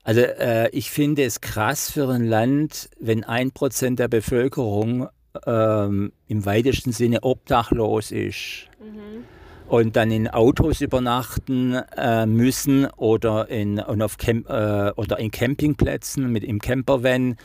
Also 0.03 0.21
äh, 0.21 0.69
ich 0.71 0.91
finde 0.91 1.23
es 1.23 1.41
krass 1.41 1.91
für 1.91 2.09
ein 2.09 2.25
Land, 2.25 2.91
wenn 2.99 3.25
ein 3.25 3.53
Prozent 3.53 3.99
der 3.99 4.09
Bevölkerung 4.09 5.09
ähm, 5.47 6.13
im 6.27 6.45
weitesten 6.45 6.93
Sinne 6.93 7.23
obdachlos 7.23 8.11
ist. 8.11 8.69
Mhm. 8.81 9.25
Und 9.69 9.97
dann 9.97 10.11
in 10.11 10.29
Autos 10.29 10.81
übernachten 10.81 11.75
äh, 11.75 12.27
müssen 12.27 12.87
oder 12.97 13.51
in, 13.51 13.79
und 13.79 14.03
auf 14.03 14.17
Camp, 14.17 14.49
äh, 14.49 14.93
oder 14.97 15.19
in 15.19 15.31
Campingplätzen 15.31 16.33
mit 16.33 16.43
im 16.43 16.59
Campervan 16.59 17.37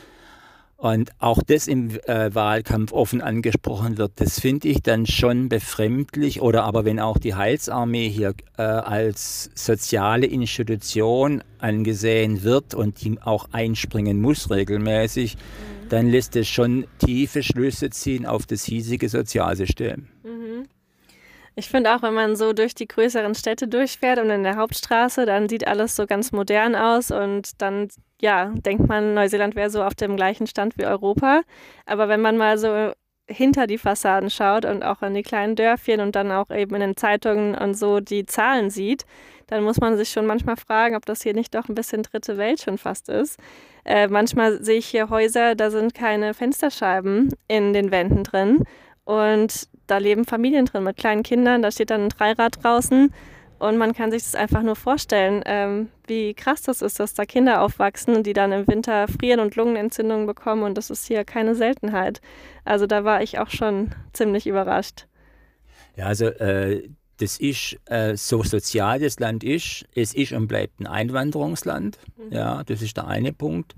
und 0.84 1.12
auch 1.18 1.42
das 1.42 1.66
im 1.66 1.98
äh, 2.04 2.34
Wahlkampf 2.34 2.92
offen 2.92 3.22
angesprochen 3.22 3.96
wird, 3.96 4.12
das 4.16 4.38
finde 4.38 4.68
ich 4.68 4.82
dann 4.82 5.06
schon 5.06 5.48
befremdlich. 5.48 6.42
Oder 6.42 6.64
aber 6.64 6.84
wenn 6.84 7.00
auch 7.00 7.16
die 7.16 7.34
Heilsarmee 7.34 8.10
hier 8.10 8.34
äh, 8.58 8.64
als 8.64 9.50
soziale 9.54 10.26
Institution 10.26 11.42
angesehen 11.56 12.42
wird 12.42 12.74
und 12.74 13.02
die 13.02 13.16
auch 13.22 13.48
einspringen 13.50 14.20
muss 14.20 14.50
regelmäßig, 14.50 15.36
mhm. 15.36 15.88
dann 15.88 16.10
lässt 16.10 16.36
es 16.36 16.48
schon 16.48 16.84
tiefe 16.98 17.42
Schlüsse 17.42 17.88
ziehen 17.88 18.26
auf 18.26 18.44
das 18.44 18.64
hiesige 18.64 19.08
Sozialsystem. 19.08 20.08
Mhm. 20.22 20.66
Ich 21.56 21.68
finde 21.68 21.94
auch, 21.94 22.02
wenn 22.02 22.14
man 22.14 22.34
so 22.34 22.52
durch 22.52 22.74
die 22.74 22.88
größeren 22.88 23.34
Städte 23.34 23.68
durchfährt 23.68 24.18
und 24.18 24.30
in 24.30 24.42
der 24.42 24.56
Hauptstraße, 24.56 25.24
dann 25.24 25.48
sieht 25.48 25.66
alles 25.68 25.94
so 25.94 26.06
ganz 26.06 26.32
modern 26.32 26.74
aus 26.74 27.12
und 27.12 27.62
dann, 27.62 27.88
ja, 28.20 28.46
denkt 28.54 28.88
man, 28.88 29.14
Neuseeland 29.14 29.54
wäre 29.54 29.70
so 29.70 29.82
auf 29.82 29.94
dem 29.94 30.16
gleichen 30.16 30.48
Stand 30.48 30.76
wie 30.78 30.86
Europa. 30.86 31.42
Aber 31.86 32.08
wenn 32.08 32.20
man 32.20 32.36
mal 32.36 32.58
so 32.58 32.92
hinter 33.26 33.66
die 33.66 33.78
Fassaden 33.78 34.30
schaut 34.30 34.64
und 34.64 34.82
auch 34.82 35.02
in 35.02 35.14
die 35.14 35.22
kleinen 35.22 35.56
Dörfchen 35.56 36.00
und 36.00 36.14
dann 36.16 36.30
auch 36.32 36.50
eben 36.50 36.74
in 36.74 36.80
den 36.80 36.96
Zeitungen 36.96 37.54
und 37.54 37.74
so 37.74 38.00
die 38.00 38.26
Zahlen 38.26 38.68
sieht, 38.70 39.06
dann 39.46 39.62
muss 39.62 39.78
man 39.78 39.96
sich 39.96 40.10
schon 40.10 40.26
manchmal 40.26 40.56
fragen, 40.56 40.96
ob 40.96 41.06
das 41.06 41.22
hier 41.22 41.34
nicht 41.34 41.54
doch 41.54 41.68
ein 41.68 41.74
bisschen 41.74 42.02
dritte 42.02 42.36
Welt 42.36 42.60
schon 42.60 42.78
fast 42.78 43.08
ist. 43.08 43.38
Äh, 43.84 44.08
manchmal 44.08 44.62
sehe 44.62 44.78
ich 44.78 44.86
hier 44.86 45.10
Häuser, 45.10 45.54
da 45.54 45.70
sind 45.70 45.94
keine 45.94 46.34
Fensterscheiben 46.34 47.30
in 47.48 47.72
den 47.72 47.90
Wänden 47.90 48.24
drin. 48.24 48.64
Und 49.04 49.68
da 49.86 49.98
leben 49.98 50.24
Familien 50.24 50.66
drin 50.66 50.84
mit 50.84 50.96
kleinen 50.96 51.22
Kindern, 51.22 51.62
da 51.62 51.70
steht 51.70 51.90
dann 51.90 52.04
ein 52.04 52.08
Dreirad 52.08 52.62
draußen 52.62 53.12
und 53.58 53.78
man 53.78 53.94
kann 53.94 54.10
sich 54.10 54.22
das 54.22 54.34
einfach 54.34 54.62
nur 54.62 54.76
vorstellen, 54.76 55.42
ähm, 55.46 55.88
wie 56.06 56.34
krass 56.34 56.62
das 56.62 56.82
ist, 56.82 57.00
dass 57.00 57.14
da 57.14 57.24
Kinder 57.24 57.62
aufwachsen 57.62 58.14
und 58.14 58.26
die 58.26 58.32
dann 58.32 58.52
im 58.52 58.66
Winter 58.66 59.08
frieren 59.08 59.40
und 59.40 59.56
Lungenentzündungen 59.56 60.26
bekommen 60.26 60.64
und 60.64 60.76
das 60.76 60.90
ist 60.90 61.06
hier 61.06 61.24
keine 61.24 61.54
Seltenheit. 61.54 62.20
Also 62.64 62.86
da 62.86 63.04
war 63.04 63.22
ich 63.22 63.38
auch 63.38 63.50
schon 63.50 63.94
ziemlich 64.12 64.46
überrascht. 64.46 65.06
Ja, 65.96 66.06
also 66.06 66.26
äh, 66.26 66.88
das 67.18 67.38
ist 67.38 67.78
äh, 67.86 68.16
so 68.16 68.42
sozial 68.42 68.98
das 68.98 69.20
Land 69.20 69.44
ist, 69.44 69.86
es 69.94 70.14
ist 70.14 70.32
und 70.32 70.48
bleibt 70.48 70.80
ein 70.80 70.86
Einwanderungsland. 70.86 71.98
Mhm. 72.16 72.32
Ja, 72.32 72.64
das 72.64 72.82
ist 72.82 72.96
der 72.96 73.06
eine 73.06 73.32
Punkt. 73.32 73.74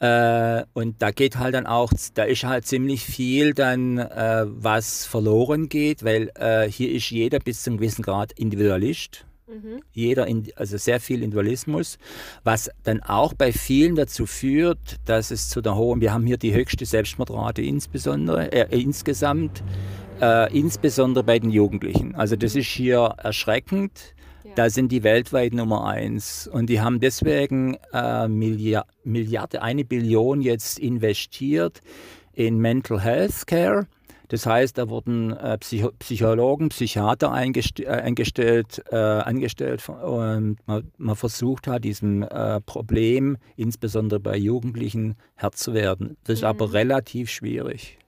Äh, 0.00 0.64
und 0.72 1.00
da 1.00 1.10
geht 1.10 1.38
halt 1.38 1.54
dann 1.54 1.66
auch, 1.66 1.92
da 2.14 2.24
ist 2.24 2.44
halt 2.44 2.66
ziemlich 2.66 3.04
viel 3.04 3.54
dann, 3.54 3.98
äh, 3.98 4.44
was 4.46 5.06
verloren 5.06 5.68
geht, 5.68 6.04
weil 6.04 6.30
äh, 6.34 6.68
hier 6.68 6.90
ist 6.90 7.10
jeder 7.10 7.38
bis 7.38 7.62
zu 7.62 7.70
einem 7.70 7.78
gewissen 7.78 8.02
Grad 8.02 8.32
Individualist. 8.32 9.24
Mhm. 9.46 9.82
Jeder, 9.92 10.26
in, 10.26 10.48
also 10.56 10.76
sehr 10.76 10.98
viel 10.98 11.22
Individualismus, 11.22 11.98
was 12.42 12.70
dann 12.84 13.02
auch 13.02 13.34
bei 13.34 13.52
vielen 13.52 13.96
dazu 13.96 14.26
führt, 14.26 14.96
dass 15.04 15.30
es 15.30 15.48
zu 15.48 15.60
der 15.60 15.76
hohen, 15.76 16.00
wir 16.00 16.12
haben 16.12 16.26
hier 16.26 16.38
die 16.38 16.54
höchste 16.54 16.86
Selbstmordrate 16.86 17.60
insbesondere, 17.60 18.50
äh, 18.52 18.66
insgesamt, 18.70 19.62
äh, 20.20 20.56
insbesondere 20.56 21.24
bei 21.24 21.38
den 21.38 21.50
Jugendlichen. 21.50 22.14
Also 22.14 22.36
das 22.36 22.54
ist 22.56 22.68
hier 22.68 23.14
erschreckend. 23.18 24.14
Da 24.54 24.68
sind 24.68 24.92
die 24.92 25.02
weltweit 25.02 25.54
Nummer 25.54 25.86
eins. 25.86 26.46
Und 26.46 26.68
die 26.68 26.80
haben 26.80 27.00
deswegen 27.00 27.78
äh, 27.92 28.28
Milliard, 28.28 28.86
Milliarde, 29.02 29.62
eine 29.62 29.84
Billion 29.84 30.42
jetzt 30.42 30.78
investiert 30.78 31.80
in 32.34 32.58
Mental 32.58 33.00
Health 33.00 33.46
Care. 33.46 33.86
Das 34.28 34.46
heißt, 34.46 34.78
da 34.78 34.88
wurden 34.88 35.36
äh, 35.36 35.58
Psycho 35.58 35.90
Psychologen, 35.98 36.70
Psychiater 36.70 37.32
eingest 37.32 37.80
äh, 37.80 37.86
eingestellt, 37.86 38.82
äh, 38.90 38.96
angestellt 38.96 39.86
und 39.88 40.56
man, 40.66 40.90
man, 40.96 41.16
versucht 41.16 41.66
hat, 41.66 41.84
diesem 41.84 42.22
äh, 42.22 42.60
Problem, 42.62 43.36
insbesondere 43.56 44.20
bei 44.20 44.36
Jugendlichen, 44.36 45.16
Herr 45.34 45.52
zu 45.52 45.74
werden. 45.74 46.16
Das 46.24 46.36
ist 46.38 46.42
mhm. 46.42 46.48
aber 46.48 46.72
relativ 46.72 47.28
schwierig. 47.30 47.98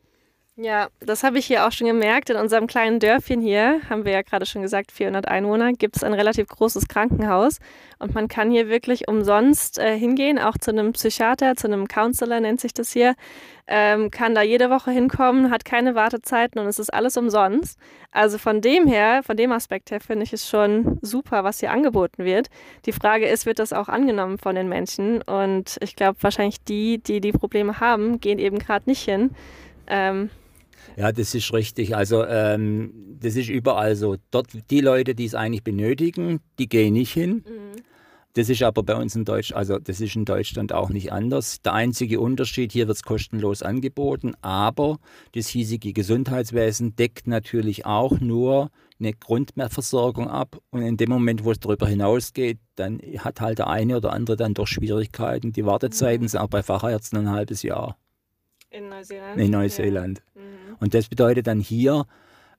Ja, 0.56 0.86
das 1.00 1.24
habe 1.24 1.40
ich 1.40 1.46
hier 1.46 1.66
auch 1.66 1.72
schon 1.72 1.88
gemerkt. 1.88 2.30
In 2.30 2.36
unserem 2.36 2.68
kleinen 2.68 3.00
Dörfchen 3.00 3.40
hier, 3.40 3.80
haben 3.90 4.04
wir 4.04 4.12
ja 4.12 4.22
gerade 4.22 4.46
schon 4.46 4.62
gesagt, 4.62 4.92
400 4.92 5.26
Einwohner, 5.26 5.72
gibt 5.72 5.96
es 5.96 6.04
ein 6.04 6.14
relativ 6.14 6.46
großes 6.46 6.86
Krankenhaus. 6.86 7.58
Und 7.98 8.14
man 8.14 8.28
kann 8.28 8.52
hier 8.52 8.68
wirklich 8.68 9.08
umsonst 9.08 9.80
äh, 9.80 9.98
hingehen, 9.98 10.38
auch 10.38 10.56
zu 10.56 10.70
einem 10.70 10.92
Psychiater, 10.92 11.56
zu 11.56 11.66
einem 11.66 11.88
Counselor 11.88 12.38
nennt 12.38 12.60
sich 12.60 12.72
das 12.72 12.92
hier. 12.92 13.16
Ähm, 13.66 14.12
kann 14.12 14.36
da 14.36 14.42
jede 14.42 14.70
Woche 14.70 14.92
hinkommen, 14.92 15.50
hat 15.50 15.64
keine 15.64 15.96
Wartezeiten 15.96 16.60
und 16.60 16.68
es 16.68 16.78
ist 16.78 16.94
alles 16.94 17.16
umsonst. 17.16 17.76
Also 18.12 18.38
von 18.38 18.60
dem 18.60 18.86
her, 18.86 19.24
von 19.24 19.36
dem 19.36 19.50
Aspekt 19.50 19.90
her, 19.90 20.00
finde 20.00 20.22
ich 20.22 20.32
es 20.32 20.48
schon 20.48 21.00
super, 21.02 21.42
was 21.42 21.58
hier 21.58 21.72
angeboten 21.72 22.24
wird. 22.24 22.46
Die 22.86 22.92
Frage 22.92 23.26
ist, 23.26 23.44
wird 23.44 23.58
das 23.58 23.72
auch 23.72 23.88
angenommen 23.88 24.38
von 24.38 24.54
den 24.54 24.68
Menschen? 24.68 25.20
Und 25.22 25.78
ich 25.80 25.96
glaube, 25.96 26.18
wahrscheinlich 26.20 26.62
die, 26.62 26.98
die 26.98 27.20
die 27.20 27.32
Probleme 27.32 27.80
haben, 27.80 28.20
gehen 28.20 28.38
eben 28.38 28.60
gerade 28.60 28.88
nicht 28.88 29.02
hin. 29.02 29.34
Ähm, 29.88 30.30
ja, 30.96 31.12
das 31.12 31.34
ist 31.34 31.52
richtig. 31.52 31.96
Also 31.96 32.24
ähm, 32.24 33.16
das 33.20 33.36
ist 33.36 33.48
überall 33.48 33.96
so. 33.96 34.16
Dort 34.30 34.48
die 34.70 34.80
Leute, 34.80 35.14
die 35.14 35.24
es 35.24 35.34
eigentlich 35.34 35.64
benötigen, 35.64 36.40
die 36.58 36.68
gehen 36.68 36.94
nicht 36.94 37.12
hin. 37.12 37.44
Mhm. 37.46 37.82
Das 38.36 38.48
ist 38.48 38.64
aber 38.64 38.82
bei 38.82 38.96
uns 38.96 39.14
in 39.14 39.24
Deutschland, 39.24 39.56
also 39.56 39.78
das 39.78 40.00
ist 40.00 40.16
in 40.16 40.24
Deutschland 40.24 40.72
auch 40.72 40.88
nicht 40.90 41.12
anders. 41.12 41.62
Der 41.62 41.72
einzige 41.72 42.18
Unterschied, 42.18 42.72
hier 42.72 42.88
wird 42.88 42.96
es 42.96 43.04
kostenlos 43.04 43.62
angeboten, 43.62 44.34
aber 44.42 44.98
das 45.32 45.46
hiesige 45.46 45.92
Gesundheitswesen 45.92 46.96
deckt 46.96 47.28
natürlich 47.28 47.86
auch 47.86 48.18
nur 48.18 48.70
eine 48.98 49.12
Grundversorgung 49.12 50.28
ab. 50.28 50.58
Und 50.70 50.82
in 50.82 50.96
dem 50.96 51.10
Moment, 51.10 51.44
wo 51.44 51.52
es 51.52 51.60
darüber 51.60 51.86
hinausgeht, 51.86 52.58
dann 52.74 53.00
hat 53.18 53.40
halt 53.40 53.58
der 53.58 53.68
eine 53.68 53.98
oder 53.98 54.12
andere 54.12 54.36
dann 54.36 54.54
doch 54.54 54.66
Schwierigkeiten. 54.66 55.52
Die 55.52 55.64
Wartezeiten 55.64 56.24
mhm. 56.24 56.28
sind 56.28 56.40
auch 56.40 56.48
bei 56.48 56.64
Fachärzten 56.64 57.20
ein 57.20 57.30
halbes 57.30 57.62
Jahr. 57.62 57.96
In 58.74 58.88
Neuseeland? 58.88 59.40
In 59.40 59.50
Neuseeland. 59.50 60.22
Ja. 60.34 60.42
Mhm. 60.42 60.76
Und 60.80 60.94
das 60.94 61.08
bedeutet 61.08 61.46
dann 61.46 61.60
hier 61.60 62.06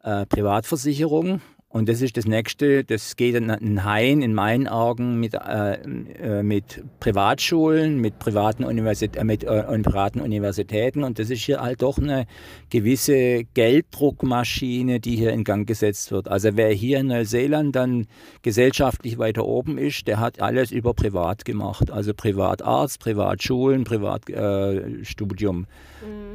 äh, 0.03 0.25
Privatversicherung 0.25 1.41
Und 1.75 1.89
das 1.89 2.01
ist 2.01 2.15
das 2.15 2.25
nächste, 2.25 2.85
das 2.85 3.17
geht 3.17 3.35
in 3.35 3.83
Hain 3.83 4.21
in 4.21 4.33
meinen 4.33 4.69
Augen 4.69 5.19
mit, 5.19 5.33
äh, 5.33 5.73
äh, 5.73 6.41
mit 6.41 6.81
Privatschulen, 7.01 7.99
mit 7.99 8.17
privaten, 8.17 8.63
Universit 8.63 9.17
äh, 9.17 9.25
mit, 9.25 9.43
äh, 9.43 9.61
privaten 9.79 10.21
Universitäten. 10.21 11.03
Und 11.03 11.19
das 11.19 11.29
ist 11.29 11.41
hier 11.41 11.59
halt 11.59 11.81
doch 11.81 11.97
eine 11.97 12.27
gewisse 12.69 13.43
Gelddruckmaschine, 13.55 15.01
die 15.01 15.17
hier 15.17 15.33
in 15.33 15.43
Gang 15.43 15.67
gesetzt 15.67 16.13
wird. 16.13 16.29
Also 16.29 16.51
wer 16.53 16.69
hier 16.69 16.99
in 16.99 17.07
Neuseeland 17.07 17.75
dann 17.75 18.07
gesellschaftlich 18.41 19.17
weiter 19.17 19.43
oben 19.43 19.77
ist, 19.77 20.07
der 20.07 20.21
hat 20.21 20.39
alles 20.39 20.71
über 20.71 20.93
Privat 20.93 21.43
gemacht. 21.43 21.91
Also 21.91 22.13
Privatarzt, 22.13 23.01
Privatschulen, 23.01 23.83
Privatstudium. 23.83 25.57
Mhm. 25.57 25.65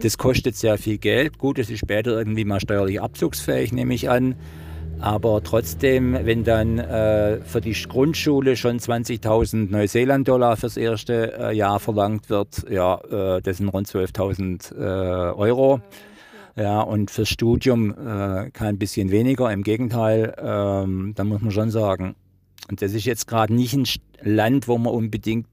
Das 0.02 0.18
kostet 0.18 0.56
sehr 0.56 0.76
viel 0.76 0.98
Geld. 0.98 1.38
Gut, 1.38 1.58
es 1.58 1.70
ist 1.70 1.78
später 1.78 2.10
irgendwie 2.10 2.44
mal 2.44 2.60
steuerlich 2.60 3.00
abzugsfähig, 3.00 3.72
nehme 3.72 3.94
ich 3.94 4.10
an. 4.10 4.34
Aber 5.00 5.42
trotzdem, 5.42 6.12
wenn 6.12 6.44
dann 6.44 6.78
äh, 6.78 7.40
für 7.40 7.62
die 7.62 7.72
Grundschule 7.72 8.56
schon 8.56 8.78
20.000 8.78 9.70
Neuseeland-Dollar 9.70 10.58
fürs 10.58 10.76
erste 10.76 11.38
äh, 11.38 11.56
Jahr 11.56 11.80
verlangt 11.80 12.28
wird, 12.28 12.66
ja, 12.70 13.00
äh, 13.10 13.40
das 13.40 13.56
sind 13.56 13.68
rund 13.68 13.88
12.000 13.88 14.74
äh, 14.74 15.32
Euro. 15.32 15.80
Ja, 16.56 16.82
und 16.82 17.10
fürs 17.10 17.30
Studium 17.30 17.92
äh, 17.92 18.50
kein 18.50 18.76
bisschen 18.78 19.10
weniger, 19.10 19.50
im 19.50 19.62
Gegenteil, 19.62 20.34
ähm, 20.38 21.14
da 21.16 21.24
muss 21.24 21.40
man 21.40 21.50
schon 21.50 21.70
sagen. 21.70 22.14
Und 22.68 22.82
das 22.82 22.92
ist 22.92 23.06
jetzt 23.06 23.26
gerade 23.26 23.54
nicht 23.54 23.74
ein 23.74 23.86
Land, 24.22 24.68
wo 24.68 24.76
man 24.76 24.92
unbedingt 24.92 25.48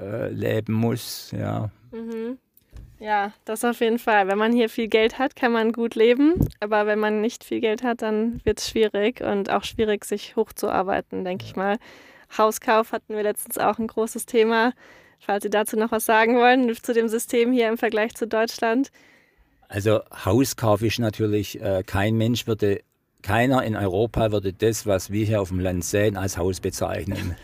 äh, 0.00 0.30
leben 0.30 0.74
muss. 0.74 1.32
Ja. 1.36 1.70
Mhm. 1.90 2.38
Ja, 3.02 3.32
das 3.44 3.64
auf 3.64 3.80
jeden 3.80 3.98
Fall. 3.98 4.28
Wenn 4.28 4.38
man 4.38 4.52
hier 4.52 4.68
viel 4.68 4.86
Geld 4.86 5.18
hat, 5.18 5.34
kann 5.34 5.50
man 5.50 5.72
gut 5.72 5.96
leben. 5.96 6.34
Aber 6.60 6.86
wenn 6.86 7.00
man 7.00 7.20
nicht 7.20 7.42
viel 7.42 7.58
Geld 7.58 7.82
hat, 7.82 8.00
dann 8.00 8.40
wird 8.44 8.60
es 8.60 8.68
schwierig 8.68 9.20
und 9.22 9.50
auch 9.50 9.64
schwierig, 9.64 10.04
sich 10.04 10.36
hochzuarbeiten, 10.36 11.24
denke 11.24 11.44
ich 11.44 11.56
mal. 11.56 11.78
Hauskauf 12.38 12.92
hatten 12.92 13.16
wir 13.16 13.24
letztens 13.24 13.58
auch 13.58 13.80
ein 13.80 13.88
großes 13.88 14.26
Thema. 14.26 14.72
Falls 15.18 15.42
Sie 15.42 15.50
dazu 15.50 15.76
noch 15.76 15.90
was 15.90 16.04
sagen 16.04 16.36
wollen, 16.36 16.72
zu 16.80 16.94
dem 16.94 17.08
System 17.08 17.50
hier 17.50 17.68
im 17.68 17.76
Vergleich 17.76 18.14
zu 18.14 18.28
Deutschland. 18.28 18.92
Also 19.68 20.02
Hauskauf 20.24 20.82
ist 20.82 21.00
natürlich, 21.00 21.60
äh, 21.60 21.82
kein 21.84 22.14
Mensch 22.14 22.46
würde, 22.46 22.82
keiner 23.20 23.64
in 23.64 23.74
Europa 23.74 24.30
würde 24.30 24.52
das, 24.52 24.86
was 24.86 25.10
wir 25.10 25.26
hier 25.26 25.40
auf 25.40 25.48
dem 25.48 25.58
Land 25.58 25.84
sehen, 25.84 26.16
als 26.16 26.38
Haus 26.38 26.60
bezeichnen. 26.60 27.34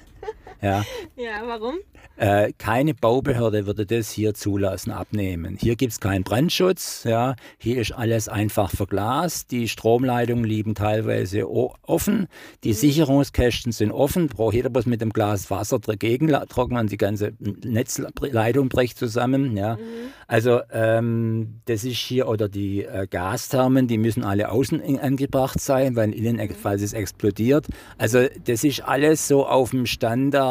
Ja. 0.60 0.84
ja, 1.16 1.42
warum? 1.46 1.76
Äh, 2.16 2.52
keine 2.58 2.94
Baubehörde 2.94 3.66
würde 3.66 3.86
das 3.86 4.10
hier 4.10 4.34
zulassen, 4.34 4.90
abnehmen. 4.90 5.56
Hier 5.60 5.76
gibt 5.76 5.92
es 5.92 6.00
keinen 6.00 6.24
Brandschutz, 6.24 7.04
ja. 7.04 7.36
hier 7.58 7.80
ist 7.80 7.92
alles 7.92 8.28
einfach 8.28 8.70
verglast, 8.70 9.52
die 9.52 9.68
Stromleitungen 9.68 10.44
liegen 10.44 10.74
teilweise 10.74 11.48
offen, 11.48 12.26
die 12.64 12.70
mhm. 12.70 12.74
Sicherungskästen 12.74 13.70
sind 13.70 13.92
offen, 13.92 14.26
braucht 14.26 14.54
jeder 14.54 14.68
bloß 14.68 14.86
mit 14.86 15.00
einem 15.00 15.12
Glas 15.12 15.48
Wasser 15.50 15.78
dagegen 15.78 16.28
trocknen, 16.48 16.88
die 16.88 16.96
ganze 16.96 17.34
Netzleitung 17.38 18.68
bricht 18.68 18.98
zusammen. 18.98 19.56
Ja. 19.56 19.76
Mhm. 19.76 19.80
Also 20.26 20.60
ähm, 20.72 21.60
das 21.66 21.84
ist 21.84 21.98
hier, 21.98 22.28
oder 22.28 22.48
die 22.48 22.84
äh, 22.84 23.06
Gasthermen, 23.08 23.86
die 23.86 23.96
müssen 23.96 24.24
alle 24.24 24.50
außen 24.50 24.98
angebracht 24.98 25.60
sein, 25.60 25.94
weil 25.94 26.12
innen, 26.12 26.36
mhm. 26.36 26.50
falls 26.50 26.82
es 26.82 26.94
explodiert. 26.94 27.66
Also 27.96 28.26
das 28.44 28.64
ist 28.64 28.80
alles 28.80 29.28
so 29.28 29.46
auf 29.46 29.70
dem 29.70 29.86
Standard, 29.86 30.47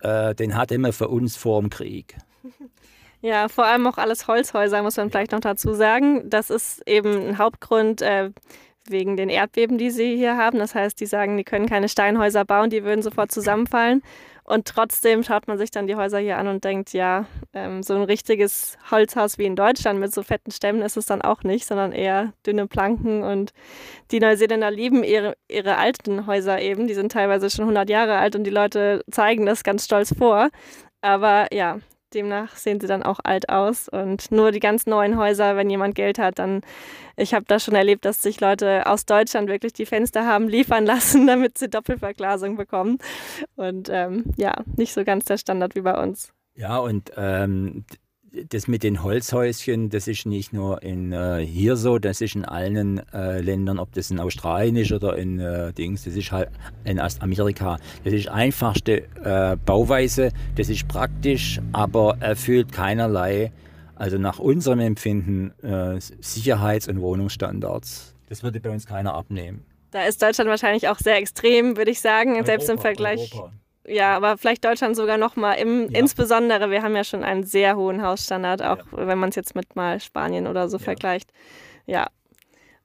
äh, 0.00 0.34
den 0.34 0.56
hat 0.56 0.72
immer 0.72 0.92
für 0.92 1.08
uns 1.08 1.36
vor 1.36 1.60
dem 1.60 1.70
Krieg. 1.70 2.16
Ja, 3.24 3.46
vor 3.46 3.64
allem 3.64 3.86
auch 3.86 3.98
alles 3.98 4.26
Holzhäuser, 4.26 4.82
muss 4.82 4.96
man 4.96 5.08
vielleicht 5.08 5.30
noch 5.30 5.38
dazu 5.38 5.74
sagen. 5.74 6.28
Das 6.28 6.50
ist 6.50 6.82
eben 6.88 7.28
ein 7.28 7.38
Hauptgrund 7.38 8.02
äh, 8.02 8.30
wegen 8.88 9.16
den 9.16 9.28
Erdbeben, 9.28 9.78
die 9.78 9.92
sie 9.92 10.16
hier 10.16 10.36
haben. 10.36 10.58
Das 10.58 10.74
heißt, 10.74 10.98
die 10.98 11.06
sagen, 11.06 11.36
die 11.36 11.44
können 11.44 11.68
keine 11.68 11.88
Steinhäuser 11.88 12.44
bauen, 12.44 12.68
die 12.68 12.82
würden 12.82 13.00
sofort 13.00 13.30
zusammenfallen. 13.30 14.02
Und 14.44 14.66
trotzdem 14.66 15.22
schaut 15.22 15.46
man 15.46 15.56
sich 15.56 15.70
dann 15.70 15.86
die 15.86 15.94
Häuser 15.94 16.18
hier 16.18 16.36
an 16.36 16.48
und 16.48 16.64
denkt, 16.64 16.92
ja, 16.92 17.26
ähm, 17.52 17.82
so 17.82 17.94
ein 17.94 18.02
richtiges 18.02 18.76
Holzhaus 18.90 19.38
wie 19.38 19.44
in 19.44 19.54
Deutschland 19.54 20.00
mit 20.00 20.12
so 20.12 20.22
fetten 20.22 20.50
Stämmen 20.50 20.82
ist 20.82 20.96
es 20.96 21.06
dann 21.06 21.22
auch 21.22 21.44
nicht, 21.44 21.66
sondern 21.66 21.92
eher 21.92 22.32
dünne 22.44 22.66
Planken. 22.66 23.22
Und 23.22 23.52
die 24.10 24.18
Neuseeländer 24.18 24.70
lieben 24.70 25.04
ihre, 25.04 25.36
ihre 25.48 25.76
alten 25.76 26.26
Häuser 26.26 26.60
eben. 26.60 26.88
Die 26.88 26.94
sind 26.94 27.12
teilweise 27.12 27.50
schon 27.50 27.64
100 27.64 27.88
Jahre 27.88 28.18
alt 28.18 28.34
und 28.34 28.44
die 28.44 28.50
Leute 28.50 29.04
zeigen 29.10 29.46
das 29.46 29.62
ganz 29.62 29.84
stolz 29.84 30.14
vor. 30.16 30.48
Aber 31.02 31.46
ja, 31.52 31.78
demnach 32.14 32.56
sehen 32.56 32.80
sie 32.80 32.86
dann 32.86 33.02
auch 33.02 33.20
alt 33.22 33.48
aus. 33.48 33.88
Und 33.88 34.30
nur 34.30 34.52
die 34.52 34.60
ganz 34.60 34.86
neuen 34.86 35.16
Häuser, 35.16 35.56
wenn 35.56 35.70
jemand 35.70 35.94
Geld 35.94 36.18
hat, 36.18 36.38
dann, 36.38 36.62
ich 37.16 37.34
habe 37.34 37.44
das 37.46 37.64
schon 37.64 37.74
erlebt, 37.74 38.04
dass 38.04 38.22
sich 38.22 38.40
Leute 38.40 38.86
aus 38.86 39.06
Deutschland 39.06 39.48
wirklich 39.48 39.72
die 39.72 39.86
Fenster 39.86 40.26
haben 40.26 40.48
liefern 40.48 40.86
lassen, 40.86 41.26
damit 41.26 41.58
sie 41.58 41.68
Doppelverglasung 41.68 42.56
bekommen. 42.56 42.98
Und 43.56 43.88
ähm, 43.90 44.24
ja, 44.36 44.62
nicht 44.76 44.92
so 44.92 45.04
ganz 45.04 45.24
der 45.24 45.38
Standard 45.38 45.74
wie 45.74 45.82
bei 45.82 46.00
uns. 46.00 46.32
Ja, 46.54 46.78
und 46.78 47.12
ähm, 47.16 47.84
das 48.48 48.66
mit 48.66 48.82
den 48.82 49.02
Holzhäuschen, 49.02 49.90
das 49.90 50.08
ist 50.08 50.26
nicht 50.26 50.52
nur 50.52 50.82
in, 50.82 51.12
äh, 51.12 51.44
hier 51.44 51.76
so, 51.76 51.98
das 51.98 52.20
ist 52.20 52.34
in 52.34 52.44
allen 52.44 53.02
äh, 53.12 53.40
Ländern, 53.40 53.78
ob 53.78 53.92
das 53.92 54.10
in 54.10 54.20
Australien 54.20 54.76
ist 54.76 54.92
oder 54.92 55.16
in 55.16 55.38
äh, 55.38 55.72
Dings, 55.72 56.04
das 56.04 56.14
ist 56.14 56.32
halt 56.32 56.48
in 56.84 56.98
Amerika. 56.98 57.78
Das 58.04 58.12
ist 58.12 58.28
einfachste 58.28 59.02
äh, 59.22 59.56
Bauweise, 59.64 60.30
das 60.56 60.68
ist 60.68 60.88
praktisch, 60.88 61.60
aber 61.72 62.16
erfüllt 62.20 62.72
keinerlei, 62.72 63.52
also 63.96 64.18
nach 64.18 64.38
unserem 64.38 64.80
Empfinden, 64.80 65.52
äh, 65.62 66.00
Sicherheits- 66.20 66.88
und 66.88 67.00
Wohnungsstandards. 67.00 68.14
Das 68.28 68.42
würde 68.42 68.60
bei 68.60 68.70
uns 68.70 68.86
keiner 68.86 69.14
abnehmen. 69.14 69.64
Da 69.90 70.04
ist 70.04 70.22
Deutschland 70.22 70.48
wahrscheinlich 70.48 70.88
auch 70.88 70.98
sehr 70.98 71.18
extrem, 71.18 71.76
würde 71.76 71.90
ich 71.90 72.00
sagen, 72.00 72.32
Europa, 72.32 72.46
selbst 72.46 72.70
im 72.70 72.78
Vergleich. 72.78 73.34
Europa 73.34 73.52
ja, 73.86 74.16
aber 74.16 74.38
vielleicht 74.38 74.64
Deutschland 74.64 74.96
sogar 74.96 75.18
noch 75.18 75.36
mal. 75.36 75.54
Im, 75.54 75.90
ja. 75.90 75.98
Insbesondere, 75.98 76.70
wir 76.70 76.82
haben 76.82 76.94
ja 76.94 77.04
schon 77.04 77.24
einen 77.24 77.44
sehr 77.44 77.76
hohen 77.76 78.02
Hausstandard, 78.02 78.62
auch 78.62 78.78
ja. 78.78 79.08
wenn 79.08 79.18
man 79.18 79.30
es 79.30 79.36
jetzt 79.36 79.54
mit 79.54 79.74
mal 79.74 80.00
Spanien 80.00 80.46
oder 80.46 80.68
so 80.68 80.76
ja. 80.76 80.84
vergleicht. 80.84 81.32
Ja. 81.86 82.08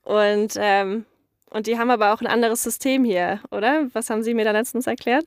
Und, 0.02 0.54
ähm, 0.56 1.04
und 1.50 1.66
die 1.66 1.78
haben 1.78 1.90
aber 1.90 2.12
auch 2.12 2.20
ein 2.20 2.26
anderes 2.26 2.62
System 2.62 3.04
hier, 3.04 3.40
oder? 3.50 3.88
Was 3.92 4.10
haben 4.10 4.22
Sie 4.22 4.34
mir 4.34 4.44
da 4.44 4.52
letztens 4.52 4.86
erklärt? 4.86 5.24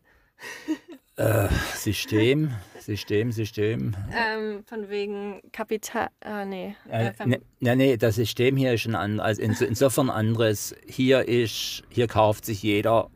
Äh, 1.18 1.50
System, 1.76 2.52
System, 2.80 3.32
System. 3.32 3.96
Ähm, 4.12 4.64
von 4.66 4.90
wegen 4.90 5.42
Kapital. 5.52 6.10
Ah, 6.22 6.46
nee. 6.46 6.76
Äh, 6.90 7.12
ne, 7.26 7.40
ne, 7.60 7.76
nee, 7.76 7.98
das 7.98 8.16
System 8.16 8.58
hier 8.58 8.74
ist 8.74 8.88
ein 8.88 8.96
anderes. 8.96 9.28
Also 9.28 9.42
ins, 9.44 9.62
insofern 9.62 10.10
anderes. 10.10 10.76
Hier 10.88 11.28
ist, 11.28 11.84
hier 11.90 12.08
kauft 12.08 12.46
sich 12.46 12.64
jeder, 12.64 13.10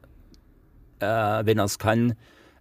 äh, 1.00 1.06
wenn 1.06 1.58
er 1.58 1.66
es 1.66 1.80
kann, 1.80 2.16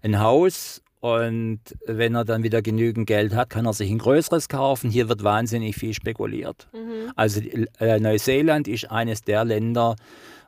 ein 0.04 0.20
Haus 0.20 0.82
und 1.00 1.60
wenn 1.86 2.14
er 2.14 2.24
dann 2.24 2.42
wieder 2.42 2.62
genügend 2.62 3.06
Geld 3.06 3.34
hat, 3.34 3.50
kann 3.50 3.66
er 3.66 3.74
sich 3.74 3.90
ein 3.90 3.98
größeres 3.98 4.48
kaufen. 4.48 4.88
Hier 4.88 5.08
wird 5.10 5.22
wahnsinnig 5.22 5.76
viel 5.76 5.92
spekuliert. 5.92 6.68
Mhm. 6.72 7.12
Also 7.14 7.42
äh, 7.78 8.00
Neuseeland 8.00 8.68
ist 8.68 8.90
eines 8.90 9.20
der 9.20 9.44
Länder, 9.44 9.96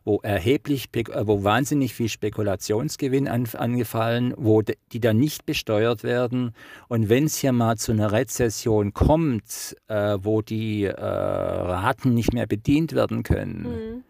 wo 0.05 0.21
erheblich, 0.23 0.89
äh, 0.95 1.27
wo 1.27 1.45
wahnsinnig 1.45 1.93
viel 1.93 2.09
Spekulationsgewinn 2.09 3.29
an, 3.29 3.47
angefallen, 3.53 4.33
wo 4.39 4.63
de, 4.63 4.77
die 4.93 5.01
dann 5.01 5.19
nicht 5.19 5.45
besteuert 5.45 6.05
werden. 6.05 6.55
Und 6.89 7.11
wenn 7.11 7.25
es 7.25 7.37
hier 7.37 7.53
mal 7.53 7.77
zu 7.77 7.93
einer 7.93 8.13
Rezession 8.13 8.95
kommt, 8.95 9.77
äh, 9.89 10.17
wo 10.23 10.41
die 10.41 10.85
äh, 10.85 10.95
Raten 10.95 12.15
nicht 12.15 12.33
mehr 12.33 12.47
bedient 12.47 12.95
werden 12.95 13.25
können, 13.25 13.63
mhm 13.63 14.05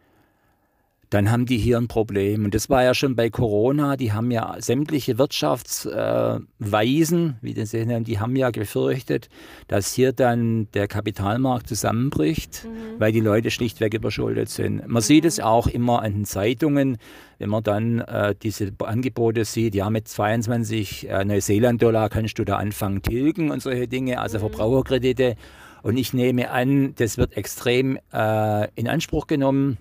dann 1.11 1.31
haben 1.31 1.47
die 1.47 1.59
hier 1.59 1.79
ein 1.79 1.89
Problem. 1.89 2.45
Und 2.45 2.55
das 2.55 2.69
war 2.69 2.83
ja 2.83 2.95
schon 2.95 3.15
bei 3.15 3.31
Corona, 3.31 3.97
die 3.97 4.13
haben 4.13 4.31
ja 4.31 4.57
sämtliche 4.59 5.19
Wirtschaftsweisen, 5.19 7.37
wie 7.41 7.55
das 7.55 7.71
sehen, 7.71 8.05
die 8.05 8.19
haben 8.19 8.37
ja 8.37 8.51
gefürchtet, 8.51 9.29
dass 9.69 9.93
hier 9.93 10.13
dann 10.13 10.69
der 10.75 10.89
Kapitalmarkt 10.89 11.69
zusammenbricht, 11.69 12.65
mhm. 12.65 12.99
weil 12.99 13.13
die 13.13 13.21
Leute 13.21 13.51
schlichtweg 13.51 13.95
überschuldet 13.95 14.49
sind. 14.49 14.79
Man 14.79 14.95
mhm. 14.95 15.01
sieht 15.01 15.25
es 15.25 15.41
auch 15.41 15.69
immer 15.69 16.03
an 16.03 16.13
den 16.13 16.25
Zeitungen, 16.25 16.99
wenn 17.39 17.51
man 17.51 17.63
dann 17.63 18.01
äh, 18.01 18.35
diese 18.43 18.73
Angebote 18.79 19.45
sieht, 19.45 19.75
ja, 19.75 19.91
mit 19.91 20.09
22 20.09 21.09
äh, 21.09 21.25
Neuseeland-Dollar 21.25 22.09
kannst 22.09 22.39
du 22.39 22.45
da 22.45 22.57
anfangen 22.57 23.03
tilgen 23.03 23.51
und 23.51 23.63
solche 23.63 23.87
Dinge, 23.87 24.21
also 24.21 24.39
mhm. 24.39 24.41
Verbraucherkredite. 24.41 25.37
Und 25.83 25.99
ich 25.99 26.13
nehme 26.13 26.51
an, 26.51 26.95
das 26.97 27.17
wird 27.17 27.37
extrem 27.37 27.97
äh, 28.13 28.69
in 28.75 28.89
Anspruch 28.89 29.29
genommen. 29.29 29.79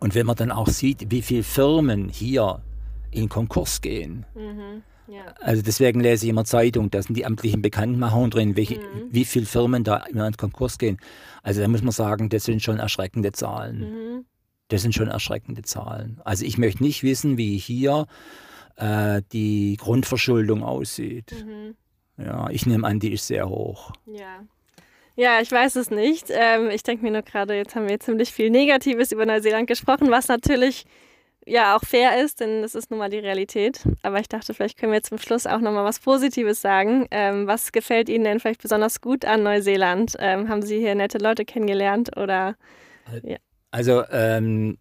Und 0.00 0.14
wenn 0.14 0.26
man 0.26 0.36
dann 0.36 0.50
auch 0.50 0.68
sieht, 0.68 1.10
wie 1.10 1.22
viele 1.22 1.42
Firmen 1.42 2.08
hier 2.08 2.62
in 3.10 3.28
Konkurs 3.28 3.80
gehen. 3.80 4.24
Mhm, 4.34 4.82
ja. 5.12 5.34
Also 5.40 5.62
deswegen 5.62 6.00
lese 6.00 6.24
ich 6.24 6.30
immer 6.30 6.44
Zeitung, 6.44 6.90
da 6.90 7.02
sind 7.02 7.16
die 7.16 7.26
amtlichen 7.26 7.60
Bekanntmachungen 7.62 8.30
drin, 8.30 8.56
welche, 8.56 8.76
mhm. 8.76 9.08
wie 9.10 9.24
viele 9.24 9.46
Firmen 9.46 9.84
da 9.84 9.98
immer 10.04 10.26
in 10.26 10.36
Konkurs 10.36 10.78
gehen. 10.78 10.98
Also 11.42 11.60
da 11.60 11.68
muss 11.68 11.82
man 11.82 11.92
sagen, 11.92 12.28
das 12.28 12.44
sind 12.44 12.62
schon 12.62 12.78
erschreckende 12.78 13.32
Zahlen. 13.32 13.80
Mhm. 13.80 14.24
Das 14.68 14.82
sind 14.82 14.94
schon 14.94 15.08
erschreckende 15.08 15.62
Zahlen. 15.62 16.20
Also 16.24 16.44
ich 16.44 16.56
möchte 16.56 16.82
nicht 16.82 17.02
wissen, 17.02 17.36
wie 17.36 17.58
hier 17.58 18.06
äh, 18.76 19.20
die 19.32 19.76
Grundverschuldung 19.76 20.62
aussieht. 20.62 21.44
Mhm. 21.44 21.74
Ja, 22.16 22.48
ich 22.50 22.66
nehme 22.66 22.86
an, 22.86 23.00
die 23.00 23.12
ist 23.12 23.26
sehr 23.26 23.48
hoch. 23.48 23.92
Ja. 24.06 24.44
Ja, 25.16 25.40
ich 25.40 25.50
weiß 25.50 25.76
es 25.76 25.90
nicht. 25.90 26.28
Ähm, 26.30 26.70
ich 26.70 26.82
denke 26.82 27.04
mir 27.04 27.10
nur 27.10 27.22
gerade, 27.22 27.54
jetzt 27.54 27.76
haben 27.76 27.88
wir 27.88 28.00
ziemlich 28.00 28.32
viel 28.32 28.50
Negatives 28.50 29.12
über 29.12 29.26
Neuseeland 29.26 29.66
gesprochen, 29.66 30.10
was 30.10 30.28
natürlich 30.28 30.84
ja 31.46 31.76
auch 31.76 31.82
fair 31.84 32.22
ist, 32.22 32.40
denn 32.40 32.62
das 32.62 32.74
ist 32.74 32.90
nun 32.90 32.98
mal 32.98 33.10
die 33.10 33.18
Realität. 33.18 33.80
Aber 34.02 34.20
ich 34.20 34.28
dachte, 34.28 34.54
vielleicht 34.54 34.78
können 34.78 34.92
wir 34.92 35.02
zum 35.02 35.18
Schluss 35.18 35.46
auch 35.46 35.60
nochmal 35.60 35.84
was 35.84 36.00
Positives 36.00 36.60
sagen. 36.60 37.06
Ähm, 37.10 37.46
was 37.46 37.72
gefällt 37.72 38.08
Ihnen 38.08 38.24
denn 38.24 38.40
vielleicht 38.40 38.62
besonders 38.62 39.00
gut 39.00 39.24
an 39.24 39.42
Neuseeland? 39.42 40.16
Ähm, 40.18 40.48
haben 40.48 40.62
Sie 40.62 40.78
hier 40.78 40.94
nette 40.94 41.18
Leute 41.18 41.44
kennengelernt 41.44 42.16
oder? 42.16 42.56
Ja. 43.22 43.36
Also 43.70 44.04
ähm, 44.10 44.78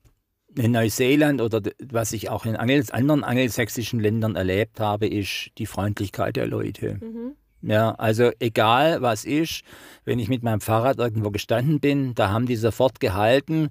in 0.55 0.71
Neuseeland 0.71 1.41
oder 1.41 1.61
was 1.79 2.11
ich 2.11 2.29
auch 2.29 2.45
in 2.45 2.55
Angel 2.55 2.83
anderen 2.91 3.23
angelsächsischen 3.23 3.99
Ländern 3.99 4.35
erlebt 4.35 4.79
habe, 4.79 5.07
ist 5.07 5.51
die 5.57 5.65
Freundlichkeit 5.65 6.35
der 6.35 6.47
Leute. 6.47 6.97
Mhm. 7.01 7.35
Ja, 7.61 7.91
also 7.91 8.31
egal 8.39 9.01
was 9.01 9.25
ist, 9.25 9.63
wenn 10.05 10.19
ich 10.19 10.29
mit 10.29 10.43
meinem 10.43 10.61
Fahrrad 10.61 10.97
irgendwo 10.97 11.29
gestanden 11.31 11.79
bin, 11.79 12.15
da 12.15 12.29
haben 12.29 12.45
die 12.45 12.55
sofort 12.55 12.99
gehalten, 12.99 13.69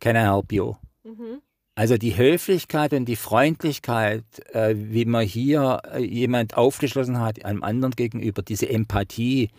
can 0.00 0.16
I 0.16 0.20
help 0.20 0.52
you? 0.52 0.74
Mhm. 1.04 1.40
Also 1.76 1.96
die 1.96 2.16
Höflichkeit 2.16 2.92
und 2.92 3.06
die 3.06 3.16
Freundlichkeit, 3.16 4.24
äh, 4.54 4.74
wie 4.76 5.06
man 5.06 5.26
hier 5.26 5.80
äh, 5.92 6.04
jemand 6.04 6.56
aufgeschlossen 6.56 7.20
hat, 7.20 7.44
einem 7.44 7.64
anderen 7.64 7.96
gegenüber, 7.96 8.42
diese 8.42 8.68
Empathie, 8.68 9.50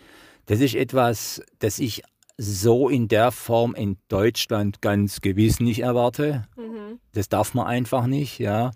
das 0.46 0.60
ist 0.60 0.74
etwas, 0.74 1.42
das 1.58 1.78
ich 1.78 2.02
so 2.38 2.88
in 2.88 3.08
der 3.08 3.32
Form 3.32 3.74
in 3.74 3.98
Deutschland 4.08 4.80
ganz 4.80 5.20
gewiss 5.20 5.60
nicht 5.60 5.80
erwarte. 5.80 6.46
Mhm. 6.56 7.00
Das 7.12 7.28
darf 7.28 7.54
man 7.54 7.66
einfach 7.66 8.06
nicht, 8.06 8.38
ja. 8.38 8.70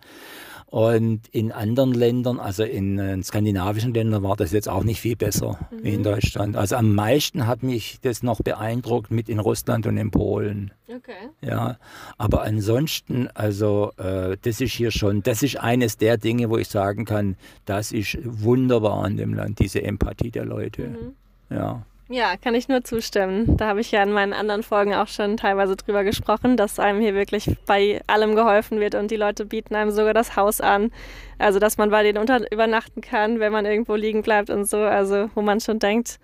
Und 0.70 1.26
in 1.32 1.50
anderen 1.50 1.92
Ländern, 1.92 2.38
also 2.38 2.62
in, 2.62 2.96
in, 2.96 3.24
skandinavischen 3.24 3.92
Ländern, 3.92 4.22
war 4.22 4.36
das 4.36 4.52
jetzt 4.52 4.68
auch 4.68 4.84
nicht 4.84 5.00
viel 5.00 5.16
besser 5.16 5.58
mhm. 5.72 5.82
wie 5.82 5.94
in 5.94 6.04
Deutschland. 6.04 6.54
Also 6.54 6.76
am 6.76 6.94
meisten 6.94 7.48
hat 7.48 7.64
mich 7.64 7.98
das 8.02 8.22
noch 8.22 8.40
beeindruckt 8.40 9.10
mit 9.10 9.28
in 9.28 9.40
Russland 9.40 9.88
und 9.88 9.96
in 9.96 10.12
Polen. 10.12 10.70
Okay. 10.88 11.30
Ja, 11.40 11.76
aber 12.18 12.42
ansonsten, 12.42 13.28
also 13.34 13.90
äh, 13.96 14.36
das 14.42 14.60
ist 14.60 14.72
hier 14.72 14.92
schon, 14.92 15.24
das 15.24 15.42
ist 15.42 15.58
eines 15.58 15.96
der 15.96 16.18
Dinge, 16.18 16.50
wo 16.50 16.56
ich 16.56 16.68
sagen 16.68 17.04
kann, 17.04 17.34
das 17.64 17.90
ist 17.90 18.18
wunderbar 18.22 19.02
an 19.02 19.16
dem 19.16 19.34
Land, 19.34 19.58
diese 19.58 19.82
Empathie 19.82 20.30
der 20.30 20.44
Leute. 20.44 20.86
Mhm. 20.88 21.16
Ja. 21.50 21.84
Ja, 22.12 22.36
kann 22.36 22.56
ich 22.56 22.66
nur 22.66 22.82
zustimmen. 22.82 23.56
Da 23.56 23.68
habe 23.68 23.80
ich 23.80 23.92
ja 23.92 24.02
in 24.02 24.10
meinen 24.10 24.32
anderen 24.32 24.64
Folgen 24.64 24.94
auch 24.94 25.06
schon 25.06 25.36
teilweise 25.36 25.76
drüber 25.76 26.02
gesprochen, 26.02 26.56
dass 26.56 26.80
einem 26.80 27.00
hier 27.00 27.14
wirklich 27.14 27.48
bei 27.66 28.00
allem 28.08 28.34
geholfen 28.34 28.80
wird 28.80 28.96
und 28.96 29.12
die 29.12 29.16
Leute 29.16 29.46
bieten 29.46 29.76
einem 29.76 29.92
sogar 29.92 30.12
das 30.12 30.34
Haus 30.34 30.60
an. 30.60 30.90
Also, 31.38 31.60
dass 31.60 31.78
man 31.78 31.90
bei 31.90 32.02
denen 32.02 32.18
unter 32.18 32.50
übernachten 32.50 33.00
kann, 33.00 33.38
wenn 33.38 33.52
man 33.52 33.64
irgendwo 33.64 33.94
liegen 33.94 34.22
bleibt 34.22 34.50
und 34.50 34.64
so. 34.64 34.78
Also, 34.78 35.30
wo 35.36 35.42
man 35.42 35.60
schon 35.60 35.78
denkt, 35.78 36.18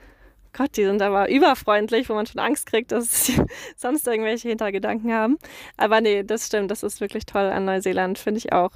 Gott, 0.52 0.76
die 0.76 0.84
sind 0.84 1.02
aber 1.02 1.30
überfreundlich, 1.30 2.08
wo 2.08 2.14
man 2.14 2.26
schon 2.26 2.40
Angst 2.40 2.66
kriegt, 2.66 2.90
dass 2.90 3.26
sie 3.26 3.40
sonst 3.76 4.08
irgendwelche 4.08 4.48
Hintergedanken 4.48 5.12
haben. 5.12 5.38
Aber 5.76 6.00
nee, 6.00 6.24
das 6.24 6.46
stimmt, 6.46 6.72
das 6.72 6.82
ist 6.82 7.00
wirklich 7.00 7.26
toll 7.26 7.44
an 7.44 7.64
Neuseeland, 7.64 8.18
finde 8.18 8.38
ich 8.38 8.52
auch. 8.52 8.72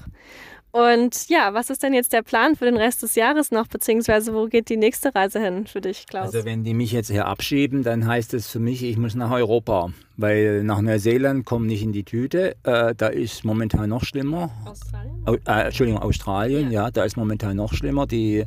Und 0.73 1.29
ja, 1.29 1.53
was 1.53 1.69
ist 1.69 1.83
denn 1.83 1.95
jetzt 1.95 2.13
der 2.13 2.23
Plan 2.23 2.55
für 2.55 2.65
den 2.65 2.77
Rest 2.77 3.03
des 3.03 3.17
Jahres 3.17 3.51
noch, 3.51 3.67
beziehungsweise 3.67 4.33
wo 4.33 4.47
geht 4.47 4.69
die 4.69 4.77
nächste 4.77 5.15
Reise 5.15 5.41
hin 5.41 5.67
für 5.67 5.81
dich, 5.81 6.07
Klaus? 6.07 6.33
Also 6.33 6.45
wenn 6.45 6.63
die 6.63 6.75
mich 6.75 6.93
jetzt 6.93 7.11
hier 7.11 7.27
abschieben, 7.27 7.83
dann 7.83 8.07
heißt 8.07 8.35
es 8.35 8.49
für 8.49 8.61
mich, 8.61 8.85
ich 8.85 8.97
muss 8.97 9.17
nach 9.17 9.33
Europa, 9.33 9.91
weil 10.17 10.63
nach 10.63 10.81
Neuseeland 10.81 11.45
kommt 11.45 11.67
nicht 11.67 11.83
in 11.83 11.93
die 11.93 12.05
Tüte. 12.05 12.55
Äh, 12.63 12.95
da 12.97 13.09
ist 13.09 13.45
momentan 13.45 13.89
noch 13.89 14.05
schlimmer. 14.05 14.51
Australien? 14.65 15.25
Äh, 15.47 15.65
Entschuldigung, 15.65 16.03
Australien, 16.03 16.71
ja. 16.71 16.85
ja. 16.85 16.91
da 16.91 17.03
ist 17.03 17.17
momentan 17.17 17.57
noch 17.57 17.73
schlimmer. 17.73 18.07
Die 18.07 18.45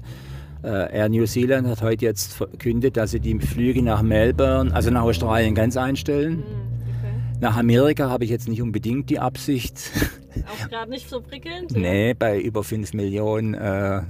äh, 0.64 0.98
Air 0.98 1.10
New 1.10 1.26
Zealand 1.26 1.68
hat 1.68 1.82
heute 1.82 2.06
jetzt 2.06 2.34
verkündet, 2.34 2.96
dass 2.96 3.12
sie 3.12 3.20
die 3.20 3.38
Flüge 3.40 3.82
nach 3.82 4.02
Melbourne, 4.02 4.74
also 4.74 4.92
nach 4.92 5.04
Australien 5.04 5.56
ganz 5.56 5.76
einstellen. 5.76 6.38
Mhm. 6.38 6.73
Nach 7.44 7.58
Amerika 7.58 8.10
habe 8.10 8.24
ich 8.24 8.30
jetzt 8.30 8.48
nicht 8.48 8.62
unbedingt 8.62 9.10
die 9.10 9.20
Absicht. 9.20 9.92
Auch 10.48 10.70
gerade 10.70 10.90
nicht 10.90 11.10
so 11.10 11.20
prickelnd? 11.20 11.76
nee, 11.76 12.14
bei 12.14 12.40
über 12.40 12.64
5 12.64 12.94
Millionen 12.94 13.54
äh, 13.54 13.98
äh, 13.98 14.04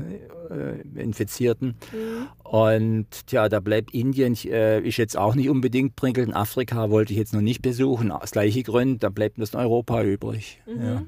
Infizierten. 0.94 1.70
Mhm. 1.92 2.28
Und 2.44 3.08
ja, 3.32 3.50
da 3.50 3.60
bleibt 3.60 3.92
Indien, 3.92 4.36
äh, 4.46 4.80
ist 4.82 4.98
jetzt 4.98 5.18
auch 5.18 5.34
nicht 5.34 5.50
unbedingt 5.50 5.96
prickelnd. 5.96 6.36
Afrika 6.36 6.92
wollte 6.92 7.14
ich 7.14 7.18
jetzt 7.18 7.34
noch 7.34 7.42
nicht 7.42 7.64
besuchen, 7.64 8.12
aus 8.12 8.30
gleichen 8.30 8.62
Gründen, 8.62 9.00
da 9.00 9.10
bleibt 9.10 9.38
bloß 9.38 9.56
Europa 9.56 10.04
übrig. 10.04 10.62
Mhm. 10.68 10.86
Ja. 10.86 11.04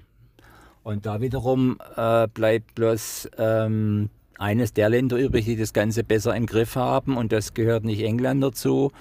Und 0.82 1.06
da 1.06 1.22
wiederum 1.22 1.78
äh, 1.96 2.28
bleibt 2.28 2.74
bloß 2.74 3.30
ähm, 3.38 4.10
eines 4.40 4.74
der 4.74 4.90
Länder 4.90 5.18
übrig, 5.18 5.46
die 5.46 5.58
das 5.58 5.74
Ganze 5.74 6.04
besser 6.04 6.36
im 6.36 6.48
Griff 6.48 6.76
haben 6.76 7.18
und 7.18 7.32
das 7.32 7.54
gehört 7.54 7.84
nicht 7.84 8.02
England 8.02 8.44
dazu, 8.44 8.92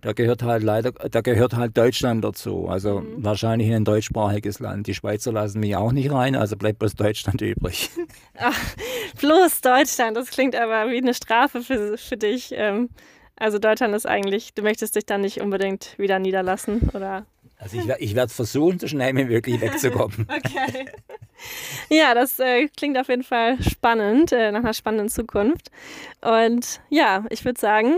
da 0.00 0.12
gehört 0.12 0.42
halt 0.42 0.62
leider, 0.62 0.92
da 0.92 1.20
gehört 1.20 1.54
halt 1.54 1.76
Deutschland 1.76 2.24
dazu. 2.24 2.68
Also 2.68 3.00
mhm. 3.00 3.24
wahrscheinlich 3.24 3.72
ein 3.72 3.84
deutschsprachiges 3.84 4.60
Land. 4.60 4.86
Die 4.86 4.94
Schweizer 4.94 5.32
lassen 5.32 5.60
mich 5.60 5.76
auch 5.76 5.92
nicht 5.92 6.12
rein, 6.12 6.36
also 6.36 6.56
bleibt 6.56 6.78
bloß 6.78 6.94
Deutschland 6.94 7.40
übrig. 7.40 7.90
Ach, 8.38 8.58
bloß 9.20 9.60
Deutschland, 9.60 10.16
das 10.16 10.30
klingt 10.30 10.54
aber 10.54 10.90
wie 10.90 10.98
eine 10.98 11.14
Strafe 11.14 11.62
für, 11.62 11.98
für 11.98 12.16
dich. 12.16 12.52
Ähm, 12.52 12.90
also 13.36 13.58
Deutschland 13.58 13.94
ist 13.94 14.06
eigentlich, 14.06 14.54
du 14.54 14.62
möchtest 14.62 14.96
dich 14.96 15.06
dann 15.06 15.20
nicht 15.20 15.40
unbedingt 15.40 15.98
wieder 15.98 16.18
niederlassen, 16.18 16.90
oder? 16.94 17.26
Also 17.58 17.78
ich, 17.78 17.88
ich 17.98 18.14
werde 18.14 18.32
versuchen, 18.32 18.78
so 18.78 18.86
schnell 18.86 19.16
wie 19.16 19.24
möglich 19.24 19.60
wegzukommen. 19.60 20.26
okay. 20.36 20.86
Ja, 21.88 22.14
das 22.14 22.38
äh, 22.38 22.68
klingt 22.68 22.98
auf 22.98 23.08
jeden 23.08 23.22
Fall 23.22 23.62
spannend, 23.62 24.32
äh, 24.32 24.52
nach 24.52 24.60
einer 24.60 24.74
spannenden 24.74 25.08
Zukunft. 25.08 25.70
Und 26.20 26.80
ja, 26.90 27.24
ich 27.30 27.44
würde 27.44 27.58
sagen, 27.58 27.94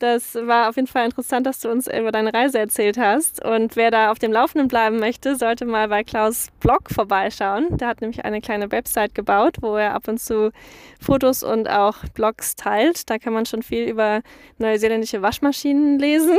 das 0.00 0.34
war 0.34 0.68
auf 0.70 0.76
jeden 0.76 0.88
Fall 0.88 1.04
interessant, 1.04 1.46
dass 1.46 1.60
du 1.60 1.70
uns 1.70 1.86
über 1.86 2.10
deine 2.10 2.32
Reise 2.32 2.58
erzählt 2.58 2.96
hast. 2.96 3.44
Und 3.44 3.76
wer 3.76 3.90
da 3.90 4.10
auf 4.10 4.18
dem 4.18 4.32
Laufenden 4.32 4.66
bleiben 4.66 4.98
möchte, 4.98 5.36
sollte 5.36 5.66
mal 5.66 5.88
bei 5.88 6.04
Klaus 6.04 6.48
Blog 6.58 6.90
vorbeischauen. 6.90 7.76
Der 7.76 7.88
hat 7.88 8.00
nämlich 8.00 8.24
eine 8.24 8.40
kleine 8.40 8.72
Website 8.72 9.14
gebaut, 9.14 9.56
wo 9.60 9.76
er 9.76 9.94
ab 9.94 10.08
und 10.08 10.18
zu 10.18 10.52
Fotos 11.00 11.42
und 11.42 11.68
auch 11.68 11.98
Blogs 12.14 12.56
teilt. 12.56 13.10
Da 13.10 13.18
kann 13.18 13.34
man 13.34 13.44
schon 13.44 13.62
viel 13.62 13.88
über 13.88 14.22
neuseeländische 14.56 15.20
Waschmaschinen 15.20 15.98
lesen. 15.98 16.38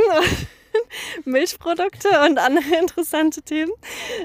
Milchprodukte 1.24 2.08
und 2.26 2.38
andere 2.38 2.76
interessante 2.80 3.42
Themen. 3.42 3.72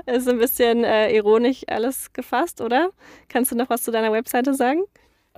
Ist 0.07 0.27
ein 0.27 0.39
bisschen 0.39 0.83
äh, 0.83 1.15
ironisch 1.15 1.61
alles 1.67 2.11
gefasst, 2.11 2.59
oder? 2.59 2.89
Kannst 3.29 3.51
du 3.51 3.55
noch 3.55 3.69
was 3.69 3.83
zu 3.83 3.91
deiner 3.91 4.11
Webseite 4.11 4.55
sagen? 4.55 4.83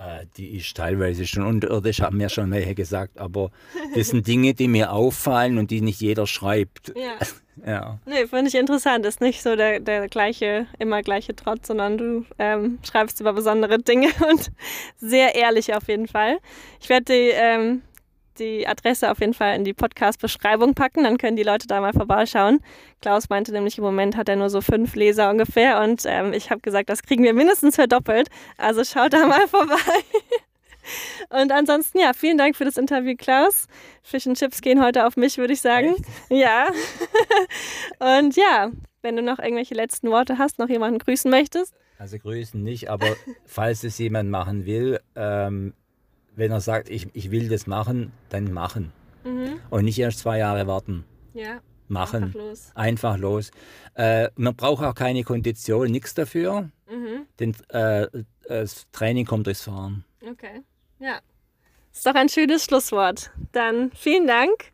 Äh, 0.00 0.24
die 0.38 0.56
ist 0.56 0.74
teilweise 0.78 1.26
schon 1.26 1.44
unterirdisch, 1.44 2.00
haben 2.00 2.16
mir 2.16 2.30
schon 2.30 2.50
welche 2.50 2.74
gesagt, 2.74 3.18
aber 3.18 3.50
das 3.94 4.08
sind 4.08 4.26
Dinge, 4.26 4.54
die 4.54 4.66
mir 4.66 4.92
auffallen 4.92 5.58
und 5.58 5.70
die 5.70 5.82
nicht 5.82 6.00
jeder 6.00 6.26
schreibt. 6.26 6.94
Ja. 6.96 7.18
ja. 7.66 7.98
Nee, 8.06 8.26
finde 8.26 8.48
ich 8.48 8.54
interessant. 8.54 9.04
Ist 9.04 9.20
nicht 9.20 9.42
so 9.42 9.56
der, 9.56 9.78
der 9.78 10.08
gleiche, 10.08 10.66
immer 10.78 11.02
gleiche 11.02 11.36
Trotz, 11.36 11.66
sondern 11.66 11.98
du 11.98 12.24
ähm, 12.38 12.78
schreibst 12.82 13.20
über 13.20 13.34
besondere 13.34 13.78
Dinge 13.78 14.08
und 14.30 14.50
sehr 14.96 15.34
ehrlich 15.34 15.74
auf 15.74 15.86
jeden 15.86 16.08
Fall. 16.08 16.38
Ich 16.80 16.88
werde 16.88 17.04
die 17.04 17.30
ähm, 17.34 17.82
die 18.40 18.66
Adresse 18.66 19.10
auf 19.10 19.20
jeden 19.20 19.34
Fall 19.34 19.54
in 19.54 19.64
die 19.64 19.74
Podcast-Beschreibung 19.74 20.74
packen, 20.74 21.04
dann 21.04 21.18
können 21.18 21.36
die 21.36 21.42
Leute 21.42 21.66
da 21.66 21.80
mal 21.80 21.92
vorbeischauen. 21.92 22.60
Klaus 23.00 23.28
meinte 23.28 23.52
nämlich, 23.52 23.78
im 23.78 23.84
Moment 23.84 24.16
hat 24.16 24.28
er 24.28 24.36
nur 24.36 24.50
so 24.50 24.60
fünf 24.60 24.94
Leser 24.96 25.30
ungefähr 25.30 25.80
und 25.80 26.02
ähm, 26.06 26.32
ich 26.32 26.50
habe 26.50 26.60
gesagt, 26.60 26.88
das 26.88 27.02
kriegen 27.02 27.22
wir 27.22 27.34
mindestens 27.34 27.76
verdoppelt. 27.76 28.28
Also 28.56 28.82
schaut 28.84 29.12
da 29.12 29.26
mal 29.26 29.46
vorbei. 29.48 29.76
Und 31.28 31.52
ansonsten, 31.52 31.98
ja, 31.98 32.12
vielen 32.12 32.38
Dank 32.38 32.56
für 32.56 32.64
das 32.64 32.76
Interview, 32.76 33.14
Klaus. 33.16 33.66
Fish 34.02 34.26
and 34.26 34.38
Chips 34.38 34.60
gehen 34.60 34.82
heute 34.82 35.06
auf 35.06 35.16
mich, 35.16 35.38
würde 35.38 35.52
ich 35.52 35.60
sagen. 35.60 35.94
Echt? 35.94 36.04
Ja. 36.30 36.68
Und 38.18 38.34
ja, 38.34 38.70
wenn 39.02 39.16
du 39.16 39.22
noch 39.22 39.38
irgendwelche 39.38 39.74
letzten 39.74 40.10
Worte 40.10 40.38
hast, 40.38 40.58
noch 40.58 40.68
jemanden 40.68 40.98
grüßen 40.98 41.30
möchtest. 41.30 41.74
Also 41.98 42.18
grüßen 42.18 42.62
nicht, 42.62 42.88
aber 42.88 43.14
falls 43.44 43.84
es 43.84 43.98
jemand 43.98 44.30
machen 44.30 44.64
will, 44.64 45.00
ähm, 45.16 45.74
wenn 46.40 46.50
er 46.50 46.60
sagt, 46.60 46.90
ich, 46.90 47.08
ich 47.12 47.30
will 47.30 47.48
das 47.48 47.66
machen, 47.66 48.12
dann 48.30 48.52
machen. 48.52 48.92
Mhm. 49.24 49.60
Und 49.70 49.84
nicht 49.84 49.98
erst 49.98 50.20
zwei 50.20 50.38
Jahre 50.38 50.66
warten. 50.66 51.04
Ja. 51.34 51.60
Machen. 51.86 52.24
Einfach 52.24 52.40
los. 52.40 52.70
Einfach 52.74 53.16
los. 53.16 53.50
Äh, 53.94 54.28
man 54.36 54.56
braucht 54.56 54.84
auch 54.84 54.94
keine 54.94 55.22
Kondition, 55.22 55.90
nichts 55.90 56.14
dafür. 56.14 56.70
Mhm. 56.88 57.26
Denn 57.38 57.54
äh, 57.68 58.06
das 58.48 58.86
Training 58.92 59.26
kommt 59.26 59.46
durchs 59.46 59.62
Fahren. 59.62 60.04
Okay. 60.28 60.62
Ja. 60.98 61.20
Ist 61.92 62.06
doch 62.06 62.14
ein 62.14 62.28
schönes 62.28 62.64
Schlusswort. 62.64 63.30
Dann 63.52 63.90
vielen 63.92 64.26
Dank 64.26 64.72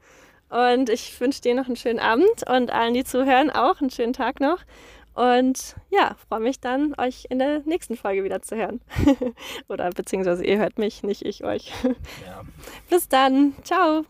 und 0.48 0.90
ich 0.90 1.18
wünsche 1.20 1.40
dir 1.40 1.54
noch 1.54 1.66
einen 1.66 1.76
schönen 1.76 1.98
Abend 1.98 2.48
und 2.48 2.70
allen, 2.70 2.94
die 2.94 3.04
zuhören, 3.04 3.50
auch 3.50 3.80
einen 3.80 3.90
schönen 3.90 4.12
Tag 4.12 4.40
noch. 4.40 4.58
Und 5.16 5.76
ja, 5.88 6.14
freue 6.28 6.40
mich 6.40 6.60
dann, 6.60 6.94
euch 6.98 7.26
in 7.30 7.38
der 7.38 7.62
nächsten 7.64 7.96
Folge 7.96 8.22
wieder 8.22 8.42
zu 8.42 8.54
hören. 8.54 8.82
Oder 9.68 9.88
beziehungsweise 9.88 10.44
ihr 10.44 10.58
hört 10.58 10.76
mich, 10.78 11.02
nicht 11.02 11.24
ich 11.24 11.42
euch. 11.42 11.72
Ja. 12.26 12.42
Bis 12.90 13.08
dann. 13.08 13.54
Ciao. 13.64 14.04